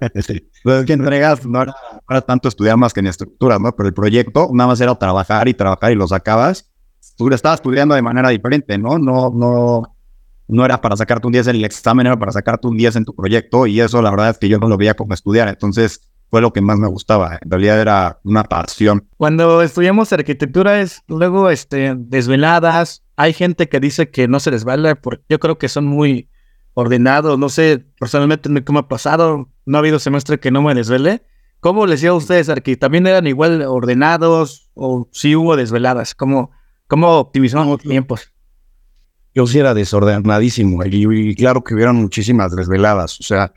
Entonces, 0.00 0.42
que 0.86 0.92
entregas 0.92 1.44
no 1.46 1.62
era, 1.62 2.20
tanto 2.22 2.48
estudiar 2.48 2.76
más 2.76 2.92
que 2.92 3.00
en 3.00 3.06
estructura, 3.06 3.58
¿no? 3.58 3.74
Pero 3.74 3.88
el 3.88 3.94
proyecto 3.94 4.48
nada 4.52 4.68
más 4.68 4.80
era 4.80 4.94
trabajar 4.94 5.48
y 5.48 5.54
trabajar 5.54 5.92
y 5.92 5.94
lo 5.94 6.06
sacabas. 6.06 6.70
Tú 7.16 7.28
estabas 7.30 7.60
estudiando 7.60 7.94
de 7.94 8.02
manera 8.02 8.28
diferente, 8.30 8.78
¿no? 8.78 8.98
No, 8.98 9.30
no, 9.30 9.96
no 10.48 10.64
era 10.64 10.80
para 10.80 10.96
sacarte 10.96 11.26
un 11.26 11.32
10 11.32 11.48
en 11.48 11.56
el 11.56 11.64
examen, 11.64 12.06
era 12.06 12.18
para 12.18 12.32
sacarte 12.32 12.66
un 12.66 12.76
10 12.76 12.96
en 12.96 13.04
tu 13.04 13.14
proyecto 13.14 13.66
y 13.66 13.80
eso 13.80 14.02
la 14.02 14.10
verdad 14.10 14.30
es 14.30 14.38
que 14.38 14.48
yo 14.48 14.58
no 14.58 14.68
lo 14.68 14.76
veía 14.76 14.94
como 14.94 15.14
estudiar. 15.14 15.48
Entonces, 15.48 16.00
fue 16.30 16.40
lo 16.40 16.52
que 16.52 16.60
más 16.60 16.78
me 16.78 16.88
gustaba. 16.88 17.38
En 17.40 17.50
realidad 17.50 17.80
era 17.80 18.20
una 18.24 18.44
pasión. 18.44 19.06
Cuando 19.16 19.62
estudiamos 19.62 20.12
arquitectura 20.12 20.80
es 20.80 21.02
luego 21.06 21.50
este, 21.50 21.94
desveladas. 21.96 23.04
Hay 23.16 23.32
gente 23.32 23.68
que 23.68 23.80
dice 23.80 24.10
que 24.10 24.28
no 24.28 24.40
se 24.40 24.50
desvela 24.50 24.94
porque 24.96 25.24
yo 25.28 25.38
creo 25.38 25.58
que 25.58 25.68
son 25.68 25.86
muy 25.86 26.28
ordenado, 26.78 27.38
no 27.38 27.48
sé, 27.48 27.86
personalmente 27.98 28.50
me 28.50 28.60
ha 28.60 28.86
pasado, 28.86 29.48
no 29.64 29.78
ha 29.78 29.80
habido 29.80 29.98
semestre 29.98 30.38
que 30.38 30.50
no 30.50 30.60
me 30.60 30.74
desvele. 30.74 31.22
¿Cómo 31.60 31.86
les 31.86 32.02
dio 32.02 32.12
a 32.12 32.16
ustedes, 32.16 32.50
Arqui? 32.50 32.76
¿También 32.76 33.06
eran 33.06 33.26
igual 33.26 33.62
ordenados 33.62 34.70
o 34.74 35.08
sí 35.10 35.34
hubo 35.34 35.56
desveladas? 35.56 36.14
¿Cómo, 36.14 36.50
cómo 36.86 37.16
optimizaban 37.16 37.70
los 37.70 37.80
tiempos? 37.80 38.30
Yo 39.34 39.46
sí 39.46 39.58
era 39.58 39.72
desordenadísimo 39.72 40.84
y, 40.84 41.34
claro 41.34 41.64
que 41.64 41.74
hubieron 41.74 41.96
muchísimas 41.96 42.54
desveladas. 42.54 43.20
O 43.20 43.22
sea, 43.22 43.54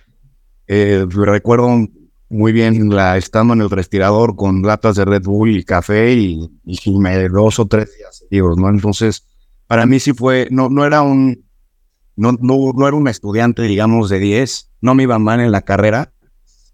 eh, 0.68 1.06
recuerdo 1.10 1.90
muy 2.30 2.54
bien 2.54 2.96
la, 2.96 3.18
estando 3.18 3.54
en 3.54 3.60
el 3.62 3.70
respirador 3.70 4.38
con 4.38 4.62
latas 4.62 4.96
de 4.96 5.04
Red 5.04 5.24
Bull 5.24 5.58
y 5.58 5.66
café 5.66 6.14
y, 6.14 6.50
y 6.64 6.98
me 6.98 7.28
dos 7.28 7.60
o 7.60 7.68
tres 7.68 7.90
días 7.98 8.24
¿no? 8.58 8.70
Entonces, 8.70 9.28
para 9.68 9.86
mí 9.86 10.00
sí 10.00 10.14
fue, 10.14 10.48
no, 10.52 10.70
no 10.70 10.86
era 10.86 11.02
un, 11.02 11.49
no, 12.20 12.38
no, 12.42 12.88
era 12.88 12.98
un 12.98 13.08
estudiante, 13.08 13.64
digamos, 13.64 14.10
de 14.10 14.20
10, 14.20 14.72
no 14.82 14.94
me 14.94 15.04
iba 15.04 15.18
mal 15.20 15.40
en 15.40 15.52
la 15.52 15.62
carrera, 15.62 16.12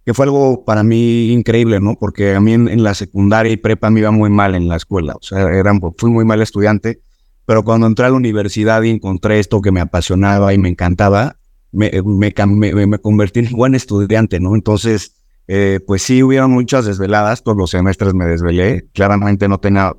que 0.04 0.14
fue 0.14 0.26
algo 0.26 0.66
para 0.66 0.84
mí 0.84 1.32
increíble, 1.32 1.80
¿no? 1.80 1.96
Porque 2.00 2.36
a 2.36 2.42
mí 2.42 2.54
en, 2.54 2.84
la 2.84 2.94
secundaria 2.94 3.52
y 3.52 3.58
prepa 3.58 3.90
me 3.90 4.00
iba 4.00 4.12
muy 4.12 4.30
mal 4.30 4.56
en 4.56 4.68
la 4.68 4.76
escuela, 4.76 5.14
o 5.14 5.22
sea, 5.22 5.42
era, 5.42 5.72
fui 5.98 6.10
muy 6.10 6.26
mal 6.26 6.42
estudiante, 6.42 7.02
pero 7.46 7.64
cuando 7.64 7.86
entré 7.86 8.06
a 8.06 8.10
la 8.10 8.16
universidad 8.16 8.82
y 8.82 8.90
encontré 8.90 9.40
esto 9.40 9.62
que 9.62 9.72
me 9.72 9.82
apasionaba 9.82 10.54
y 10.54 10.58
me 10.58 10.70
encantaba, 10.70 11.38
me, 11.72 11.92
me, 12.04 12.88
me, 12.88 13.00
convertí 13.00 13.42
en 13.42 13.52
buen 13.52 13.76
estudiante, 13.76 14.40
¿no? 14.40 14.56
Entonces, 14.56 15.16
eh, 15.48 15.80
pues 15.86 16.02
sí, 16.02 16.24
hubieron 16.24 16.52
muchas 16.52 16.86
desveladas, 16.86 17.44
todos 17.44 17.58
los 17.58 17.70
semestres 17.70 18.16
me 18.16 18.26
desvelé, 18.26 18.88
claramente 18.94 19.48
no 19.48 19.60
tenía 19.60 19.94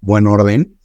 buen 0.00 0.26
orden, 0.26 0.77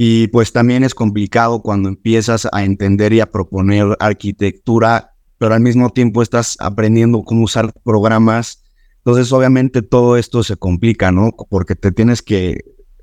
y 0.00 0.28
pues 0.28 0.52
también 0.52 0.84
es 0.84 0.94
complicado 0.94 1.60
cuando 1.60 1.88
empiezas 1.88 2.46
a 2.52 2.62
entender 2.62 3.12
y 3.12 3.18
a 3.18 3.32
proponer 3.32 3.96
arquitectura, 3.98 5.16
pero 5.38 5.54
al 5.54 5.60
mismo 5.60 5.90
tiempo 5.90 6.22
estás 6.22 6.56
aprendiendo 6.60 7.24
cómo 7.24 7.42
usar 7.42 7.72
programas. 7.82 8.62
Entonces, 8.98 9.32
obviamente 9.32 9.82
todo 9.82 10.16
esto 10.16 10.44
se 10.44 10.56
complica, 10.56 11.10
¿no? 11.10 11.32
Porque 11.50 11.74
te 11.74 11.90
tienes 11.90 12.22
que 12.22 12.60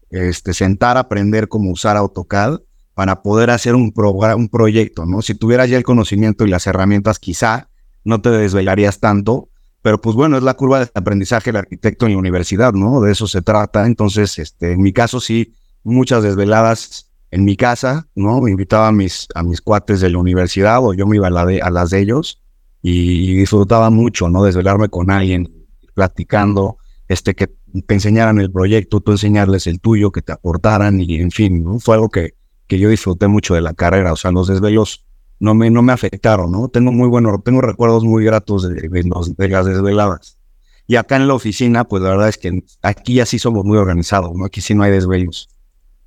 este, 0.10 0.53
sentar 0.53 0.95
a 0.95 1.01
aprender 1.01 1.49
cómo 1.49 1.69
usar 1.69 1.97
AutoCAD 1.97 2.62
para 2.93 3.21
poder 3.21 3.49
hacer 3.49 3.75
un, 3.75 3.91
un 3.93 4.47
proyecto, 4.47 5.05
¿no? 5.05 5.21
Si 5.21 5.36
tuvieras 5.36 5.69
ya 5.69 5.75
el 5.75 5.84
conocimiento 5.84 6.45
y 6.45 6.49
las 6.49 6.65
herramientas, 6.65 7.19
quizá 7.19 7.67
no 8.05 8.21
te 8.21 8.29
desvelarías 8.29 9.01
tanto, 9.01 9.49
pero 9.81 9.99
pues 9.99 10.15
bueno, 10.15 10.38
es 10.38 10.43
la 10.43 10.53
curva 10.53 10.79
de 10.79 10.91
aprendizaje 10.95 11.51
del 11.51 11.58
arquitecto 11.58 12.05
en 12.05 12.13
la 12.13 12.19
universidad, 12.19 12.71
¿no? 12.71 13.01
De 13.01 13.12
eso 13.12 13.27
se 13.27 13.41
trata. 13.41 13.86
Entonces, 13.86 14.39
este, 14.39 14.71
en 14.71 14.81
mi 14.81 14.93
caso 14.93 15.19
sí, 15.19 15.53
muchas 15.86 16.24
desveladas 16.24 17.12
en 17.32 17.45
mi 17.45 17.56
casa, 17.56 18.08
¿no? 18.15 18.41
Me 18.41 18.52
invitaba 18.52 18.89
a 18.89 18.91
mis, 18.91 19.28
a 19.36 19.43
mis 19.43 19.62
cuates 19.62 20.02
de 20.02 20.10
la 20.10 20.17
universidad 20.17 20.84
o 20.84 20.93
yo 20.93 21.08
me 21.08 21.17
iba 21.17 21.28
a, 21.28 21.30
la 21.30 21.45
las 21.45 21.89
de 21.91 22.02
ellos 22.02 22.41
y 22.82 23.36
disfrutaba 23.36 23.89
mucho, 23.89 24.30
¿no? 24.30 24.43
Desvelarme 24.43 24.89
con 24.89 25.12
alguien, 25.12 25.52
platicando, 25.93 26.78
este, 27.08 27.36
que 27.36 27.48
te 27.48 27.93
enseñaran 27.93 28.39
el 28.39 28.52
proyecto, 28.52 29.00
tú 29.00 29.12
enseñarles 29.12 29.67
el 29.67 29.80
tuyo, 29.80 30.12
que 30.12 30.21
te 30.21 30.32
aportaran 30.32 31.00
y 31.02 31.17
en 31.17 31.32
fin. 31.32 31.80
Fue 31.80 31.95
algo 31.95 32.10
que, 32.10 32.34
que 32.67 32.80
yo 32.80 32.89
disfruté 32.89 33.28
mucho 33.28 33.54
de 33.54 33.62
la 33.62 33.74
carrera, 33.74 34.13
o 34.13 34.15
sea, 34.15 34.32
los 34.32 34.48
desvelos 34.48 35.06
no 35.39 35.54
me, 35.54 35.69
no 35.69 35.82
me 35.82 35.93
afectaron, 35.93 36.52
¿no? 36.52 36.69
Tengo 36.69 36.91
muy 36.91 37.08
buenos, 37.10 37.43
tengo 37.43 37.62
recuerdos 37.62 38.04
muy 38.04 38.24
gratos 38.24 38.63
de, 38.63 38.88
de, 38.88 39.34
de 39.38 39.50
las 39.50 39.65
desveladas. 39.65 40.39
Y 40.88 40.95
acá 40.95 41.15
en 41.17 41.28
la 41.28 41.34
oficina, 41.34 41.84
pues 41.84 42.02
la 42.04 42.10
verdad 42.10 42.30
es 42.30 42.38
que 42.38 42.63
aquí 42.82 43.15
ya 43.15 43.26
sí 43.26 43.39
somos 43.39 43.65
muy 43.65 43.78
organizados, 43.78 44.32
¿no? 44.36 44.45
Aquí 44.45 44.62
sí 44.62 44.74
no 44.74 44.84
hay 44.84 44.91
desvelos 44.91 45.50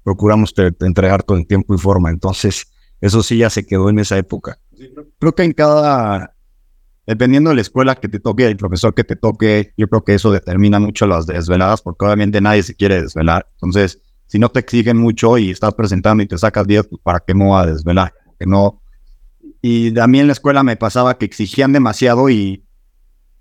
procuramos 0.09 0.55
entregar 0.81 1.23
todo 1.23 1.37
en 1.37 1.45
tiempo 1.45 1.75
y 1.75 1.79
forma. 1.79 2.09
Entonces, 2.09 2.73
eso 2.99 3.23
sí 3.23 3.37
ya 3.37 3.51
se 3.51 3.67
quedó 3.67 3.91
en 3.91 3.99
esa 3.99 4.17
época. 4.17 4.59
Creo 5.19 5.35
que 5.35 5.43
en 5.43 5.53
cada, 5.53 6.35
dependiendo 7.07 7.51
de 7.51 7.57
la 7.57 7.61
escuela 7.61 7.95
que 7.95 8.09
te 8.09 8.19
toque, 8.19 8.47
el 8.47 8.57
profesor 8.57 8.95
que 8.95 9.05
te 9.05 9.17
toque, 9.17 9.75
yo 9.77 9.87
creo 9.87 10.05
que 10.05 10.15
eso 10.15 10.33
determina 10.33 10.81
mucho 10.81 11.07
las 11.07 11.27
desveladas, 11.27 11.83
porque 11.83 12.07
obviamente 12.07 12.41
nadie 12.41 12.63
se 12.63 12.75
quiere 12.75 13.03
desvelar. 13.03 13.51
Entonces, 13.57 14.01
si 14.29 14.39
no 14.39 14.49
te 14.49 14.61
exigen 14.61 14.97
mucho 14.97 15.37
y 15.37 15.51
estás 15.51 15.75
presentando 15.75 16.23
y 16.23 16.27
te 16.27 16.39
sacas 16.39 16.67
10, 16.67 16.87
pues 16.87 17.03
para 17.03 17.21
qué 17.21 17.35
no 17.35 17.51
va 17.51 17.65
a 17.65 17.67
desvelar. 17.67 18.15
Que 18.39 18.47
no. 18.47 18.81
Y 19.61 19.93
también 19.93 20.23
en 20.23 20.29
la 20.29 20.33
escuela 20.33 20.63
me 20.63 20.77
pasaba 20.77 21.19
que 21.19 21.27
exigían 21.27 21.75
demasiado 21.75 22.31
y 22.31 22.65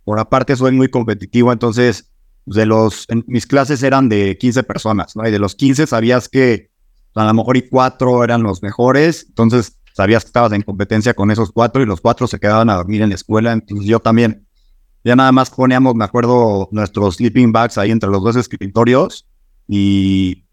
por 0.03 0.19
aparte 0.19 0.53
soy 0.57 0.73
muy 0.73 0.89
competitivo, 0.89 1.53
entonces 1.53 2.11
de 2.47 2.65
los, 2.65 3.05
en, 3.09 3.23
mis 3.27 3.45
clases 3.45 3.83
eran 3.83 4.09
de 4.09 4.37
15 4.37 4.63
personas, 4.63 5.15
¿no? 5.15 5.27
Y 5.27 5.31
de 5.31 5.39
los 5.39 5.53
15 5.55 5.85
sabías 5.85 6.29
que 6.29 6.69
a 7.13 7.25
lo 7.25 7.33
mejor 7.33 7.57
y 7.57 7.67
cuatro 7.67 8.23
eran 8.23 8.43
los 8.43 8.61
mejores, 8.61 9.25
entonces 9.27 9.79
sabías 9.93 10.23
que 10.23 10.29
estabas 10.29 10.53
en 10.53 10.61
competencia 10.61 11.13
con 11.13 11.31
esos 11.31 11.51
cuatro 11.51 11.81
y 11.81 11.85
los 11.85 11.99
cuatro 11.99 12.27
se 12.27 12.39
quedaban 12.39 12.69
a 12.69 12.75
dormir 12.75 13.01
en 13.01 13.09
la 13.09 13.15
escuela, 13.15 13.51
entonces 13.51 13.87
yo 13.87 13.99
también. 13.99 14.45
Ya 15.03 15.15
nada 15.15 15.31
más 15.31 15.49
poníamos, 15.49 15.95
me 15.95 16.03
acuerdo, 16.03 16.67
nuestros 16.71 17.15
sleeping 17.15 17.51
bags 17.51 17.77
ahí 17.77 17.91
entre 17.91 18.09
los 18.09 18.21
dos 18.21 18.35
escritorios 18.35 19.25
y 19.67 20.43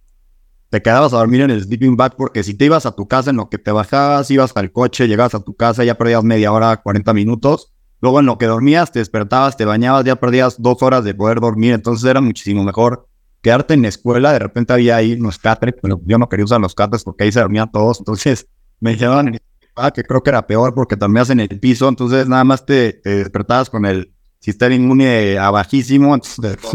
te 0.70 0.80
quedabas 0.80 1.12
a 1.12 1.18
dormir 1.18 1.40
en 1.42 1.50
el 1.50 1.62
sleeping 1.62 1.96
bag 1.96 2.14
porque 2.16 2.42
si 2.42 2.54
te 2.54 2.66
ibas 2.66 2.86
a 2.86 2.92
tu 2.92 3.08
casa 3.08 3.30
en 3.30 3.36
lo 3.36 3.48
que 3.48 3.58
te 3.58 3.72
bajabas, 3.72 4.30
ibas 4.30 4.52
al 4.56 4.70
coche, 4.70 5.08
llegabas 5.08 5.34
a 5.34 5.40
tu 5.40 5.54
casa, 5.54 5.84
ya 5.84 5.96
perdías 5.96 6.22
media 6.22 6.52
hora, 6.52 6.76
40 6.82 7.12
minutos 7.14 7.73
Luego 8.04 8.20
en 8.20 8.26
lo 8.26 8.36
que 8.36 8.44
dormías, 8.44 8.92
te 8.92 8.98
despertabas, 8.98 9.56
te 9.56 9.64
bañabas, 9.64 10.04
ya 10.04 10.16
perdías 10.16 10.60
dos 10.60 10.82
horas 10.82 11.04
de 11.04 11.14
poder 11.14 11.40
dormir, 11.40 11.72
entonces 11.72 12.04
era 12.04 12.20
muchísimo 12.20 12.62
mejor 12.62 13.08
quedarte 13.40 13.72
en 13.72 13.80
la 13.80 13.88
escuela. 13.88 14.34
De 14.34 14.40
repente 14.40 14.74
había 14.74 14.96
ahí 14.96 15.14
unos 15.14 15.38
catres, 15.38 15.74
pero 15.80 15.98
yo 16.04 16.18
no 16.18 16.28
quería 16.28 16.44
usar 16.44 16.60
los 16.60 16.74
catres 16.74 17.02
porque 17.02 17.24
ahí 17.24 17.32
se 17.32 17.40
dormían 17.40 17.72
todos, 17.72 18.00
entonces 18.00 18.46
me 18.80 18.94
llevaban 18.94 19.40
ah, 19.76 19.90
que 19.90 20.04
creo 20.04 20.22
que 20.22 20.28
era 20.28 20.46
peor 20.46 20.74
porque 20.74 20.98
también 20.98 21.22
hacen 21.22 21.40
el 21.40 21.58
piso, 21.58 21.88
entonces 21.88 22.28
nada 22.28 22.44
más 22.44 22.66
te, 22.66 22.92
te 22.92 23.16
despertabas 23.16 23.70
con 23.70 23.86
el 23.86 24.12
sistema 24.38 24.74
inmune 24.74 25.38
a 25.38 25.50
bajísimo, 25.50 26.14
entonces 26.14 26.58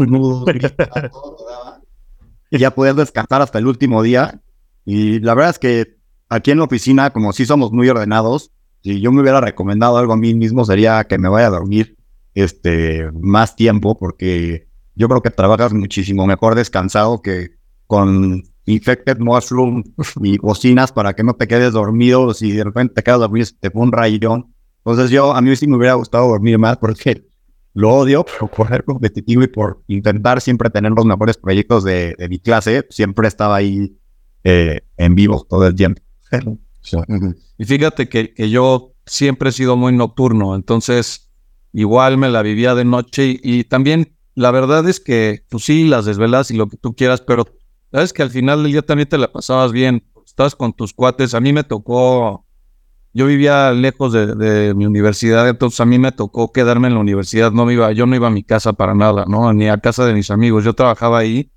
y 2.50 2.58
ya 2.58 2.74
podías 2.74 2.96
descansar 2.96 3.40
hasta 3.40 3.60
el 3.60 3.68
último 3.68 4.02
día. 4.02 4.40
Y 4.84 5.20
la 5.20 5.34
verdad 5.34 5.50
es 5.50 5.60
que 5.60 5.96
aquí 6.28 6.50
en 6.50 6.58
la 6.58 6.64
oficina, 6.64 7.10
como 7.10 7.32
sí 7.32 7.46
somos 7.46 7.70
muy 7.70 7.88
ordenados, 7.88 8.50
si 8.82 9.00
yo 9.00 9.12
me 9.12 9.20
hubiera 9.22 9.40
recomendado 9.40 9.96
algo 9.98 10.12
a 10.12 10.16
mí 10.16 10.34
mismo 10.34 10.64
sería 10.64 11.04
que 11.04 11.18
me 11.18 11.28
vaya 11.28 11.48
a 11.48 11.50
dormir 11.50 11.96
este 12.34 13.10
más 13.12 13.56
tiempo 13.56 13.98
porque 13.98 14.68
yo 14.94 15.08
creo 15.08 15.22
que 15.22 15.30
trabajas 15.30 15.72
muchísimo 15.72 16.26
mejor 16.26 16.54
descansado 16.54 17.22
que 17.22 17.50
con 17.86 18.42
infected 18.66 19.18
mushroom 19.18 19.82
y 20.22 20.38
bocinas 20.38 20.92
para 20.92 21.14
que 21.14 21.24
no 21.24 21.34
te 21.34 21.48
quedes 21.48 21.72
dormido 21.72 22.32
si 22.34 22.52
de 22.52 22.64
repente 22.64 22.94
te 22.94 23.02
quedas 23.02 23.20
dormido 23.20 23.46
te 23.58 23.70
fue 23.70 23.82
un 23.82 23.92
rayón. 23.92 24.54
Entonces 24.78 25.10
yo 25.10 25.34
a 25.34 25.40
mí 25.40 25.54
sí 25.56 25.66
me 25.66 25.76
hubiera 25.76 25.94
gustado 25.94 26.28
dormir 26.28 26.58
más 26.58 26.78
porque 26.78 27.26
lo 27.74 27.94
odio, 27.94 28.24
por 28.56 28.68
ser 28.68 28.84
competitivo 28.84 29.42
y 29.42 29.48
por 29.48 29.82
intentar 29.88 30.40
siempre 30.40 30.70
tener 30.70 30.92
los 30.92 31.04
mejores 31.04 31.36
proyectos 31.36 31.84
de, 31.84 32.14
mi 32.28 32.38
clase, 32.38 32.86
siempre 32.90 33.28
estaba 33.28 33.56
ahí 33.56 33.96
eh, 34.44 34.80
en 34.96 35.14
vivo 35.14 35.46
todo 35.48 35.66
el 35.66 35.74
tiempo. 35.74 36.02
Y 37.58 37.64
fíjate 37.64 38.08
que, 38.08 38.32
que, 38.32 38.50
yo 38.50 38.92
siempre 39.06 39.50
he 39.50 39.52
sido 39.52 39.76
muy 39.76 39.92
nocturno, 39.92 40.54
entonces 40.54 41.30
igual 41.72 42.18
me 42.18 42.30
la 42.30 42.42
vivía 42.42 42.74
de 42.74 42.84
noche 42.84 43.38
y, 43.42 43.64
también 43.64 44.16
la 44.34 44.50
verdad 44.50 44.88
es 44.88 45.00
que, 45.00 45.44
pues 45.50 45.64
sí, 45.64 45.86
las 45.86 46.04
desvelas 46.04 46.50
y 46.50 46.56
lo 46.56 46.68
que 46.68 46.76
tú 46.76 46.94
quieras, 46.94 47.20
pero 47.20 47.46
sabes 47.92 48.12
que 48.12 48.22
al 48.22 48.30
final 48.30 48.62
del 48.62 48.72
día 48.72 48.82
también 48.82 49.08
te 49.08 49.18
la 49.18 49.30
pasabas 49.30 49.72
bien, 49.72 50.04
estabas 50.24 50.54
con 50.54 50.72
tus 50.72 50.94
cuates, 50.94 51.34
a 51.34 51.40
mí 51.40 51.52
me 51.52 51.64
tocó 51.64 52.46
yo 53.12 53.26
vivía 53.26 53.72
lejos 53.72 54.12
de, 54.12 54.72
mi 54.74 54.86
universidad, 54.86 55.48
entonces 55.48 55.80
a 55.80 55.84
mí 55.84 55.98
me 55.98 56.12
tocó 56.12 56.52
quedarme 56.52 56.88
en 56.88 56.94
la 56.94 57.00
universidad, 57.00 57.50
no 57.50 57.66
me 57.66 57.72
iba, 57.72 57.90
yo 57.92 58.06
no 58.06 58.14
iba 58.14 58.28
a 58.28 58.30
mi 58.30 58.44
casa 58.44 58.72
para 58.72 58.94
nada, 58.94 59.24
¿no? 59.26 59.52
Ni 59.52 59.68
a 59.68 59.78
casa 59.78 60.04
de 60.04 60.14
mis 60.14 60.30
amigos, 60.30 60.64
yo 60.64 60.74
trabajaba 60.74 61.18
ahí, 61.18 61.50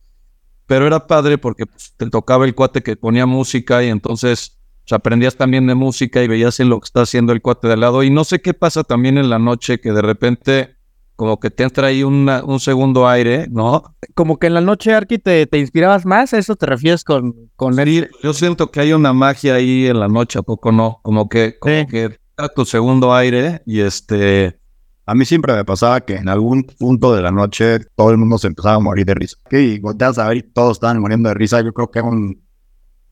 pero 0.65 0.87
era 0.87 1.05
padre 1.05 1.37
porque 1.37 1.67
pues, 1.67 1.93
te 1.95 2.09
tocaba 2.09 2.45
el 2.45 2.55
cuate 2.55 2.81
que 2.81 2.95
ponía 2.95 3.27
música 3.27 3.83
y 3.83 3.89
entonces 3.89 4.59
pues, 4.83 4.93
aprendías 4.93 5.35
también 5.35 5.67
de 5.67 5.75
música 5.75 6.21
y 6.21 6.27
veías 6.27 6.59
en 6.59 6.69
lo 6.69 6.79
que 6.79 6.85
está 6.85 7.01
haciendo 7.01 7.33
el 7.33 7.41
cuate 7.41 7.67
de 7.67 7.73
al 7.73 7.79
lado 7.79 8.03
y 8.03 8.09
no 8.09 8.23
sé 8.23 8.41
qué 8.41 8.53
pasa 8.53 8.83
también 8.83 9.17
en 9.17 9.29
la 9.29 9.39
noche 9.39 9.79
que 9.79 9.91
de 9.91 10.01
repente 10.01 10.75
como 11.15 11.39
que 11.39 11.51
te 11.51 11.63
entra 11.63 11.87
ahí 11.87 12.03
un 12.03 12.59
segundo 12.59 13.07
aire, 13.07 13.47
¿no? 13.49 13.95
Como 14.15 14.39
que 14.39 14.47
en 14.47 14.55
la 14.55 14.61
noche, 14.61 14.93
Arqui, 14.93 15.19
te, 15.19 15.45
te 15.45 15.59
inspirabas 15.59 16.05
más, 16.05 16.33
¿a 16.33 16.39
eso 16.39 16.55
te 16.55 16.65
refieres 16.65 17.03
con, 17.03 17.51
con 17.55 17.79
él? 17.79 18.09
yo 18.21 18.33
siento 18.33 18.71
que 18.71 18.79
hay 18.79 18.93
una 18.93 19.13
magia 19.13 19.55
ahí 19.55 19.85
en 19.85 19.99
la 19.99 20.07
noche, 20.07 20.39
¿a 20.39 20.41
poco 20.41 20.71
no? 20.71 20.99
Como 21.03 21.29
que, 21.29 21.57
como 21.59 21.87
que 21.87 22.17
tu 22.55 22.65
segundo 22.65 23.13
aire 23.13 23.61
y 23.65 23.81
este... 23.81 24.59
A 25.05 25.15
mí 25.15 25.25
siempre 25.25 25.53
me 25.53 25.65
pasaba 25.65 25.99
que 26.01 26.15
en 26.15 26.29
algún 26.29 26.63
punto 26.63 27.13
de 27.13 27.21
la 27.21 27.29
noche 27.29 27.79
todo 27.95 28.11
el 28.11 28.17
mundo 28.17 28.37
se 28.37 28.47
empezaba 28.47 28.75
a 28.75 28.79
morir 28.79 29.05
de 29.05 29.13
risa. 29.13 29.37
Y 29.51 29.79
volteas 29.79 30.17
a 30.17 30.29
ver 30.29 30.37
y 30.37 30.43
todos 30.43 30.77
estaban 30.77 31.01
muriendo 31.01 31.27
de 31.27 31.35
risa. 31.35 31.59
Yo 31.59 31.73
creo 31.73 31.91
que 31.91 31.99
es 31.99 32.05
un, 32.05 32.41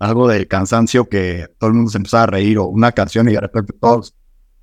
algo 0.02 0.28
de 0.28 0.48
cansancio 0.48 1.08
que 1.08 1.48
todo 1.60 1.70
el 1.70 1.76
mundo 1.76 1.92
se 1.92 1.98
empezaba 1.98 2.24
a 2.24 2.28
reír 2.28 2.58
o 2.58 2.66
una 2.66 2.92
canción 2.92 3.30
y 3.30 3.34
de 3.34 3.40
repente 3.40 3.74
todos 3.80 4.16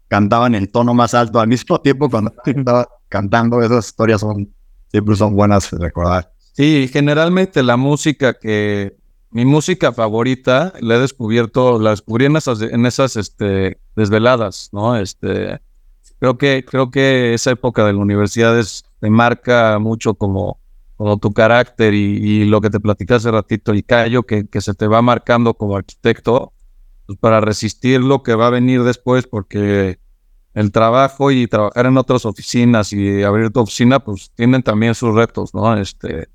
cantaban 0.09 0.57
el 0.57 0.69
tono 0.69 0.95
más 0.95 1.15
alto 1.15 1.39
al 1.39 1.47
mismo 1.47 1.81
tiempo 1.83 2.11
cuando 2.11 2.35
estaba 2.45 2.89
cantando. 3.09 3.63
Esas 3.63 3.87
historias 3.87 4.21
son 4.21 4.53
siempre 4.91 5.15
son 5.15 5.37
buenas 5.37 5.71
de 5.71 5.79
recordar. 5.79 6.33
Sí, 6.55 6.91
generalmente 6.93 7.63
la 7.63 7.77
música 7.77 8.35
que 8.35 8.97
mi 9.31 9.45
música 9.45 9.93
favorita 9.93 10.73
la 10.81 10.97
he 10.97 10.99
descubierto, 10.99 11.79
la 11.79 11.91
descubrí 11.91 12.25
en 12.25 12.37
esas, 12.37 12.61
en 12.61 12.85
esas 12.85 13.15
este, 13.17 13.79
desveladas, 13.95 14.71
¿no? 14.73 14.97
Este, 14.97 15.61
creo 16.19 16.37
que 16.37 16.65
creo 16.69 16.91
que 16.91 17.35
esa 17.35 17.53
época 17.53 17.85
de 17.85 17.93
la 17.93 18.01
universidad 18.01 18.59
es, 18.59 18.85
marca 19.03 19.79
mucho 19.79 20.15
como, 20.15 20.59
como 20.99 21.17
tu 21.17 21.33
carácter 21.33 21.95
y, 21.95 22.45
lo 22.45 22.61
que 22.61 22.71
te 22.71 22.81
platicé 22.81 23.15
hace 23.15 23.31
ratito, 23.31 23.71
el 23.71 23.85
callo 23.85 24.25
que, 24.25 24.47
se 24.61 24.75
te 24.75 24.89
va 24.89 25.01
marcando 25.01 25.55
como 25.55 25.77
arquitecto 25.77 26.53
pues, 27.07 27.17
para 27.21 27.41
resistir 27.41 28.01
lo 28.01 28.25
que 28.25 28.35
va 28.35 28.49
a 28.49 28.51
venir 28.51 28.83
después, 28.83 29.29
porque 29.29 30.01
el 30.55 30.73
trabajo 30.73 31.31
y 31.31 31.47
trabajar 31.47 31.87
en 31.87 31.97
otras 31.99 32.27
oficinas 32.27 32.93
y 32.93 33.23
abrir 33.23 33.51
tu 33.51 33.61
oficina, 33.61 34.01
pues 34.01 34.33
tienen 34.35 34.65
también 34.65 34.97
sus 34.97 35.15
retos, 35.15 35.55
¿no? 35.55 35.77
Este, 35.77 36.29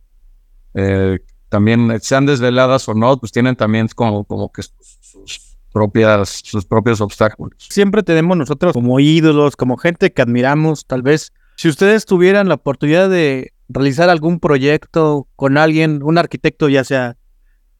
eh, 0.75 1.19
también 1.49 1.99
sean 2.01 2.25
desveladas 2.25 2.87
o 2.87 2.93
no, 2.93 3.17
pues 3.17 3.33
tienen 3.33 3.57
también 3.57 3.89
como, 3.93 4.23
como 4.23 4.49
que 4.49 4.63
sus 4.63 5.57
propias, 5.73 6.41
sus 6.41 6.63
propios 6.63 7.01
obstáculos. 7.01 7.65
Siempre 7.69 8.01
tenemos 8.01 8.37
nosotros 8.37 8.71
como 8.71 8.97
ídolos, 9.01 9.57
como 9.57 9.75
gente 9.75 10.13
que 10.13 10.21
admiramos, 10.21 10.85
tal 10.85 11.01
vez. 11.01 11.33
Si 11.57 11.67
ustedes 11.67 12.05
tuvieran 12.05 12.47
la 12.47 12.55
oportunidad 12.55 13.09
de 13.09 13.52
realizar 13.69 14.09
algún 14.09 14.39
proyecto 14.39 15.27
con 15.35 15.57
alguien, 15.57 16.01
un 16.03 16.17
arquitecto 16.17 16.69
ya 16.69 16.83
sea 16.83 17.17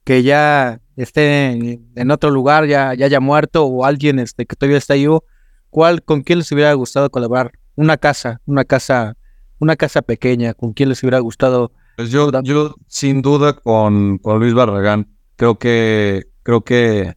que 0.04 0.24
ya 0.24 0.82
esté 0.96 1.50
en, 1.96 2.12
otro 2.12 2.30
lugar, 2.30 2.66
ya, 2.66 2.94
ya 2.94 3.06
haya 3.06 3.20
muerto, 3.20 3.66
o 3.66 3.86
alguien 3.86 4.20
este, 4.20 4.46
que 4.46 4.56
todavía 4.56 4.78
está 4.78 4.96
vivo, 4.96 5.24
¿cuál, 5.70 6.04
¿con 6.04 6.22
quién 6.22 6.40
les 6.40 6.52
hubiera 6.52 6.74
gustado 6.74 7.10
colaborar? 7.10 7.52
Una 7.76 7.98
casa, 7.98 8.42
una 8.46 8.66
casa, 8.66 9.16
una 9.60 9.76
casa 9.76 10.02
pequeña, 10.02 10.54
¿con 10.54 10.74
quién 10.74 10.90
les 10.90 11.02
hubiera 11.04 11.20
gustado? 11.20 11.72
Pues 11.96 12.12
yo, 12.12 12.32
yo 12.42 12.76
sin 12.88 13.22
duda 13.22 13.54
con, 13.54 14.18
con 14.18 14.40
Luis 14.40 14.54
Barragán, 14.54 15.16
creo 15.36 15.58
que, 15.58 16.28
creo 16.44 16.64
que 16.64 17.16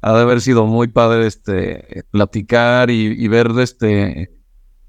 ha 0.00 0.12
de 0.12 0.22
haber 0.22 0.40
sido 0.40 0.66
muy 0.66 0.88
padre 0.88 1.26
este 1.26 2.04
platicar 2.10 2.90
y, 2.90 3.26
ver 3.28 3.50
este 3.58 4.30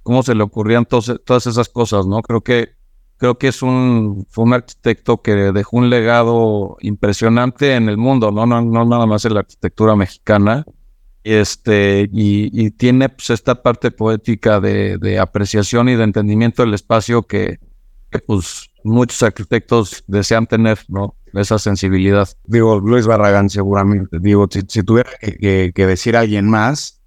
cómo 0.04 0.24
se 0.24 0.36
le 0.36 0.44
ocurrían 0.44 0.86
todas 0.86 1.48
esas 1.48 1.70
cosas, 1.70 2.06
¿no? 2.06 2.22
Creo 2.22 2.42
que 2.42 2.77
creo 3.18 3.38
que 3.38 3.48
es 3.50 3.62
un, 3.62 4.26
un 4.36 4.54
arquitecto 4.54 5.22
que 5.22 5.34
dejó 5.52 5.78
un 5.78 5.90
legado 5.90 6.78
impresionante 6.82 7.76
en 7.76 7.90
el 7.90 7.98
mundo, 7.98 8.32
no, 8.32 8.46
no, 8.46 8.62
no 8.62 8.86
nada 8.86 9.06
más 9.06 9.26
en 9.26 9.34
la 9.34 9.42
arquitectura 9.42 9.96
mexicana. 9.96 10.66
Este, 11.24 12.08
y, 12.14 12.72
tiene 12.72 13.10
pues, 13.10 13.32
esta 13.32 13.62
parte 13.62 13.92
poética 13.92 14.62
de, 14.62 15.20
apreciación 15.20 15.90
y 15.90 15.96
de 15.96 16.04
entendimiento 16.04 16.64
del 16.64 16.74
espacio 16.74 17.24
que, 17.24 17.60
pues, 18.26 18.70
muchos 18.84 19.22
arquitectos 19.24 20.06
desean 20.08 20.48
tener, 20.48 20.80
¿no? 20.88 21.16
Esa 21.34 21.60
sensibilidad. 21.60 22.30
Digo, 22.46 22.80
Luis 22.80 23.06
Barragán 23.06 23.50
seguramente. 23.50 24.20
Digo, 24.22 24.48
si, 24.50 24.84
tuviera 24.84 25.10
que, 25.20 25.74
que, 25.76 25.86
decir 25.86 26.16
a 26.16 26.22
alguien 26.22 26.50
más, 26.50 27.02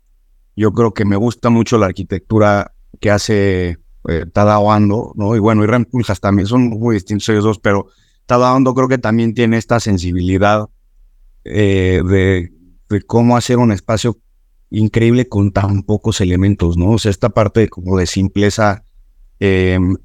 yo 0.54 0.72
creo 0.72 0.92
que 0.92 1.06
me 1.06 1.16
gusta 1.16 1.48
mucho 1.48 1.78
la 1.78 1.86
arquitectura 1.86 2.74
que 3.00 3.10
hace 3.10 3.78
eh, 4.08 4.26
Tadao 4.32 4.72
Ando, 4.72 5.12
¿no? 5.16 5.36
Y 5.36 5.38
bueno, 5.38 5.62
y 5.64 5.66
Rem 5.66 5.86
también, 6.20 6.46
son 6.46 6.68
muy 6.68 6.94
distintos 6.94 7.28
ellos 7.28 7.44
dos, 7.44 7.58
pero 7.58 7.86
Tadao 8.26 8.56
Ando 8.56 8.74
creo 8.74 8.88
que 8.88 8.98
también 8.98 9.34
tiene 9.34 9.56
esta 9.58 9.80
sensibilidad 9.80 10.68
eh, 11.44 12.02
de, 12.04 12.52
cómo 13.06 13.36
hacer 13.36 13.58
un 13.58 13.72
espacio 13.72 14.18
increíble 14.70 15.28
con 15.28 15.52
tan 15.52 15.82
pocos 15.82 16.20
elementos, 16.20 16.76
¿no? 16.76 16.92
O 16.92 16.98
sea, 16.98 17.10
esta 17.10 17.30
parte 17.30 17.68
como 17.68 17.98
de 17.98 18.06
simpleza 18.06 18.84
em, 19.38 19.96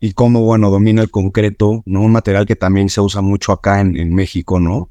y 0.00 0.12
cómo, 0.12 0.42
bueno, 0.42 0.70
domina 0.70 1.02
el 1.02 1.10
concreto, 1.10 1.82
¿no? 1.86 2.02
Un 2.02 2.12
material 2.12 2.46
que 2.46 2.56
también 2.56 2.88
se 2.88 3.00
usa 3.00 3.22
mucho 3.22 3.52
acá 3.52 3.80
en, 3.80 4.14
México, 4.14 4.60
¿no? 4.60 4.90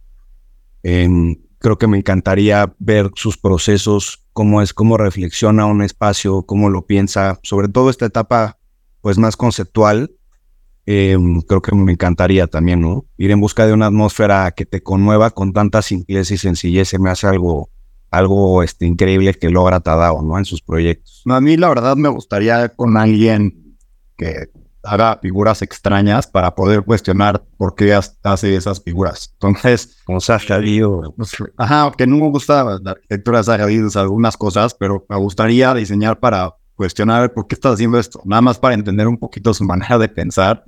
Em, 0.83 1.37
creo 1.59 1.77
que 1.77 1.87
me 1.87 1.97
encantaría 1.97 2.73
ver 2.79 3.11
sus 3.15 3.37
procesos 3.37 4.22
cómo 4.33 4.61
es, 4.61 4.73
cómo 4.73 4.97
reflexiona 4.97 5.65
un 5.65 5.81
espacio, 5.81 6.43
cómo 6.43 6.69
lo 6.69 6.85
piensa, 6.85 7.39
sobre 7.43 7.69
todo 7.69 7.89
esta 7.89 8.05
etapa 8.05 8.57
pues 9.01 9.17
más 9.17 9.37
conceptual, 9.37 10.11
em, 10.85 11.41
creo 11.41 11.61
que 11.61 11.75
me 11.75 11.91
encantaría 11.91 12.47
también, 12.47 12.81
¿no? 12.81 13.05
Ir 13.17 13.31
en 13.31 13.39
busca 13.39 13.65
de 13.65 13.73
una 13.73 13.87
atmósfera 13.87 14.51
que 14.51 14.65
te 14.65 14.81
conmueva 14.81 15.29
con 15.29 15.53
tanta 15.53 15.81
simpleza 15.81 16.33
y 16.33 16.37
sencillez, 16.37 16.89
se 16.89 16.99
me 16.99 17.09
hace 17.09 17.27
algo, 17.27 17.69
algo 18.11 18.63
este, 18.63 18.85
increíble 18.85 19.33
que 19.33 19.49
logra 19.49 19.79
Tadao, 19.79 20.21
¿no? 20.21 20.37
En 20.37 20.45
sus 20.45 20.61
proyectos. 20.61 21.23
A 21.25 21.39
mí 21.39 21.57
la 21.57 21.69
verdad 21.69 21.95
me 21.95 22.09
gustaría 22.09 22.69
con 22.69 22.97
alguien 22.97 23.77
que 24.17 24.49
haga 24.83 25.17
figuras 25.21 25.61
extrañas 25.61 26.27
para 26.27 26.53
poder 26.53 26.83
cuestionar 26.83 27.43
por 27.57 27.75
qué 27.75 27.93
hace 27.93 28.55
esas 28.55 28.81
figuras. 28.83 29.31
Entonces, 29.33 29.97
como 30.05 30.19
Sasha 30.19 30.59
ajá, 31.57 31.91
que 31.97 32.05
no 32.05 32.17
me 32.17 32.29
gusta 32.29 32.79
la 32.81 32.91
arquitectura 32.91 33.39
de 33.39 33.43
Sasha 33.45 33.99
algunas 33.99 34.37
cosas, 34.37 34.73
pero 34.73 35.05
me 35.09 35.17
gustaría 35.17 35.73
diseñar 35.73 36.19
para 36.19 36.53
cuestionar 36.75 37.33
por 37.33 37.47
qué 37.47 37.55
estás 37.55 37.73
haciendo 37.73 37.99
esto, 37.99 38.21
nada 38.25 38.41
más 38.41 38.59
para 38.59 38.75
entender 38.75 39.07
un 39.07 39.17
poquito 39.17 39.53
su 39.53 39.63
manera 39.63 39.97
de 39.97 40.09
pensar 40.09 40.63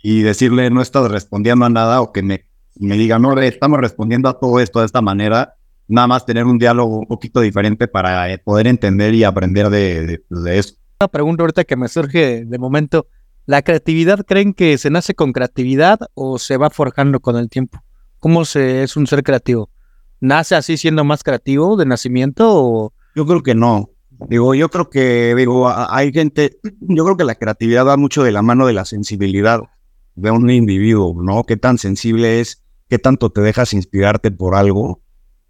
y 0.00 0.22
decirle 0.22 0.70
no 0.70 0.80
estás 0.80 1.10
respondiendo 1.10 1.64
a 1.64 1.68
nada 1.68 2.00
o 2.00 2.12
que 2.12 2.22
me, 2.22 2.44
me 2.76 2.96
diga, 2.96 3.18
no, 3.18 3.36
estamos 3.38 3.80
respondiendo 3.80 4.28
a 4.28 4.38
todo 4.38 4.60
esto 4.60 4.80
de 4.80 4.86
esta 4.86 5.02
manera, 5.02 5.56
nada 5.88 6.06
más 6.06 6.24
tener 6.24 6.44
un 6.44 6.58
diálogo 6.58 6.98
un 6.98 7.06
poquito 7.06 7.40
diferente 7.40 7.88
para 7.88 8.32
eh, 8.32 8.38
poder 8.38 8.66
entender 8.66 9.14
y 9.14 9.24
aprender 9.24 9.68
de, 9.70 10.06
de, 10.06 10.24
de 10.28 10.58
eso. 10.58 10.74
Una 11.00 11.08
pregunta 11.08 11.42
ahorita 11.42 11.64
que 11.64 11.76
me 11.76 11.88
surge 11.88 12.44
de 12.44 12.58
momento, 12.58 13.06
¿La 13.48 13.62
creatividad 13.62 14.26
creen 14.26 14.52
que 14.52 14.76
se 14.76 14.90
nace 14.90 15.14
con 15.14 15.32
creatividad 15.32 16.00
o 16.12 16.38
se 16.38 16.58
va 16.58 16.68
forjando 16.68 17.18
con 17.18 17.34
el 17.36 17.48
tiempo? 17.48 17.82
¿Cómo 18.18 18.44
se 18.44 18.82
es 18.82 18.94
un 18.94 19.06
ser 19.06 19.22
creativo? 19.22 19.70
¿Nace 20.20 20.54
así 20.54 20.76
siendo 20.76 21.02
más 21.02 21.22
creativo 21.22 21.78
de 21.78 21.86
nacimiento 21.86 22.44
o, 22.46 22.92
Yo 23.16 23.24
creo 23.24 23.42
que 23.42 23.54
no. 23.54 23.88
Digo, 24.28 24.54
yo 24.54 24.68
creo 24.68 24.90
que, 24.90 25.34
digo, 25.34 25.66
hay 25.66 26.12
gente, 26.12 26.58
yo 26.80 27.04
creo 27.06 27.16
que 27.16 27.24
la 27.24 27.36
creatividad 27.36 27.86
va 27.86 27.96
mucho 27.96 28.22
de 28.22 28.32
la 28.32 28.42
mano 28.42 28.66
de 28.66 28.74
la 28.74 28.84
sensibilidad 28.84 29.62
de 30.14 30.30
un 30.30 30.50
individuo, 30.50 31.16
¿no? 31.22 31.44
Qué 31.44 31.56
tan 31.56 31.78
sensible 31.78 32.40
es, 32.40 32.62
qué 32.90 32.98
tanto 32.98 33.30
te 33.30 33.40
dejas 33.40 33.72
inspirarte 33.72 34.30
por 34.30 34.56
algo. 34.56 35.00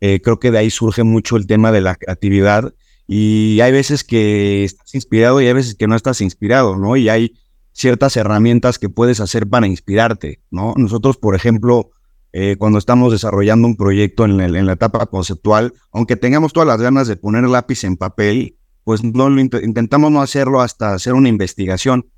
Eh, 0.00 0.20
creo 0.22 0.38
que 0.38 0.52
de 0.52 0.58
ahí 0.58 0.70
surge 0.70 1.02
mucho 1.02 1.36
el 1.36 1.48
tema 1.48 1.72
de 1.72 1.80
la 1.80 1.96
creatividad 1.96 2.72
y 3.08 3.58
hay 3.60 3.72
veces 3.72 4.04
que 4.04 4.62
estás 4.62 4.94
inspirado 4.94 5.40
y 5.40 5.48
hay 5.48 5.52
veces 5.52 5.74
que 5.74 5.88
no 5.88 5.96
estás 5.96 6.20
inspirado, 6.20 6.76
¿no? 6.76 6.96
Y 6.96 7.08
hay 7.08 7.34
ciertas 7.72 8.16
herramientas 8.16 8.78
que 8.78 8.88
puedes 8.88 9.20
hacer 9.20 9.48
para 9.48 9.66
inspirarte, 9.66 10.40
¿no? 10.50 10.74
Nosotros, 10.76 11.16
por 11.16 11.34
ejemplo, 11.34 11.90
eh, 12.32 12.56
cuando 12.58 12.78
estamos 12.78 13.10
desarrollando 13.12 13.66
un 13.66 13.76
proyecto 13.76 14.24
en, 14.24 14.36
la 14.36 14.72
etapa 14.72 15.06
conceptual, 15.06 15.72
aunque 15.92 16.16
tengamos 16.16 16.52
todas 16.52 16.66
las 16.66 16.80
ganas 16.80 17.08
de 17.08 17.16
poner 17.16 17.44
lápiz 17.44 17.84
en 17.84 17.96
papel, 17.96 18.56
pues 18.84 19.02
no 19.02 19.30
lo 19.30 19.40
intentamos 19.40 20.10
no 20.10 20.20
hacerlo 20.20 20.60
hasta 20.60 20.94
hacer 20.94 21.14
una 21.14 21.28
investigación. 21.28 22.10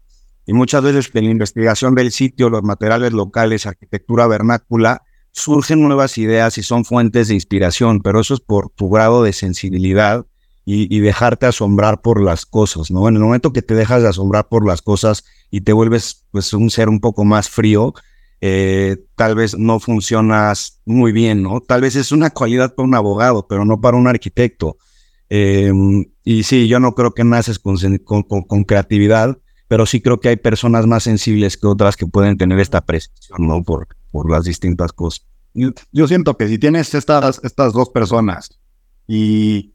Y 0.46 0.52
muchas 0.52 0.82
veces 0.82 1.10
en 1.14 1.24
la 1.26 1.30
investigación 1.30 1.94
del 1.94 2.10
sitio, 2.10 2.50
los 2.50 2.62
materiales 2.62 3.12
locales, 3.12 3.66
arquitectura 3.66 4.26
vernácula, 4.26 5.02
surgen 5.32 5.80
nuevas 5.80 6.18
ideas 6.18 6.58
y 6.58 6.62
son 6.62 6.84
fuentes 6.84 7.28
de 7.28 7.34
inspiración, 7.34 8.00
pero 8.00 8.20
eso 8.20 8.34
es 8.34 8.40
por 8.40 8.70
tu 8.70 8.88
grado 8.90 9.22
de 9.22 9.32
sensibilidad 9.32 10.26
y, 10.64 10.94
y, 10.94 11.00
dejarte 11.00 11.46
asombrar 11.46 12.02
por 12.02 12.22
las 12.22 12.46
cosas, 12.46 12.90
¿no? 12.90 13.08
En 13.08 13.16
el 13.16 13.22
momento 13.22 13.52
que 13.52 13.62
te 13.62 13.74
dejas 13.74 14.02
de 14.02 14.08
asombrar 14.08 14.48
por 14.48 14.66
las 14.66 14.82
cosas 14.82 15.24
y 15.50 15.62
te 15.62 15.72
vuelves 15.72 16.24
pues 16.30 16.52
un 16.52 16.70
ser 16.70 16.88
un 16.88 17.00
poco 17.00 17.24
más 17.24 17.48
frío, 17.48 17.94
eh, 18.40 18.96
tal 19.16 19.34
vez 19.34 19.56
no 19.58 19.80
funcionas 19.80 20.80
muy 20.86 21.12
bien, 21.12 21.42
¿no? 21.42 21.60
Tal 21.60 21.82
vez 21.82 21.96
es 21.96 22.10
una 22.12 22.30
cualidad 22.30 22.74
para 22.74 22.86
un 22.86 22.94
abogado, 22.94 23.46
pero 23.46 23.64
no 23.64 23.80
para 23.80 23.96
un 23.96 24.06
arquitecto. 24.06 24.78
Eh, 25.28 25.70
y 26.24 26.42
sí, 26.42 26.66
yo 26.66 26.80
no 26.80 26.94
creo 26.94 27.12
que 27.12 27.24
naces 27.24 27.58
con, 27.58 27.76
con, 28.04 28.22
con, 28.22 28.64
creatividad, 28.64 29.38
pero 29.68 29.86
sí 29.86 30.00
creo 30.00 30.20
que 30.20 30.30
hay 30.30 30.36
personas 30.36 30.86
más 30.86 31.02
sensibles 31.02 31.56
que 31.56 31.66
otras 31.66 31.96
que 31.96 32.06
pueden 32.06 32.38
tener 32.38 32.58
esta 32.58 32.80
presión, 32.80 33.46
¿no? 33.46 33.62
Por, 33.62 33.88
por 34.10 34.30
las 34.30 34.44
distintas 34.44 34.92
cosas. 34.92 35.26
Yo 35.52 36.08
siento 36.08 36.36
que 36.36 36.48
si 36.48 36.58
tienes 36.58 36.94
estas, 36.94 37.40
estas 37.42 37.72
dos 37.72 37.90
personas 37.90 38.58
y, 39.06 39.74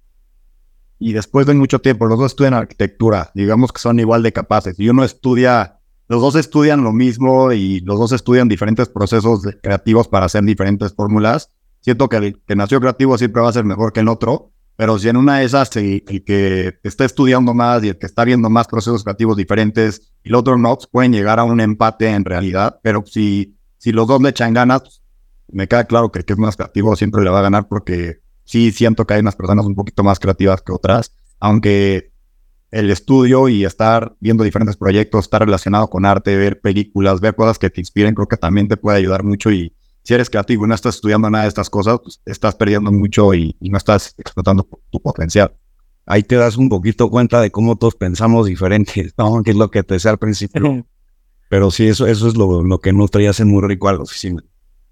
y 1.06 1.14
después 1.14 1.46
de 1.46 1.54
mucho 1.54 1.82
tiempo 1.82 2.08
los 2.08 2.18
dos 2.18 2.32
estudian 2.32 2.56
arquitectura, 2.56 3.30
digamos 3.36 3.72
que 3.72 3.80
son 3.80 4.00
igual 4.00 4.24
de 4.24 4.34
capaces, 4.34 4.80
y 4.80 4.90
uno 4.90 5.04
estudia 5.04 5.78
los 6.08 6.20
dos 6.20 6.36
estudian 6.36 6.84
lo 6.84 6.94
mismo 6.94 7.52
y 7.52 7.80
los 7.82 8.00
dos 8.00 8.12
estudian 8.12 8.48
diferentes 8.48 8.90
procesos 8.90 9.44
creativos 9.62 10.08
para 10.08 10.26
hacer 10.26 10.44
diferentes 10.44 10.96
fórmulas. 10.96 11.52
Siento 11.82 12.10
que 12.10 12.18
el 12.18 12.42
que 12.48 12.56
nació 12.56 12.82
creativo 12.82 13.20
siempre 13.20 13.44
va 13.44 13.50
a 13.50 13.54
ser 13.54 13.66
mejor 13.66 13.94
que 13.94 14.00
el 14.00 14.08
otro, 14.08 14.52
pero 14.78 14.98
si 14.98 15.08
en 15.08 15.18
una 15.18 15.38
de 15.38 15.46
esas 15.46 15.76
el, 15.76 16.04
que 16.26 16.80
está 16.82 17.06
estudiando 17.06 17.54
más 17.54 17.84
y 17.84 17.90
el 17.90 18.00
que 18.00 18.08
está 18.08 18.24
viendo 18.26 18.50
más 18.50 18.66
procesos 18.68 19.04
creativos 19.04 19.38
diferentes 19.38 20.12
y 20.24 20.30
el 20.30 20.36
otro 20.36 20.58
no, 20.58 20.76
pues 20.76 20.88
pueden 20.88 21.14
llegar 21.14 21.38
a 21.38 21.44
un 21.44 21.62
empate 21.62 22.08
en 22.08 22.26
realidad, 22.26 22.80
pero 22.82 23.04
si, 23.06 23.56
si 23.78 23.92
los 23.92 24.08
dos 24.08 24.24
le 24.24 24.30
echan 24.30 24.56
ganas, 24.56 25.04
me 25.52 25.68
queda 25.68 25.84
claro 25.84 26.12
que 26.12 26.20
el 26.20 26.26
que 26.26 26.34
es 26.34 26.40
más 26.40 26.56
creativo 26.56 26.96
siempre 26.96 27.24
le 27.24 27.30
va 27.30 27.40
a 27.40 27.44
ganar 27.44 27.68
porque 27.68 28.25
sí 28.46 28.72
siento 28.72 29.06
que 29.06 29.16
hay 29.16 29.20
unas 29.20 29.36
personas 29.36 29.66
un 29.66 29.76
poquito 29.76 30.04
más 30.04 30.20
creativas 30.20 30.62
que 30.62 30.72
otras, 30.72 31.12
aunque 31.40 32.12
el 32.72 32.90
estudio 32.90 33.48
y 33.48 33.66
estar 33.66 34.16
viendo 34.20 34.44
diferentes 34.44 34.78
proyectos, 34.78 35.26
estar 35.26 35.42
relacionado 35.42 35.90
con 35.90 36.06
arte, 36.06 36.36
ver 36.36 36.62
películas, 36.62 37.22
ver 37.22 37.36
cosas 37.36 37.60
que 37.60 37.70
te 37.70 37.82
inspiren, 37.82 38.16
creo 38.16 38.28
que 38.28 38.38
también 38.38 38.68
te 38.68 38.78
puede 38.78 38.98
ayudar 38.98 39.24
mucho 39.24 39.52
y 39.52 39.76
si 40.04 40.14
eres 40.14 40.30
creativo 40.30 40.66
y 40.66 40.70
no 40.70 40.76
estás 40.76 40.96
estudiando 40.96 41.30
nada 41.30 41.46
de 41.46 41.48
estas 41.48 41.70
cosas, 41.70 42.00
pues 42.04 42.22
estás 42.26 42.54
perdiendo 42.56 42.92
mucho 42.92 43.34
y, 43.34 43.56
no 43.60 43.78
estás 43.78 44.14
explotando 44.18 44.68
tu 44.92 45.02
potencial. 45.02 45.56
Ahí 46.06 46.22
te 46.22 46.36
das 46.36 46.58
un 46.58 46.70
poquito 46.70 47.10
cuenta 47.10 47.42
de 47.42 47.50
cómo 47.50 47.76
todos 47.76 47.96
pensamos 47.96 48.46
diferentes, 48.46 49.14
¿no? 49.18 49.42
que 49.44 49.52
es 49.52 49.58
lo 49.58 49.72
que 49.72 49.82
te 49.82 49.96
decía 49.96 50.12
al 50.12 50.20
principio. 50.20 50.86
Pero 51.50 51.72
sí, 51.72 51.88
eso, 51.88 52.06
eso 52.06 52.28
es 52.28 52.36
lo, 52.36 52.62
lo 52.62 52.80
que 52.80 52.94
nutre 52.94 53.24
y 53.24 53.28
hace 53.28 53.46
muy 53.46 53.68
rico 53.68 53.88
a 53.88 53.94
la 53.94 54.02
oficina. 54.02 54.44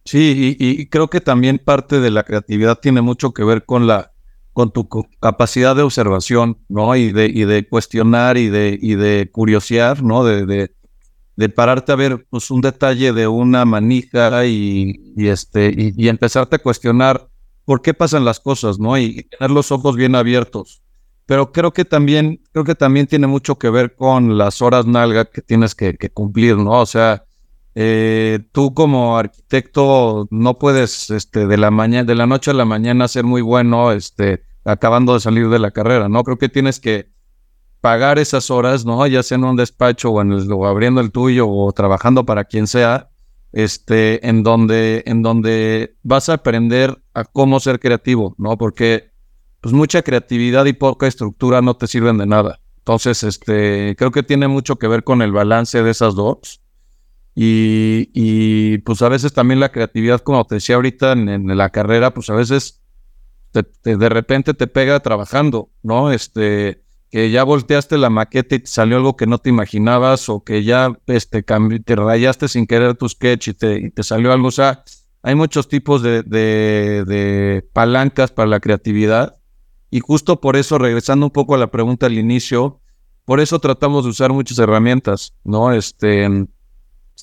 Sí, 0.06 0.58
y, 0.60 0.82
y 0.82 0.88
creo 0.88 1.10
que 1.10 1.22
también 1.22 1.60
parte 1.64 2.00
de 2.00 2.12
la 2.12 2.24
creatividad 2.24 2.80
tiene 2.80 3.02
mucho 3.02 3.34
que 3.34 3.44
ver 3.44 3.66
con 3.66 3.88
la 3.88 4.14
con 4.54 4.72
tu 4.72 4.88
capacidad 5.20 5.76
de 5.76 5.82
observación, 5.82 6.60
¿no? 6.70 6.96
Y 6.96 7.12
de, 7.12 7.26
y 7.26 7.44
de 7.44 7.68
cuestionar 7.68 8.38
y 8.38 8.48
de, 8.50 8.78
y 8.80 8.96
de 8.96 9.30
curiosear, 9.32 10.04
¿no? 10.04 10.24
De, 10.24 10.70
de, 11.36 11.50
pararte 11.50 11.92
a 11.92 11.96
ver 11.96 12.26
pues, 12.30 12.52
un 12.52 12.62
detalle 12.62 13.12
de 13.12 13.28
una 13.28 13.66
manija 13.66 14.46
y, 14.46 15.14
y 15.18 15.28
este, 15.28 15.74
y, 15.76 16.08
empezarte 16.08 16.58
a 16.58 16.60
cuestionar 16.60 17.28
por 17.66 17.82
qué 17.82 17.96
pasan 17.96 18.24
las 18.24 18.40
cosas, 18.40 18.80
¿no? 18.80 18.98
Y, 18.98 19.24
tener 19.24 19.50
los 19.50 19.72
ojos 19.72 19.96
bien 19.96 20.16
abiertos. 20.16 20.84
Pero 21.26 21.52
creo 21.52 21.74
que 21.74 21.86
también, 21.86 22.42
creo 22.52 22.64
que 22.64 22.76
también 22.76 23.08
tiene 23.08 23.28
mucho 23.28 23.58
que 23.58 23.70
ver 23.70 23.96
con 23.96 24.38
las 24.38 24.62
horas 24.62 24.86
nalga 24.86 25.26
que 25.26 25.42
tienes 25.42 25.74
que, 25.74 25.96
que 25.96 26.12
cumplir, 26.12 26.58
¿no? 26.58 26.82
O 26.82 26.86
sea, 26.86 27.26
eh, 27.76 28.40
tú 28.52 28.74
como 28.74 29.18
arquitecto 29.18 30.28
no 30.30 30.60
puedes 30.60 31.10
este, 31.10 31.48
de 31.48 31.58
la 31.58 31.72
mañana, 31.72 32.04
de 32.04 32.16
la 32.16 32.28
noche 32.28 32.52
a 32.52 32.54
la 32.54 32.66
mañana 32.66 33.08
ser 33.08 33.24
muy 33.24 33.42
bueno, 33.42 33.92
este, 33.92 34.44
acabando 34.64 35.14
de 35.14 35.20
salir 35.20 35.50
de 35.50 35.60
la 35.60 35.72
carrera, 35.72 36.10
¿no? 36.10 36.24
Creo 36.24 36.38
que 36.38 36.50
tienes 36.50 36.80
que 36.80 37.12
pagar 37.82 38.20
esas 38.20 38.50
horas, 38.50 38.86
¿no? 38.86 39.06
Ya 39.08 39.24
sea 39.24 39.38
en 39.38 39.44
un 39.44 39.56
despacho 39.56 40.12
o, 40.12 40.22
en 40.22 40.32
el, 40.32 40.52
o 40.52 40.66
abriendo 40.66 41.02
el 41.02 41.12
tuyo 41.12 41.50
o 41.50 41.72
trabajando 41.74 42.26
para 42.26 42.46
quien 42.46 42.68
sea, 42.68 43.10
este, 43.52 44.28
en 44.28 44.44
donde, 44.44 45.04
en 45.06 45.22
donde 45.22 45.96
vas 46.04 46.30
a 46.30 46.34
aprender 46.34 47.02
a 47.14 47.26
cómo 47.26 47.60
ser 47.60 47.80
creativo, 47.80 48.36
¿no? 48.38 48.58
Porque 48.58 49.12
pues 49.62 49.74
mucha 49.74 50.02
creatividad 50.02 50.66
y 50.66 50.74
poca 50.74 51.08
estructura 51.08 51.62
no 51.62 51.76
te 51.76 51.88
sirven 51.88 52.18
de 52.18 52.26
nada. 52.26 52.60
Entonces, 52.80 53.24
este, 53.24 53.96
creo 53.98 54.12
que 54.12 54.24
tiene 54.24 54.50
mucho 54.50 54.76
que 54.76 54.90
ver 54.90 55.06
con 55.06 55.22
el 55.22 55.32
balance 55.32 55.82
de 55.82 55.90
esas 55.90 56.16
dos. 56.16 56.63
Y, 57.36 58.12
y, 58.14 58.78
pues 58.80 59.02
a 59.02 59.10
veces 59.10 59.34
también 59.34 59.60
la 59.60 59.72
creatividad, 59.72 60.22
como 60.22 60.46
te 60.46 60.56
decía 60.56 60.76
ahorita 60.76 61.14
en, 61.14 61.58
la 61.58 61.70
carrera, 61.70 62.14
pues 62.14 62.30
a 62.30 62.36
veces 62.36 62.82
de 63.54 64.10
repente 64.10 64.54
te 64.54 64.68
pega 64.68 65.00
trabajando, 65.00 65.70
¿no? 65.82 66.12
Este, 66.12 66.84
que 67.14 67.30
ya 67.30 67.44
volteaste 67.44 67.98
la 67.98 68.10
maqueta 68.10 68.56
y 68.56 68.60
te 68.60 68.68
salió 68.68 68.98
algo 68.98 69.16
que 69.16 69.28
no 69.28 69.38
te 69.38 69.50
imaginabas 69.50 70.30
o 70.30 70.44
que 70.44 70.64
ya 70.64 70.98
este, 71.06 71.44
te 71.44 71.96
rayaste 71.96 72.48
sin 72.48 72.66
querer 72.66 72.96
tu 72.96 73.08
sketch 73.08 73.50
y 73.50 73.54
te, 73.54 73.80
y 73.80 73.92
te 73.92 74.02
salió 74.02 74.34
algo. 74.34 74.48
O 74.48 74.52
sea, 74.52 74.84
hay 75.22 75.36
muchos 75.36 75.68
tipos 75.68 76.02
de, 76.02 76.24
de, 76.24 77.04
de 77.06 77.70
palancas 77.72 78.32
para 78.32 78.50
la 78.50 78.60
creatividad. 78.60 79.38
Y 79.92 80.00
justo 80.00 80.42
por 80.42 80.56
eso, 80.56 80.80
regresando 80.80 81.28
un 81.28 81.32
poco 81.32 81.54
a 81.54 81.60
la 81.60 81.70
pregunta 81.70 82.08
al 82.08 82.18
inicio, 82.18 82.82
por 83.26 83.40
eso 83.40 83.60
tratamos 83.60 84.06
de 84.06 84.10
usar 84.10 84.34
muchas 84.34 84.58
herramientas, 84.58 85.36
¿no? 85.44 85.72
Este, 85.72 86.28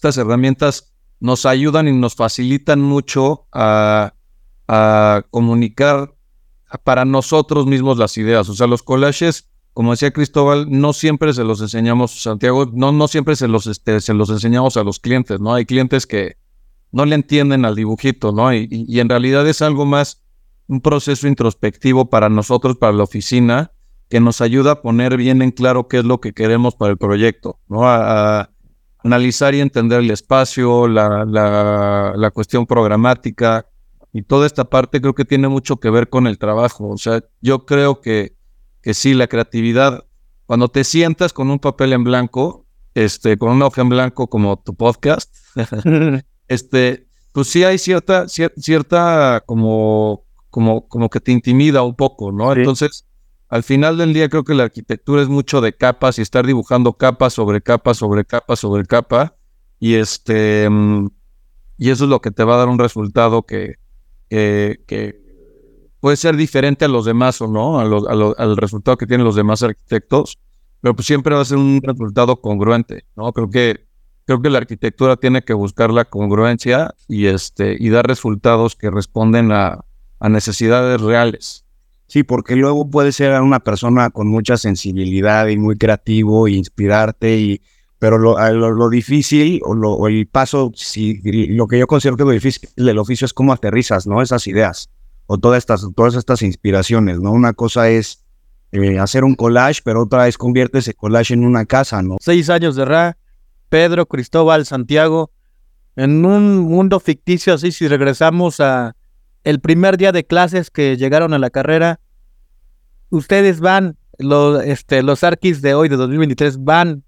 estas 0.01 0.17
herramientas 0.17 0.95
nos 1.21 1.45
ayudan 1.45 1.87
y 1.87 1.93
nos 1.93 2.15
facilitan 2.15 2.81
mucho 2.81 3.47
a, 3.53 4.15
comunicar 5.31 6.15
para 6.85 7.05
nosotros 7.05 7.67
mismos 7.67 7.99
las 7.99 8.17
ideas. 8.17 8.49
O 8.49 8.55
sea, 8.55 8.69
los 8.69 8.85
collages, 8.85 9.51
como 9.75 9.91
decía 9.91 10.13
Cristóbal, 10.13 10.71
no 10.71 10.93
siempre 10.93 11.35
se 11.35 11.43
los 11.43 11.61
enseñamos, 11.61 12.23
Santiago, 12.23 12.71
no, 12.73 12.93
no 12.93 13.09
siempre 13.09 13.35
se 13.35 13.49
los, 13.49 13.67
este, 13.67 14.01
se 14.01 14.15
los 14.15 14.31
enseñamos 14.31 14.77
a 14.77 14.85
los 14.85 15.01
clientes, 15.01 15.41
¿no? 15.41 15.53
Hay 15.53 15.67
clientes 15.67 16.07
que 16.07 16.37
no 16.93 17.05
le 17.05 17.17
entienden 17.17 17.65
al 17.65 17.75
dibujito, 17.75 18.31
¿no? 18.31 18.55
Y, 18.55 18.69
y 18.71 19.01
en 19.01 19.09
realidad 19.09 19.47
es 19.49 19.61
algo 19.61 19.85
más, 19.85 20.23
un 20.69 20.81
proceso 20.81 21.27
introspectivo 21.27 22.09
para 22.09 22.29
nosotros, 22.29 22.77
para 22.77 22.93
la 22.93 23.03
oficina, 23.03 23.73
que 24.09 24.21
nos 24.21 24.41
ayuda 24.41 24.71
a 24.71 24.83
poner 24.83 25.17
bien 25.17 25.43
en 25.43 25.51
claro 25.51 25.89
qué 25.89 25.99
es 25.99 26.05
lo 26.05 26.21
que 26.21 26.33
queremos 26.33 26.77
para 26.77 26.93
el 26.93 26.97
proyecto, 26.97 27.59
¿no? 27.69 27.89
a, 27.89 28.50
analizar 29.05 29.55
y 29.55 29.61
entender 29.61 30.01
el 30.01 30.11
espacio, 30.11 30.89
la, 30.89 31.25
la, 31.25 32.31
cuestión 32.33 32.67
programática 32.67 33.67
y 34.13 34.23
toda 34.23 34.47
esta 34.47 34.65
parte 34.65 35.01
creo 35.01 35.15
que 35.15 35.25
tiene 35.25 35.49
mucho 35.49 35.77
que 35.79 35.91
ver 35.91 36.09
con 36.09 36.27
el 36.27 36.39
trabajo. 36.39 36.89
O 36.89 36.99
sea, 36.99 37.23
yo 37.41 37.65
creo 37.65 38.01
que, 38.01 38.35
que 38.83 38.95
sí, 38.95 39.15
la 39.15 39.27
creatividad, 39.27 40.05
cuando 40.47 40.69
te 40.69 40.85
sientas 40.85 41.33
con 41.33 41.51
un 41.51 41.59
papel 41.59 41.93
en 41.93 42.05
blanco, 42.05 42.67
este, 42.95 43.39
con 43.39 43.51
una 43.51 43.67
hoja 43.67 43.83
en 43.83 43.89
blanco 43.89 44.29
como 44.29 44.59
tu 44.59 44.75
podcast, 44.75 45.35
este, 46.49 47.07
pues 47.33 47.49
sí 47.49 47.65
hay 47.65 47.79
cierta, 47.79 48.27
cierta, 48.29 49.43
como, 49.47 50.25
como, 50.51 50.89
como 50.89 51.09
que 51.09 51.21
te 51.21 51.33
intimida 51.33 51.83
un 51.83 51.95
poco, 51.95 52.33
¿no? 52.33 52.53
Entonces, 52.53 53.07
al 53.51 53.65
final 53.65 53.99
del 53.99 54.15
día 54.15 54.29
creo 54.29 54.45
que 54.45 54.55
la 54.55 54.63
arquitectura 54.63 55.23
es 55.23 55.29
mucho 55.29 55.61
de 55.61 55.77
capas 55.77 56.19
y 56.19 56.23
estar 56.23 56.47
dibujando 56.47 56.93
capa 56.95 57.31
sobre 57.31 57.61
capa 57.61 57.95
sobre 57.95 58.25
capa 58.25 58.55
sobre 58.55 58.87
capa 58.87 59.35
y 59.81 59.95
este 59.95 60.71
mm, 60.71 61.09
y 61.77 61.91
eso 61.91 62.05
es 62.05 62.11
lo 62.11 62.21
que 62.21 62.31
te 62.31 62.45
va 62.45 62.55
a 62.55 62.59
dar 62.59 62.69
un 62.69 62.79
resultado 62.79 63.43
que, 63.43 63.77
que, 64.29 65.21
puede 65.99 66.17
ser 66.17 66.37
diferente 66.37 66.85
a 66.85 66.89
los 66.89 67.07
demás 67.07 67.41
o 67.41 67.49
no, 67.49 67.81
al 67.81 68.57
resultado 68.59 68.99
que 68.99 69.07
tienen 69.07 69.25
los 69.25 69.35
demás 69.35 69.63
arquitectos, 69.63 70.39
pero 70.83 70.95
pues 70.95 71.07
siempre 71.07 71.35
va 71.35 71.41
a 71.41 71.47
ser 71.47 71.57
un 71.57 71.81
resultado 71.83 72.37
congruente, 72.43 73.07
¿no? 73.17 73.33
Creo 73.33 73.49
que 73.49 73.87
creo 74.27 74.43
que 74.43 74.51
la 74.51 74.59
arquitectura 74.59 75.17
tiene 75.17 75.43
que 75.43 75.55
buscar 75.55 75.91
la 75.91 76.05
congruencia 76.05 76.95
y 77.09 77.27
este 77.27 77.77
y 77.79 77.89
dar 77.89 78.07
resultados 78.07 78.77
que 78.77 78.91
responden 78.91 79.51
a, 79.51 79.85
a 80.21 80.29
necesidades 80.29 81.01
reales 81.01 81.65
Sí, 82.11 82.25
porque 82.25 82.57
luego 82.57 82.91
puedes 82.91 83.15
ser 83.15 83.41
una 83.41 83.61
persona 83.61 84.11
con 84.11 84.27
mucha 84.27 84.57
sensibilidad 84.57 85.47
y 85.47 85.57
muy 85.57 85.79
creativo 85.79 86.49
e 86.49 86.55
inspirarte, 86.55 87.39
y, 87.39 87.63
pero 88.01 88.19
lo, 88.19 88.37
lo, 88.51 88.89
difícil 88.91 89.61
o, 89.65 89.77
lo, 89.77 90.09
el 90.09 90.27
paso, 90.27 90.73
si, 90.75 91.21
lo 91.55 91.69
que 91.69 91.79
yo 91.79 91.87
considero 91.87 92.17
que 92.17 92.25
lo 92.25 92.31
difícil 92.31 92.69
del 92.75 92.99
oficio 92.99 93.27
es 93.27 93.33
cómo 93.33 93.53
aterrizas, 93.53 94.09
¿no? 94.09 94.23
Esas 94.23 94.49
ideas 94.49 94.91
o 95.27 95.39
todas 95.39 95.59
estas, 95.59 95.87
todas 95.95 96.17
estas 96.17 96.43
inspiraciones, 96.43 97.21
¿no? 97.21 97.31
Una 97.31 97.53
cosa 97.53 97.89
es 97.89 98.25
eh, 98.73 98.99
hacer 98.99 99.23
un 99.23 99.37
collage, 99.37 99.81
pero 99.85 100.03
otra 100.03 100.25
vez 100.25 100.37
convierte 100.37 100.79
ese 100.79 100.95
collage 100.95 101.35
en 101.35 101.45
una 101.45 101.65
casa, 101.65 102.03
¿no? 102.03 102.17
Seis 102.19 102.51
años 102.51 102.75
de 102.75 102.87
Ra, 102.87 103.19
Pedro, 103.69 104.07
Cristóbal, 104.07 104.67
Santiago, 104.67 105.31
en 105.95 106.25
un 106.27 106.59
mundo 106.59 106.99
ficticio 106.99 107.55
así, 107.55 107.71
si 107.71 107.87
regresamos 107.87 108.59
a 108.59 108.97
el 109.45 109.61
primer 109.61 109.97
día 109.97 110.13
de 110.13 110.25
clases 110.25 110.71
que 110.71 110.97
llegaron 110.97 111.33
a 111.33 111.39
la 111.39 111.51
carrera, 111.51 112.01
ustedes 113.11 113.61
van, 113.61 113.97
los, 114.19 114.63
este, 114.65 115.03
los 115.03 115.25
arquis 115.25 115.63
de 115.63 115.75
hoy, 115.75 115.89
de 115.89 115.97
2023, 115.97 116.63
van, 116.63 117.05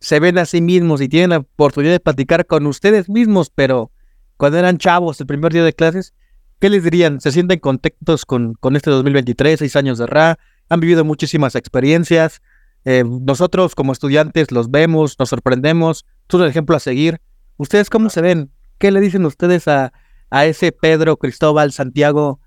se 0.00 0.20
ven 0.20 0.38
a 0.38 0.44
sí 0.44 0.60
mismos 0.60 1.00
y 1.00 1.08
tienen 1.08 1.30
la 1.30 1.38
oportunidad 1.38 1.92
de 1.92 2.00
platicar 2.00 2.46
con 2.46 2.66
ustedes 2.66 3.08
mismos, 3.08 3.50
pero 3.50 3.90
cuando 4.36 4.58
eran 4.58 4.78
chavos 4.78 5.20
el 5.20 5.26
primer 5.26 5.52
día 5.52 5.64
de 5.64 5.72
clases, 5.72 6.14
¿qué 6.60 6.70
les 6.70 6.84
dirían? 6.84 7.20
¿Se 7.20 7.32
sienten 7.32 7.58
contentos 7.58 8.24
con, 8.24 8.54
con 8.54 8.76
este 8.76 8.90
2023, 8.90 9.58
seis 9.58 9.76
años 9.76 9.98
de 9.98 10.06
RA? 10.06 10.38
Han 10.68 10.80
vivido 10.80 11.04
muchísimas 11.04 11.54
experiencias. 11.56 12.40
Eh, 12.84 13.04
nosotros 13.04 13.74
como 13.74 13.92
estudiantes 13.92 14.50
los 14.50 14.70
vemos, 14.70 15.16
nos 15.18 15.30
sorprendemos, 15.30 16.04
es 16.28 16.34
un 16.34 16.44
ejemplo 16.44 16.76
a 16.76 16.80
seguir. 16.80 17.20
¿Ustedes 17.56 17.90
cómo 17.90 18.10
se 18.10 18.20
ven? 18.20 18.50
¿Qué 18.78 18.90
le 18.90 19.00
dicen 19.00 19.24
ustedes 19.24 19.68
a, 19.68 19.92
a 20.34 20.46
ese 20.46 20.72
Pedro, 20.72 21.16
Cristóbal, 21.16 21.70
Santiago, 21.70 22.40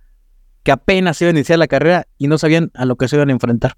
que 0.64 0.74
apenas 0.74 1.22
iban 1.22 1.38
a 1.38 1.40
iniciar 1.40 1.58
la 1.58 1.70
carrera 1.70 2.06
y 2.18 2.28
no 2.28 2.38
sabían 2.38 2.70
a 2.74 2.84
lo 2.84 2.98
que 2.98 3.08
se 3.08 3.16
iban 3.16 3.30
a 3.30 3.32
enfrentar. 3.32 3.78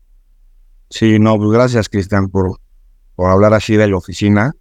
Sí, 0.90 1.20
no, 1.20 1.38
pues 1.38 1.52
gracias, 1.52 1.90
Cristian, 1.90 2.30
por, 2.30 2.60
por 3.16 3.30
hablar 3.30 3.54
así 3.54 3.76
de 3.76 3.88
la 3.88 3.98
oficina. 3.98 4.54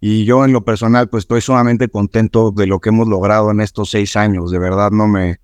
Y 0.00 0.24
yo 0.24 0.44
en 0.44 0.52
lo 0.52 0.64
personal, 0.64 1.08
pues 1.08 1.22
estoy 1.22 1.40
sumamente 1.40 1.88
contento 1.88 2.50
de 2.50 2.66
lo 2.66 2.80
que 2.80 2.88
hemos 2.88 3.06
logrado 3.06 3.52
en 3.52 3.60
estos 3.60 3.90
seis 3.90 4.16
años. 4.16 4.50
De 4.50 4.58
verdad, 4.58 4.90
no 4.90 5.06
me, 5.06 5.38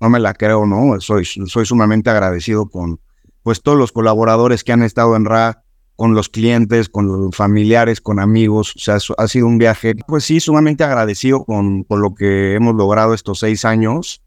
no 0.00 0.08
me 0.08 0.20
la 0.20 0.32
creo, 0.32 0.64
¿no? 0.64 1.00
Soy, 1.00 1.24
soy 1.24 1.66
sumamente 1.66 2.08
agradecido 2.08 2.70
con 2.70 3.00
pues 3.42 3.62
todos 3.62 3.76
los 3.76 3.90
colaboradores 3.90 4.62
que 4.62 4.70
han 4.70 4.84
estado 4.84 5.16
en 5.16 5.24
RA, 5.24 5.61
con 6.02 6.14
los 6.14 6.28
clientes, 6.28 6.88
con 6.88 7.06
los 7.06 7.36
familiares, 7.36 8.00
con 8.00 8.18
amigos. 8.18 8.74
O 8.74 8.80
sea, 8.80 8.98
ha 9.18 9.28
sido 9.28 9.46
un 9.46 9.56
viaje, 9.56 9.94
pues 10.08 10.24
sí, 10.24 10.40
sumamente 10.40 10.82
agradecido 10.82 11.44
con, 11.44 11.84
con 11.84 12.00
lo 12.00 12.12
que 12.12 12.54
hemos 12.54 12.74
logrado 12.74 13.14
estos 13.14 13.38
seis 13.38 13.64
años. 13.64 14.20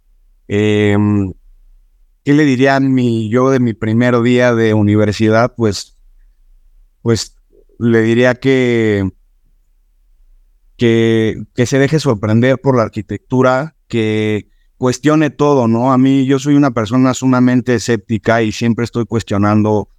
Eh, 0.48 0.96
¿Qué 2.24 2.34
le 2.34 2.46
dirían 2.46 2.94
mi 2.94 3.28
yo 3.28 3.50
de 3.50 3.60
mi 3.60 3.74
primer 3.74 4.22
día 4.22 4.56
de 4.56 4.74
universidad? 4.74 5.54
Pues, 5.58 5.98
pues 7.02 7.36
le 7.78 8.04
diría 8.04 8.36
que, 8.36 9.10
que, 10.78 11.44
que 11.56 11.66
se 11.66 11.78
deje 11.78 12.00
sorprender 12.00 12.58
por 12.58 12.78
la 12.78 12.84
arquitectura, 12.84 13.76
que 13.90 14.48
cuestione 14.78 15.30
todo, 15.30 15.68
¿no? 15.68 15.92
A 15.92 15.98
mí 15.98 16.26
yo 16.26 16.40
soy 16.40 16.56
una 16.56 16.72
persona 16.72 17.14
sumamente 17.14 17.76
escéptica 17.76 18.42
y 18.44 18.54
siempre 18.54 18.86
estoy 18.86 19.06
cuestionando 19.06 19.90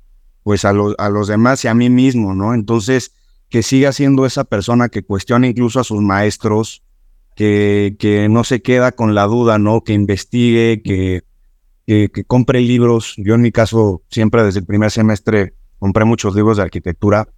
pues 0.47 0.65
a, 0.65 0.69
a 0.69 1.11
los 1.11 1.27
demás 1.27 1.65
y 1.65 1.67
a 1.67 1.75
mí 1.75 1.91
mismo, 1.91 2.33
¿no? 2.33 2.55
Entonces, 2.55 3.11
que 3.49 3.65
siga 3.65 3.91
siendo 3.91 4.27
esa 4.27 4.45
persona 4.45 4.89
que 4.89 5.03
cuestiona 5.03 5.49
incluso 5.49 5.81
a 5.81 5.83
sus 5.83 6.01
maestros, 6.01 6.85
que, 7.35 7.97
que 7.99 8.29
no 8.29 8.45
se 8.45 8.63
queda 8.63 8.93
con 8.93 9.17
la 9.17 9.25
duda, 9.25 9.59
¿no? 9.59 9.83
Que 9.83 9.93
investigue, 9.93 10.83
que, 10.85 11.25
que, 11.85 12.25
compre 12.29 12.61
libros. 12.61 13.15
Yo 13.17 13.35
en 13.35 13.41
mi 13.41 13.51
caso, 13.51 14.05
siempre 14.09 14.45
desde 14.45 14.61
el 14.61 14.67
primer 14.67 14.93
semestre 14.93 15.55
compré 15.81 16.05
muchos 16.05 16.37
libros 16.37 16.59
de 16.59 16.63
arquitectura. 16.63 17.29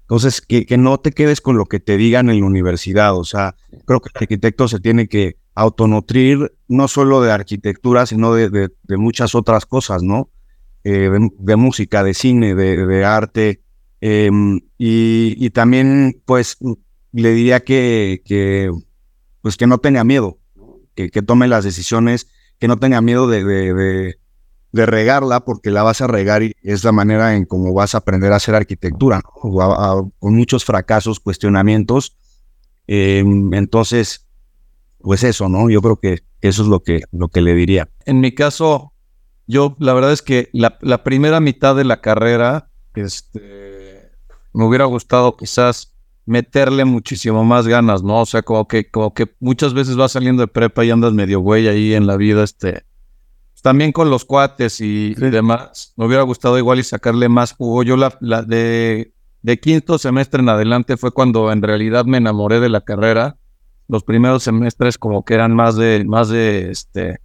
Entonces, 0.00 0.40
que, 0.40 0.66
que 0.66 0.78
no 0.78 0.98
te 0.98 1.12
quedes 1.12 1.40
con 1.40 1.56
lo 1.56 1.66
que 1.66 1.78
te 1.78 1.96
digan 1.96 2.28
en 2.28 2.40
la 2.40 2.46
universidad. 2.46 3.16
O 3.16 3.22
sea, 3.22 3.54
creo 3.86 4.00
que 4.00 4.10
el 4.12 4.22
arquitecto 4.22 4.66
se 4.66 4.80
tiene 4.80 5.06
que 5.06 5.36
autonutrir 5.54 6.56
no 6.66 6.88
solo 6.88 7.22
de 7.22 7.30
arquitectura, 7.30 8.04
sino 8.04 8.34
de, 8.34 8.50
de 8.50 8.96
muchas 8.96 9.36
otras 9.36 9.64
cosas, 9.64 10.02
¿no? 10.02 10.28
Eh, 10.82 11.10
de, 11.38 11.56
música, 11.56 12.02
de 12.02 12.14
cine, 12.14 12.54
de, 12.54 13.04
arte. 13.04 13.62
Em, 14.00 14.60
y, 14.78 15.50
también, 15.50 16.22
pues, 16.24 16.56
le 17.12 17.32
diría 17.32 17.60
que, 17.60 18.22
que, 18.24 18.70
pues, 19.42 19.58
que 19.58 19.66
no 19.66 19.78
tenga 19.78 20.04
miedo, 20.04 20.38
que, 20.94 21.10
que 21.10 21.20
tome 21.20 21.48
las 21.48 21.64
decisiones, 21.64 22.28
que 22.58 22.66
no 22.66 22.78
tenga 22.78 23.02
miedo 23.02 23.28
de, 23.28 23.44
de, 23.44 24.16
de, 24.72 24.86
regarla, 24.86 25.44
porque 25.44 25.70
la 25.70 25.82
vas 25.82 26.00
a 26.00 26.06
regar 26.06 26.42
y 26.42 26.56
es 26.62 26.82
la 26.82 26.92
manera 26.92 27.36
en 27.36 27.44
cómo 27.44 27.74
vas 27.74 27.94
a 27.94 27.98
aprender 27.98 28.32
a 28.32 28.36
hacer 28.36 28.54
arquitectura, 28.54 29.20
con 29.22 30.34
muchos 30.34 30.64
fracasos, 30.64 31.20
cuestionamientos. 31.20 32.16
Em, 32.86 33.52
entonces, 33.52 34.26
pues 34.98 35.24
eso, 35.24 35.50
¿no? 35.50 35.68
Yo 35.68 35.82
creo 35.82 36.00
que 36.00 36.20
eso 36.40 36.62
es 36.62 36.68
lo 36.68 36.82
que, 36.82 37.02
lo 37.12 37.28
que 37.28 37.42
le 37.42 37.54
diría. 37.54 37.90
En 38.06 38.20
mi 38.20 38.32
caso, 38.34 38.94
yo, 39.50 39.76
la 39.80 39.92
verdad 39.92 40.12
es 40.12 40.22
que 40.22 40.48
la, 40.52 41.02
primera 41.02 41.40
mitad 41.40 41.74
de 41.74 41.84
la 41.84 42.00
carrera, 42.00 42.70
este, 42.94 44.12
me 44.52 44.64
hubiera 44.64 44.84
gustado 44.84 45.36
quizás 45.36 45.92
meterle 46.24 46.84
muchísimo 46.84 47.44
más 47.44 47.66
ganas, 47.66 48.02
¿no? 48.04 48.20
O 48.20 48.26
sea, 48.26 48.42
como 48.42 48.68
que, 48.68 48.88
como 48.88 49.12
que 49.12 49.34
muchas 49.40 49.74
veces 49.74 49.96
vas 49.96 50.12
saliendo 50.12 50.42
de 50.42 50.46
prepa 50.46 50.84
y 50.84 50.90
andas 50.90 51.12
medio 51.12 51.40
güey 51.40 51.66
ahí 51.66 51.94
en 51.94 52.06
la 52.06 52.16
vida, 52.16 52.44
este, 52.44 52.84
pues, 53.50 53.62
también 53.62 53.90
con 53.90 54.08
los 54.08 54.24
cuates 54.24 54.80
y, 54.80 55.14
demás. 55.14 55.94
Me 55.96 56.06
hubiera 56.06 56.22
gustado 56.22 56.56
igual 56.56 56.78
y 56.78 56.84
sacarle 56.84 57.28
más 57.28 57.52
jugo. 57.52 57.82
Yo 57.82 57.96
la, 57.96 58.16
la 58.20 58.42
de, 58.42 59.12
de 59.42 59.58
quinto 59.58 59.98
semestre 59.98 60.40
en 60.40 60.48
adelante 60.48 60.96
fue 60.96 61.10
cuando 61.10 61.50
en 61.50 61.62
realidad 61.62 62.04
me 62.04 62.18
enamoré 62.18 62.60
de 62.60 62.68
la 62.68 62.82
carrera. 62.82 63.36
Los 63.88 64.04
primeros 64.04 64.44
semestres 64.44 64.96
como 64.96 65.24
que 65.24 65.34
eran 65.34 65.56
más 65.56 65.74
de, 65.74 66.04
más 66.06 66.28
de, 66.28 66.70
este, 66.70 67.18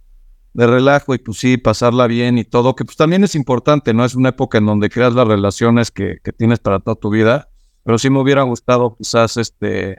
de 0.56 0.66
relajo 0.66 1.14
y 1.14 1.18
pues 1.18 1.38
sí, 1.38 1.58
pasarla 1.58 2.06
bien 2.06 2.38
y 2.38 2.44
todo, 2.44 2.74
que 2.74 2.86
pues 2.86 2.96
también 2.96 3.22
es 3.22 3.34
importante, 3.34 3.92
¿no? 3.92 4.06
Es 4.06 4.14
una 4.14 4.30
época 4.30 4.56
en 4.56 4.64
donde 4.64 4.88
creas 4.88 5.12
las 5.12 5.28
relaciones 5.28 5.90
que, 5.90 6.18
tienes 6.38 6.60
para 6.60 6.80
toda 6.80 6.94
tu 6.94 7.10
vida, 7.10 7.50
pero 7.84 7.98
sí 7.98 8.08
me 8.08 8.20
hubiera 8.20 8.40
gustado 8.40 8.96
quizás 8.96 9.36
este, 9.36 9.98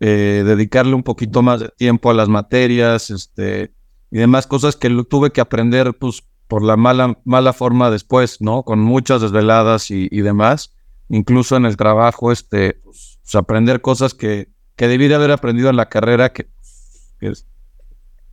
eh, 0.00 0.42
dedicarle 0.44 0.94
un 0.94 1.02
poquito 1.02 1.40
más 1.40 1.60
de 1.60 1.70
tiempo 1.70 2.10
a 2.10 2.14
las 2.14 2.28
materias, 2.28 3.08
este, 3.08 3.72
y 4.10 4.18
demás 4.18 4.46
cosas 4.46 4.76
que 4.76 4.90
tuve 5.08 5.30
que 5.30 5.40
aprender 5.40 5.94
pues 5.94 6.22
por 6.46 6.62
la 6.62 6.76
mala, 6.76 7.18
mala 7.24 7.54
forma 7.54 7.90
después, 7.90 8.42
¿no? 8.42 8.64
Con 8.64 8.80
muchas 8.80 9.22
desveladas 9.22 9.90
y, 9.90 10.20
demás, 10.20 10.74
incluso 11.08 11.56
en 11.56 11.64
el 11.64 11.78
trabajo, 11.78 12.32
este, 12.32 12.82
pues, 12.84 13.18
aprender 13.32 13.80
cosas 13.80 14.12
que, 14.12 14.50
que 14.76 14.88
debí 14.88 15.08
de 15.08 15.14
haber 15.14 15.30
aprendido 15.30 15.70
en 15.70 15.76
la 15.76 15.88
carrera, 15.88 16.34
que, 16.34 16.50
que 17.18 17.32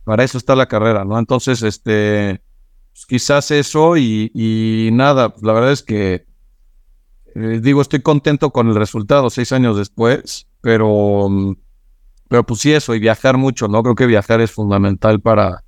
para 0.04 0.24
eso 0.24 0.38
está 0.38 0.54
la 0.54 0.66
carrera, 0.66 1.04
¿no? 1.04 1.18
Entonces, 1.18 1.62
este, 1.62 2.42
pues, 2.92 3.06
quizás 3.06 3.50
eso 3.50 3.96
y, 3.96 4.90
nada, 4.92 5.30
pues, 5.30 5.42
la 5.42 5.52
verdad 5.52 5.72
es 5.72 5.82
que, 5.82 6.26
eh, 7.34 7.60
digo, 7.62 7.80
estoy 7.80 8.00
contento 8.00 8.50
con 8.50 8.68
el 8.68 8.74
resultado 8.74 9.30
seis 9.30 9.52
años 9.52 9.76
después, 9.76 10.48
pero, 10.60 11.28
pero 12.28 12.44
pues 12.44 12.60
sí 12.60 12.72
eso, 12.72 12.94
y 12.94 12.98
viajar 12.98 13.36
mucho, 13.38 13.68
¿no? 13.68 13.82
Creo 13.82 13.94
que 13.94 14.06
viajar 14.06 14.40
es 14.40 14.50
fundamental 14.50 15.20
para, 15.20 15.64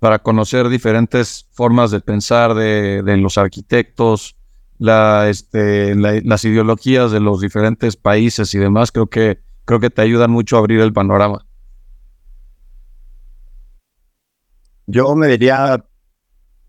para 0.00 0.18
conocer 0.18 0.68
diferentes 0.68 1.48
formas 1.52 1.90
de 1.90 2.00
pensar 2.00 2.54
de, 2.54 3.02
los 3.16 3.38
arquitectos, 3.38 4.36
la, 4.78 5.28
este, 5.30 5.94
las 5.94 6.44
ideologías 6.44 7.12
de 7.12 7.20
los 7.20 7.40
diferentes 7.40 7.96
países 7.96 8.52
y 8.54 8.58
demás, 8.58 8.92
creo 8.92 9.06
que, 9.06 9.40
creo 9.64 9.80
que 9.80 9.90
te 9.90 10.02
ayudan 10.02 10.30
mucho 10.30 10.56
a 10.56 10.58
abrir 10.58 10.80
el 10.80 10.92
panorama. 10.92 11.46
Yo 14.86 15.14
me 15.16 15.28
diría 15.28 15.84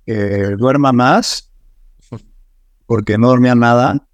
que 0.05 0.55
duerma 0.57 0.91
más, 0.91 1.51
porque 2.86 3.18
no 3.18 3.28
dormía 3.28 3.55
nada 3.55 4.07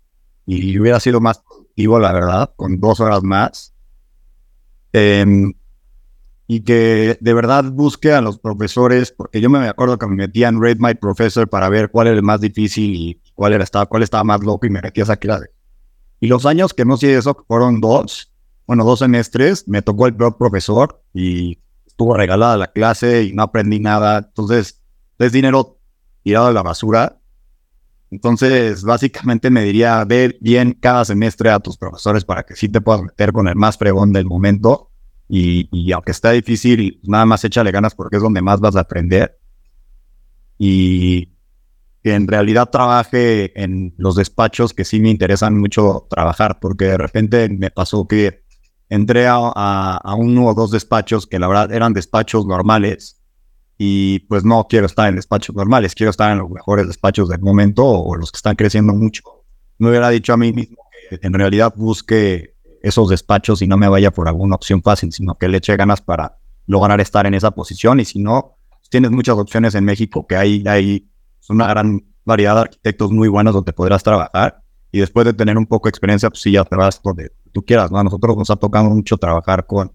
y 0.46 0.80
hubiera 0.80 1.00
sido 1.00 1.20
más 1.20 1.40
productivo, 1.40 2.00
la 2.00 2.14
verdad, 2.14 2.54
con 2.56 2.80
dos 2.80 3.00
horas 3.00 3.24
más. 3.24 3.74
Em, 4.94 5.54
y 6.48 6.62
que 6.62 7.18
de 7.22 7.34
verdad 7.34 7.64
busque 7.72 8.12
a 8.12 8.20
los 8.20 8.38
profesores, 8.38 9.12
porque 9.12 9.40
yo 9.40 9.50
me 9.50 9.70
acuerdo 9.70 9.98
que 9.98 10.08
me 10.08 10.16
metía 10.16 10.50
en 10.50 10.60
My 10.60 10.96
Professor 10.96 11.48
para 11.48 11.70
ver 11.70 11.90
cuál 11.92 12.08
era 12.08 12.18
el 12.18 12.24
más 12.24 12.42
difícil 12.42 12.94
y 12.94 13.22
cuál, 13.36 13.54
era, 13.54 13.64
estaba, 13.64 13.86
cuál 13.86 14.04
estaba 14.04 14.26
más 14.26 14.42
loco 14.42 14.66
y 14.66 14.70
me 14.70 14.82
metía 14.82 15.04
esa 15.04 15.16
clase. 15.16 15.52
Y 16.20 16.28
los 16.28 16.46
años 16.46 16.74
que 16.74 16.84
no 16.84 16.98
sé 16.98 17.16
eso, 17.16 17.46
fueron 17.48 17.80
dos, 17.80 18.34
bueno, 18.68 18.84
dos 18.84 19.00
semestres, 19.00 19.66
me 19.68 19.82
tocó 19.82 20.08
el 20.08 20.16
peor 20.16 20.38
profesor 20.38 21.02
y 21.14 21.58
estuvo 21.92 22.16
regalada 22.16 22.58
la 22.58 22.72
clase 22.72 23.24
y 23.24 23.34
no 23.34 23.44
aprendí 23.44 23.80
nada. 23.80 24.20
Entonces, 24.20 24.82
es 25.20 25.32
dinero 25.32 25.78
tirado 26.24 26.48
a 26.48 26.54
la 26.54 26.64
basura. 26.64 27.20
Entonces, 28.10 28.84
básicamente 28.84 29.50
me 29.50 29.64
diría, 29.64 30.04
ver 30.06 30.38
bien 30.42 30.74
cada 30.74 31.06
semestre 31.06 31.50
a 31.50 31.60
tus 31.60 31.78
profesores 31.78 32.26
para 32.26 32.44
que 32.44 32.56
sí 32.56 32.68
te 32.68 32.82
puedas 32.82 33.04
meter 33.04 33.32
con 33.32 33.48
el 33.48 33.56
más 33.56 33.78
fregón 33.78 34.12
del 34.12 34.26
momento. 34.26 34.90
Y, 35.30 35.92
aunque 35.94 36.12
está 36.12 36.32
difícil, 36.32 37.00
nada 37.04 37.26
más 37.26 37.44
échale 37.46 37.72
ganas 37.72 37.96
porque 37.96 38.18
es 38.18 38.22
donde 38.22 38.42
más 38.42 38.60
vas 38.60 38.76
a 38.76 38.82
aprender. 38.82 39.38
y 40.58 41.32
que 42.04 42.16
en 42.16 42.28
realidad 42.28 42.70
trabaje 42.72 43.62
en 43.62 43.94
los 43.98 44.16
despachos 44.16 44.74
que 44.74 44.86
sí 44.86 45.00
me 45.00 45.10
interesan 45.10 45.58
mucho 45.58 46.08
trabajar, 46.10 46.60
porque 46.60 46.86
de 46.86 46.98
repente 46.98 47.48
me 47.50 47.70
pasó 47.70 48.08
que 48.08 48.41
entré 48.92 49.26
a, 49.26 49.38
a, 49.38 50.16
uno 50.16 50.48
o 50.48 50.54
dos 50.54 50.70
despachos 50.70 51.26
que 51.26 51.40
la 51.40 51.48
verdad 51.48 51.72
eran 51.72 51.94
despachos 51.94 52.46
normales 52.46 53.22
y 53.78 54.20
pues 54.28 54.44
no 54.44 54.68
quiero 54.70 54.86
estar 54.86 55.08
en 55.08 55.16
despachos 55.16 55.56
normales, 55.56 55.96
quiero 55.96 56.10
estar 56.10 56.30
en 56.30 56.40
los 56.40 56.50
mejores 56.50 56.88
despachos 56.88 57.30
del 57.30 57.40
momento 57.40 57.86
o 57.86 58.18
los 58.18 58.34
que 58.34 58.36
están 58.36 58.58
creciendo 58.58 58.94
mucho. 58.94 59.24
Me 59.78 59.90
hubiera 59.90 60.10
dicho 60.10 60.34
a 60.34 60.38
mí 60.38 60.52
mismo 60.52 60.78
que 61.10 61.20
en 61.22 61.34
realidad 61.34 61.74
busque 61.78 62.58
esos 62.84 63.08
despachos 63.08 63.62
y 63.62 63.68
no 63.68 63.78
me 63.78 63.88
vaya 63.88 64.12
por 64.12 64.28
alguna 64.28 64.56
opción 64.56 64.84
fácil, 64.84 65.14
sino 65.14 65.36
que 65.36 65.48
le 65.48 65.60
eche 65.60 65.78
ganas 65.78 66.02
para 66.02 66.38
lograr 66.68 67.00
estar 67.00 67.26
en 67.26 67.34
esa 67.34 67.52
posición 67.52 68.02
y 68.02 68.06
si 68.06 68.20
no, 68.20 68.58
tienes 68.90 69.12
muchas 69.12 69.38
opciones 69.38 69.74
en 69.74 69.86
México 69.86 70.28
que 70.28 70.36
hay, 70.36 70.66
hay 70.68 71.10
una 71.48 71.68
gran 71.68 72.02
variedad 72.26 72.56
de 72.56 72.62
arquitectos 72.62 73.12
muy 73.12 73.30
buenos 73.30 73.54
donde 73.54 73.72
podrás 73.72 74.04
trabajar 74.04 74.61
y 74.92 75.00
después 75.00 75.26
de 75.26 75.34
tener 75.34 75.58
un 75.58 75.66
poco 75.66 75.88
de 75.88 75.92
experiencia, 75.92 76.30
pues 76.30 76.42
sí, 76.42 76.52
ya 76.52 76.64
te 76.64 76.76
vas 76.76 77.02
donde 77.02 77.32
tú 77.52 77.64
quieras, 77.64 77.92
¿no? 77.92 78.00
A 78.00 78.04
nosotros 78.04 78.36
nos 78.36 78.50
ha 78.50 78.56
tocado 78.56 78.90
mucho 78.90 79.18
trabajar 79.18 79.66
con 79.66 79.92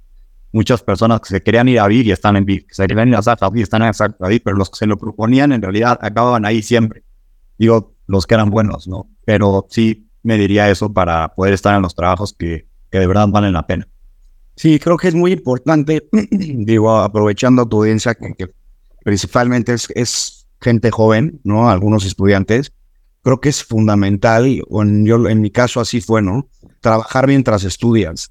muchas 0.53 0.83
personas 0.83 1.21
que 1.21 1.29
se 1.29 1.43
querían 1.43 1.69
ir 1.69 1.81
a 1.81 1.87
vivir 1.87 2.07
y 2.07 2.13
están 2.13 2.37
en 2.37 2.45
VIP, 2.45 2.69
que 2.69 2.75
se 2.75 2.87
querían 2.87 3.09
ir 3.09 3.17
a 3.17 3.23
Zagreb 3.23 3.57
y 3.57 3.63
están 3.63 3.83
en 3.83 3.93
Zagreb, 3.93 4.43
pero 4.43 4.57
los 4.57 4.71
que 4.71 4.79
se 4.79 4.87
lo 4.87 4.97
proponían 4.97 5.53
en 5.53 5.61
realidad 5.61 5.99
acababan 6.01 6.47
ahí 6.47 6.63
siempre. 6.63 7.03
Digo, 7.59 7.95
los 8.07 8.27
que 8.27 8.35
eran 8.35 8.51
buenos, 8.51 8.89
¿no? 8.89 9.09
Pero 9.25 9.67
sí 9.69 10.09
me 10.23 10.39
diría 10.39 10.71
eso 10.71 10.93
para 10.93 11.35
poder 11.35 11.53
estar 11.53 11.75
en 11.77 11.83
los 11.83 11.95
trabajos 11.95 12.33
que, 12.33 12.67
que 12.91 12.99
de 12.99 13.07
verdad 13.07 13.29
valen 13.29 13.53
la 13.53 13.67
pena. 13.67 13.87
Sí, 14.55 14.79
creo 14.79 14.97
que 14.97 15.09
es 15.09 15.15
muy 15.15 15.33
importante, 15.33 16.09
digo, 16.31 16.97
aprovechando 16.97 17.69
tu 17.69 17.79
audiencia, 17.83 18.15
que, 18.15 18.33
que 18.33 18.49
principalmente 19.05 19.75
es, 19.75 19.89
es 19.95 20.49
gente 20.61 20.91
joven, 20.91 21.41
¿no? 21.45 21.69
Algunos 21.69 22.07
estudiantes, 22.07 22.73
creo 23.27 23.41
que 23.41 23.49
es 23.49 23.65
fundamental, 23.65 24.63
o 24.69 24.85
en, 24.85 25.05
yo, 25.05 25.29
en 25.29 25.41
mi 25.41 25.51
caso 25.51 25.81
así 25.81 26.01
fue, 26.01 26.23
¿no? 26.23 26.49
Trabajar 26.81 27.27
mientras 27.27 27.65
estudias. 27.65 28.31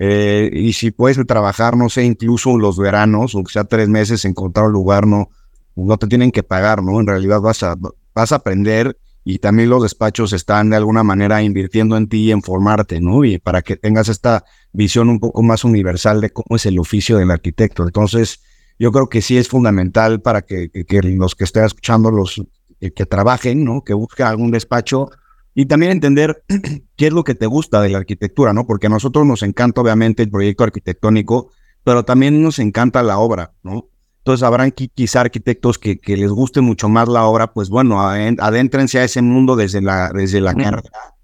Eh, 0.00 0.50
y 0.52 0.72
si 0.72 0.90
puedes 0.90 1.16
trabajar, 1.28 1.76
no 1.76 1.88
sé, 1.88 2.02
incluso 2.02 2.58
los 2.58 2.76
veranos, 2.76 3.36
o 3.36 3.44
sea 3.48 3.62
tres 3.62 3.88
meses, 3.88 4.24
encontrar 4.24 4.66
un 4.66 4.72
lugar, 4.72 5.06
no, 5.06 5.28
no 5.76 5.96
te 5.96 6.08
tienen 6.08 6.32
que 6.32 6.42
pagar, 6.42 6.82
¿no? 6.82 6.98
En 6.98 7.06
realidad 7.06 7.40
vas 7.40 7.62
a, 7.62 7.76
vas 8.12 8.32
a 8.32 8.34
aprender 8.34 8.98
y 9.22 9.38
también 9.38 9.70
los 9.70 9.84
despachos 9.84 10.32
están 10.32 10.70
de 10.70 10.76
alguna 10.76 11.04
manera 11.04 11.40
invirtiendo 11.40 11.96
en 11.96 12.08
ti 12.08 12.24
y 12.24 12.32
en 12.32 12.42
formarte, 12.42 13.00
¿no? 13.00 13.24
Y 13.24 13.38
para 13.38 13.62
que 13.62 13.76
tengas 13.76 14.08
esta 14.08 14.44
visión 14.72 15.08
un 15.08 15.20
poco 15.20 15.44
más 15.44 15.62
universal 15.62 16.20
de 16.20 16.30
cómo 16.30 16.56
es 16.56 16.66
el 16.66 16.80
oficio 16.80 17.16
del 17.16 17.30
arquitecto. 17.30 17.84
Entonces, 17.84 18.40
yo 18.76 18.90
creo 18.90 19.08
que 19.08 19.22
sí 19.22 19.38
es 19.38 19.46
fundamental 19.46 20.20
para 20.20 20.42
que, 20.42 20.68
los 21.04 21.36
que 21.36 21.44
estén 21.44 21.64
escuchando 21.64 22.10
los 22.10 22.42
que 22.90 23.06
trabajen, 23.06 23.64
¿no? 23.64 23.84
Que 23.84 23.94
busquen 23.94 24.26
algún 24.26 24.50
despacho 24.50 25.10
y 25.54 25.66
también 25.66 25.92
entender 25.92 26.44
qué 26.96 27.06
es 27.06 27.12
lo 27.12 27.24
que 27.24 27.34
te 27.34 27.46
gusta 27.46 27.80
de 27.80 27.90
la 27.90 27.98
arquitectura, 27.98 28.52
¿no? 28.52 28.66
Porque 28.66 28.86
a 28.86 28.90
nosotros 28.90 29.26
nos 29.26 29.42
encanta 29.42 29.80
obviamente 29.80 30.22
el 30.22 30.30
proyecto 30.30 30.64
arquitectónico, 30.64 31.50
pero 31.84 32.04
también 32.04 32.42
nos 32.42 32.58
encanta 32.58 33.02
la 33.02 33.18
obra, 33.18 33.52
¿no? 33.62 33.88
Entonces 34.18 34.44
habrán 34.44 34.70
quizá 34.70 35.22
arquitectos 35.22 35.78
que, 35.78 35.98
que 35.98 36.16
les 36.16 36.30
guste 36.30 36.60
mucho 36.60 36.88
más 36.88 37.08
la 37.08 37.24
obra, 37.24 37.52
pues 37.52 37.68
bueno, 37.68 38.00
adéntrense 38.00 39.00
a 39.00 39.04
ese 39.04 39.20
mundo 39.20 39.56
desde 39.56 39.80
la, 39.80 40.12
desde 40.14 40.40
la 40.40 40.54
carrera, 40.54 41.16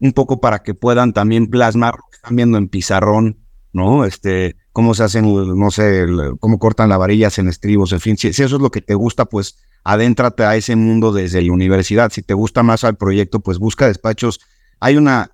un 0.00 0.12
poco 0.12 0.40
para 0.40 0.62
que 0.62 0.72
puedan 0.72 1.12
también 1.12 1.48
plasmar 1.48 1.96
lo 1.96 2.04
que 2.10 2.16
están 2.16 2.36
viendo 2.36 2.56
en 2.56 2.68
pizarrón, 2.68 3.38
¿no? 3.74 4.06
Este, 4.06 4.56
cómo 4.72 4.94
se 4.94 5.02
hacen, 5.02 5.26
no 5.58 5.70
sé, 5.70 6.06
cómo 6.40 6.58
cortan 6.58 6.88
las 6.88 6.98
varillas 6.98 7.38
en 7.38 7.48
estribos, 7.48 7.92
en 7.92 8.00
fin, 8.00 8.16
si, 8.16 8.28
eso 8.28 8.44
es 8.44 8.52
lo 8.52 8.70
que 8.70 8.80
te 8.80 8.94
gusta, 8.94 9.26
pues 9.26 9.58
adéntrate 9.84 10.44
a 10.44 10.56
ese 10.56 10.76
mundo 10.76 11.12
desde 11.12 11.42
la 11.42 11.52
universidad. 11.52 12.10
Si 12.12 12.22
te 12.22 12.34
gusta 12.34 12.62
más 12.62 12.84
al 12.84 12.96
proyecto, 12.96 13.40
pues 13.40 13.58
busca 13.58 13.86
despachos. 13.86 14.40
Hay 14.80 14.96
una 14.96 15.32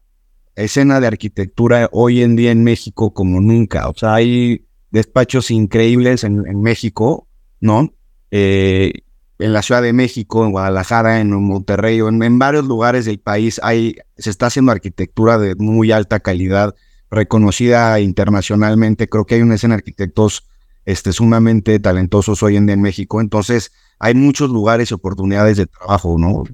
escena 0.57 1.01
de 1.01 1.07
arquitectura 1.07 1.89
hoy 1.93 2.23
en 2.23 2.37
día 2.37 2.51
en 2.51 2.63
México 2.63 3.13
como 3.13 3.41
nunca, 3.41 3.89
o 3.89 3.95
sea, 3.95 4.15
hay 4.15 4.67
despachos 4.91 5.51
increíbles 5.51 6.23
en, 6.23 6.63
México, 6.63 7.27
¿no? 7.61 7.93
Eh, 8.31 8.93
en 9.41 9.53
la 9.53 9.63
Ciudad 9.63 9.83
de 9.83 9.93
México, 9.93 10.45
en 10.45 10.53
Guadalajara, 10.53 11.21
en 11.21 11.31
Monterrey, 11.31 11.99
en, 11.99 12.23
en 12.23 12.39
varios 12.39 12.65
lugares 12.67 13.05
del 13.05 13.19
país 13.19 13.61
hay, 13.65 13.97
se 14.17 14.31
está 14.31 14.47
haciendo 14.47 14.71
arquitectura 14.71 15.39
de 15.39 15.57
muy 15.57 15.91
alta 15.91 16.21
calidad 16.21 16.75
reconocida 17.11 17.99
internacionalmente. 18.01 19.09
Creo 19.09 19.25
que 19.25 19.37
hay 19.37 19.43
una 19.43 19.57
escena 19.57 19.75
de 19.75 19.79
arquitectos 19.79 20.49
este, 20.85 21.13
sumamente 21.13 21.79
talentosos 21.81 22.43
hoy 22.43 22.57
en 22.57 22.67
día 22.67 22.75
en 22.75 22.83
México. 22.83 23.21
Entonces, 23.21 23.73
hay 23.99 24.15
muchos 24.15 24.51
lugares 24.51 24.91
y 24.91 24.95
oportunidades 24.95 25.57
de 25.57 25.67
trabajo, 25.67 26.17
¿no? 26.19 26.45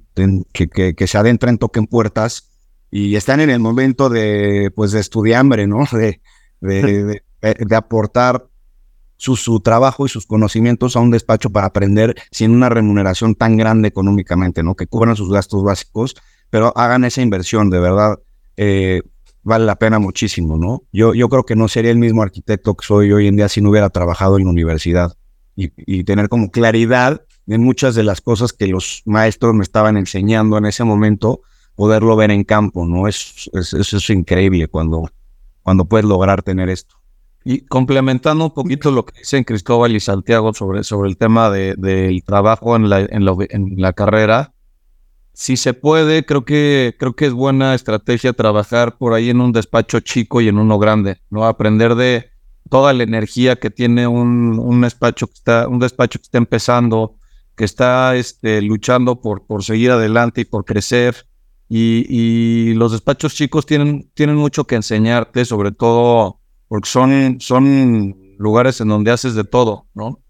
Que, 0.53 0.95
que, 0.95 1.07
se 1.07 1.19
adentran, 1.19 1.59
toquen 1.59 1.87
puertas 1.87 2.51
y 2.91 3.17
están 3.17 3.41
en 3.41 3.51
el 3.51 3.61
momento 3.61 4.09
de, 4.09 4.71
pues, 4.75 4.93
de 4.93 5.01
estudiambre, 5.01 5.67
¿no? 5.67 5.85
De, 5.93 6.21
de, 6.61 7.23
de, 7.41 7.77
aportar 7.77 8.47
su, 9.17 9.37
su, 9.37 9.61
trabajo 9.61 10.05
y 10.05 10.11
sus 10.11 10.27
conocimientos 10.27 10.95
a 10.95 11.01
un 11.01 11.11
despacho 11.11 11.49
para 11.51 11.67
aprender 11.67 12.15
sin 12.31 12.51
una 12.51 12.69
remuneración 12.69 13.35
tan 13.35 13.57
grande 13.57 13.89
económicamente, 13.89 14.63
¿no? 14.63 14.75
Que 14.75 14.87
cubran 14.87 15.17
sus 15.17 15.31
gastos 15.31 15.63
básicos, 15.65 16.17
pero 16.51 16.77
hagan 16.77 17.05
esa 17.05 17.23
inversión, 17.23 17.71
de 17.71 17.81
verdad. 17.81 18.19
Eh, 18.57 19.03
vale 19.43 19.65
la 19.65 19.77
pena 19.77 19.99
muchísimo, 19.99 20.59
¿no? 20.59 20.83
Yo, 20.93 21.15
yo 21.15 21.29
creo 21.29 21.45
que 21.45 21.57
no 21.57 21.69
sería 21.69 21.91
el 21.91 21.99
mismo 21.99 22.23
arquitecto 22.23 22.75
que 22.75 22.87
soy 22.87 23.13
hoy 23.13 23.27
en 23.27 23.37
día 23.37 23.49
si 23.49 23.61
no 23.61 23.71
hubiera 23.71 23.89
trabajado 23.89 24.37
en 24.39 24.45
la 24.45 24.51
universidad 24.51 25.17
y, 25.57 26.05
tener 26.05 26.29
como 26.29 26.51
claridad 26.51 27.23
de 27.51 27.59
muchas 27.59 27.97
de 27.97 28.05
las 28.05 28.21
cosas 28.21 28.53
que 28.53 28.69
los 28.69 29.03
maestros 29.07 29.55
me 29.55 29.65
estaban 29.65 29.97
enseñando 29.97 30.57
en 30.57 30.67
ese 30.67 30.85
momento, 30.85 31.41
poderlo 31.75 32.15
ver 32.15 32.31
en 32.31 32.45
campo, 32.45 32.87
¿no? 32.87 33.09
Es, 33.09 33.51
es, 33.53 33.73
eso 33.73 33.97
es 33.97 34.09
increíble 34.11 34.69
cuando, 34.69 35.11
cuando 35.65 35.85
puedes 35.85 36.07
lograr 36.07 36.45
tener 36.45 36.69
esto. 36.69 36.95
Y 37.45 37.63
complementando 37.63 38.45
un 38.45 38.55
poquito 38.55 38.93
lo 38.93 39.05
que 39.05 39.19
dicen 39.19 39.43
Cristóbal 39.43 39.97
y 39.97 39.99
Santiago 39.99 40.55
sobre, 40.55 40.85
sobre 40.85 41.11
el 41.11 41.17
tema 41.17 41.51
del 41.51 41.75
de, 41.81 42.23
trabajo 42.25 42.77
en 42.77 42.89
la, 42.89 43.01
en, 43.01 43.27
en 43.51 43.83
la 43.83 43.95
carrera, 43.95 44.55
si 45.33 45.57
se 45.57 45.75
puede, 45.75 46.25
creo 46.25 46.45
que, 46.45 46.95
creo 47.01 47.17
que 47.17 47.27
es 47.27 47.33
buena 47.33 47.75
estrategia 47.75 48.33
trabajar 48.33 48.97
por 48.97 49.13
ahí 49.13 49.29
en 49.29 49.41
un 49.41 49.51
despacho 49.51 49.99
chico 49.99 50.41
y 50.41 50.47
en 50.47 50.57
uno 50.57 50.79
grande, 50.79 51.21
¿no? 51.31 51.45
Aprender 51.47 51.97
de 51.97 52.31
toda 52.69 52.93
la 52.93 53.03
energía 53.03 53.57
que 53.57 53.71
tiene 53.71 54.07
un, 54.07 54.57
un 54.61 54.81
despacho 54.83 55.27
que 55.27 55.35
está, 55.35 55.67
un 55.67 55.81
despacho 55.81 56.21
que 56.21 56.27
está 56.27 56.39
empezando, 56.39 57.17
que 57.61 57.67
está 57.67 58.17
este, 58.17 58.63
luchando 58.63 59.21
por, 59.21 59.45
por 59.45 59.63
seguir 59.63 59.91
adelante 59.91 60.41
y 60.41 60.45
por 60.47 60.65
crecer. 60.65 61.27
Y, 61.69 62.73
los 62.73 62.93
despachos 62.93 63.35
chicos 63.35 63.67
tienen, 63.67 64.11
tienen 64.15 64.37
mucho 64.37 64.65
que 64.65 64.77
enseñarte, 64.77 65.45
sobre 65.45 65.71
todo 65.71 66.41
porque 66.69 66.89
son, 66.89 67.37
son 67.39 68.17
lugares 68.39 68.81
en 68.81 68.89
donde 68.89 69.11
haces 69.11 69.35
de 69.35 69.45
todo, 69.45 69.89
¿no? 69.93 70.23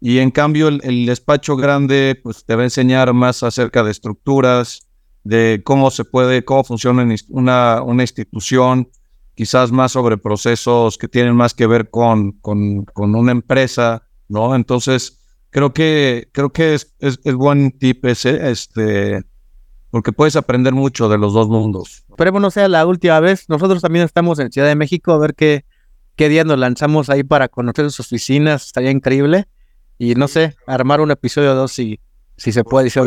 Y 0.00 0.20
en 0.20 0.30
cambio 0.30 0.68
el, 0.68 1.04
despacho 1.04 1.54
grande 1.54 2.18
pues 2.22 2.46
te 2.46 2.54
va 2.54 2.62
a 2.62 2.64
enseñar 2.64 3.12
más 3.12 3.42
acerca 3.42 3.82
de 3.82 3.90
estructuras, 3.90 4.88
de 5.22 5.60
cómo 5.62 5.90
se 5.90 6.06
puede, 6.06 6.46
cómo 6.46 6.64
funciona 6.64 7.06
una, 7.28 7.82
una 7.82 8.02
institución, 8.02 8.88
quizás 9.34 9.70
más 9.70 9.92
sobre 9.92 10.16
procesos 10.16 10.96
que 10.96 11.08
tienen 11.08 11.36
más 11.36 11.52
que 11.52 11.66
ver 11.66 11.90
con, 11.90 12.32
con, 12.40 12.86
con 12.86 13.14
una 13.14 13.32
empresa, 13.32 14.08
¿no? 14.28 14.54
Entonces, 14.54 15.19
creo 15.50 15.72
que, 15.72 16.28
creo 16.32 16.50
que 16.50 16.74
es, 16.74 16.94
es, 17.00 17.34
buen 17.34 17.72
tip 17.72 18.04
ese, 18.06 18.50
este, 18.50 19.22
porque 19.90 20.12
puedes 20.12 20.36
aprender 20.36 20.72
mucho 20.72 21.08
de 21.08 21.18
los 21.18 21.32
dos 21.34 21.48
mundos. 21.48 22.04
Esperemos 22.08 22.40
no 22.40 22.50
sea 22.50 22.68
la 22.68 22.86
última 22.86 23.20
vez. 23.20 23.48
Nosotros 23.48 23.82
también 23.82 24.04
estamos 24.04 24.38
en 24.38 24.50
Ciudad 24.50 24.68
de 24.68 24.76
México, 24.76 25.12
a 25.12 25.18
ver 25.18 25.34
qué, 25.34 25.64
qué 26.16 26.28
día 26.28 26.44
nos 26.44 26.58
lanzamos 26.58 27.10
ahí 27.10 27.24
para 27.24 27.48
conocer 27.48 27.84
sus 27.90 28.00
oficinas, 28.00 28.66
estaría 28.66 28.90
increíble. 28.90 29.46
Y 29.98 30.14
no 30.14 30.28
sé, 30.28 30.56
armar 30.66 31.00
un 31.00 31.10
episodio 31.10 31.52
o 31.52 31.54
dos 31.54 31.72
si, 31.72 32.00
si 32.36 32.52
se 32.52 32.64
puede 32.64 32.86
y 32.86 32.90
se 32.90 33.00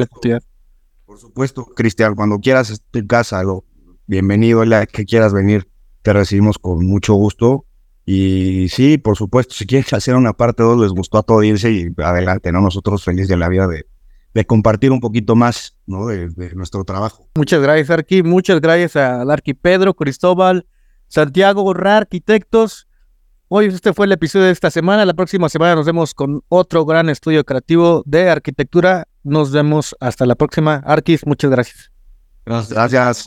Por 1.05 1.17
supuesto, 1.17 1.65
Cristian, 1.65 2.13
cuando 2.15 2.39
quieras 2.39 2.83
en 2.93 3.07
casa, 3.07 3.41
lo, 3.41 3.63
bienvenido, 4.05 4.63
la 4.65 4.85
que 4.85 5.05
quieras 5.05 5.33
venir, 5.33 5.67
te 6.03 6.13
recibimos 6.13 6.59
con 6.59 6.85
mucho 6.85 7.15
gusto. 7.15 7.65
Y 8.05 8.67
sí, 8.69 8.97
por 8.97 9.17
supuesto, 9.17 9.53
si 9.53 9.65
quieres 9.65 9.93
hacer 9.93 10.15
una 10.15 10.33
parte 10.33 10.63
dos, 10.63 10.79
les 10.79 10.91
gustó 10.91 11.19
a 11.19 11.23
todo 11.23 11.43
irse 11.43 11.71
y 11.71 11.89
adelante, 12.01 12.51
¿no? 12.51 12.61
Nosotros 12.61 13.03
felices 13.03 13.29
de 13.29 13.37
la 13.37 13.49
vida 13.49 13.67
de, 13.67 13.85
de 14.33 14.45
compartir 14.45 14.91
un 14.91 14.99
poquito 14.99 15.35
más, 15.35 15.77
¿no? 15.85 16.07
De, 16.07 16.29
nuestro 16.55 16.83
trabajo. 16.83 17.29
Muchas 17.35 17.61
gracias, 17.61 17.89
Arqui. 17.89 18.23
Muchas 18.23 18.59
gracias 18.61 18.95
al 18.95 19.29
Arqui 19.29 19.53
Pedro, 19.53 19.93
Cristóbal, 19.93 20.65
Santiago 21.07 21.61
Gorra, 21.63 21.97
arquitectos. 21.97 22.87
Hoy 23.47 23.67
este 23.67 23.93
fue 23.93 24.07
el 24.07 24.11
episodio 24.11 24.45
de 24.45 24.51
esta 24.51 24.71
semana. 24.71 25.05
La 25.05 25.13
próxima 25.13 25.47
semana 25.47 25.75
nos 25.75 25.85
vemos 25.85 26.15
con 26.15 26.41
otro 26.49 26.85
gran 26.85 27.09
estudio 27.09 27.43
creativo 27.43 28.01
de 28.05 28.29
arquitectura. 28.29 29.07
Nos 29.21 29.51
vemos 29.51 29.95
hasta 29.99 30.25
la 30.25 30.35
próxima. 30.35 30.81
Arquis, 30.85 31.25
muchas 31.27 31.51
gracias. 31.51 31.91
Gracias. 32.45 33.21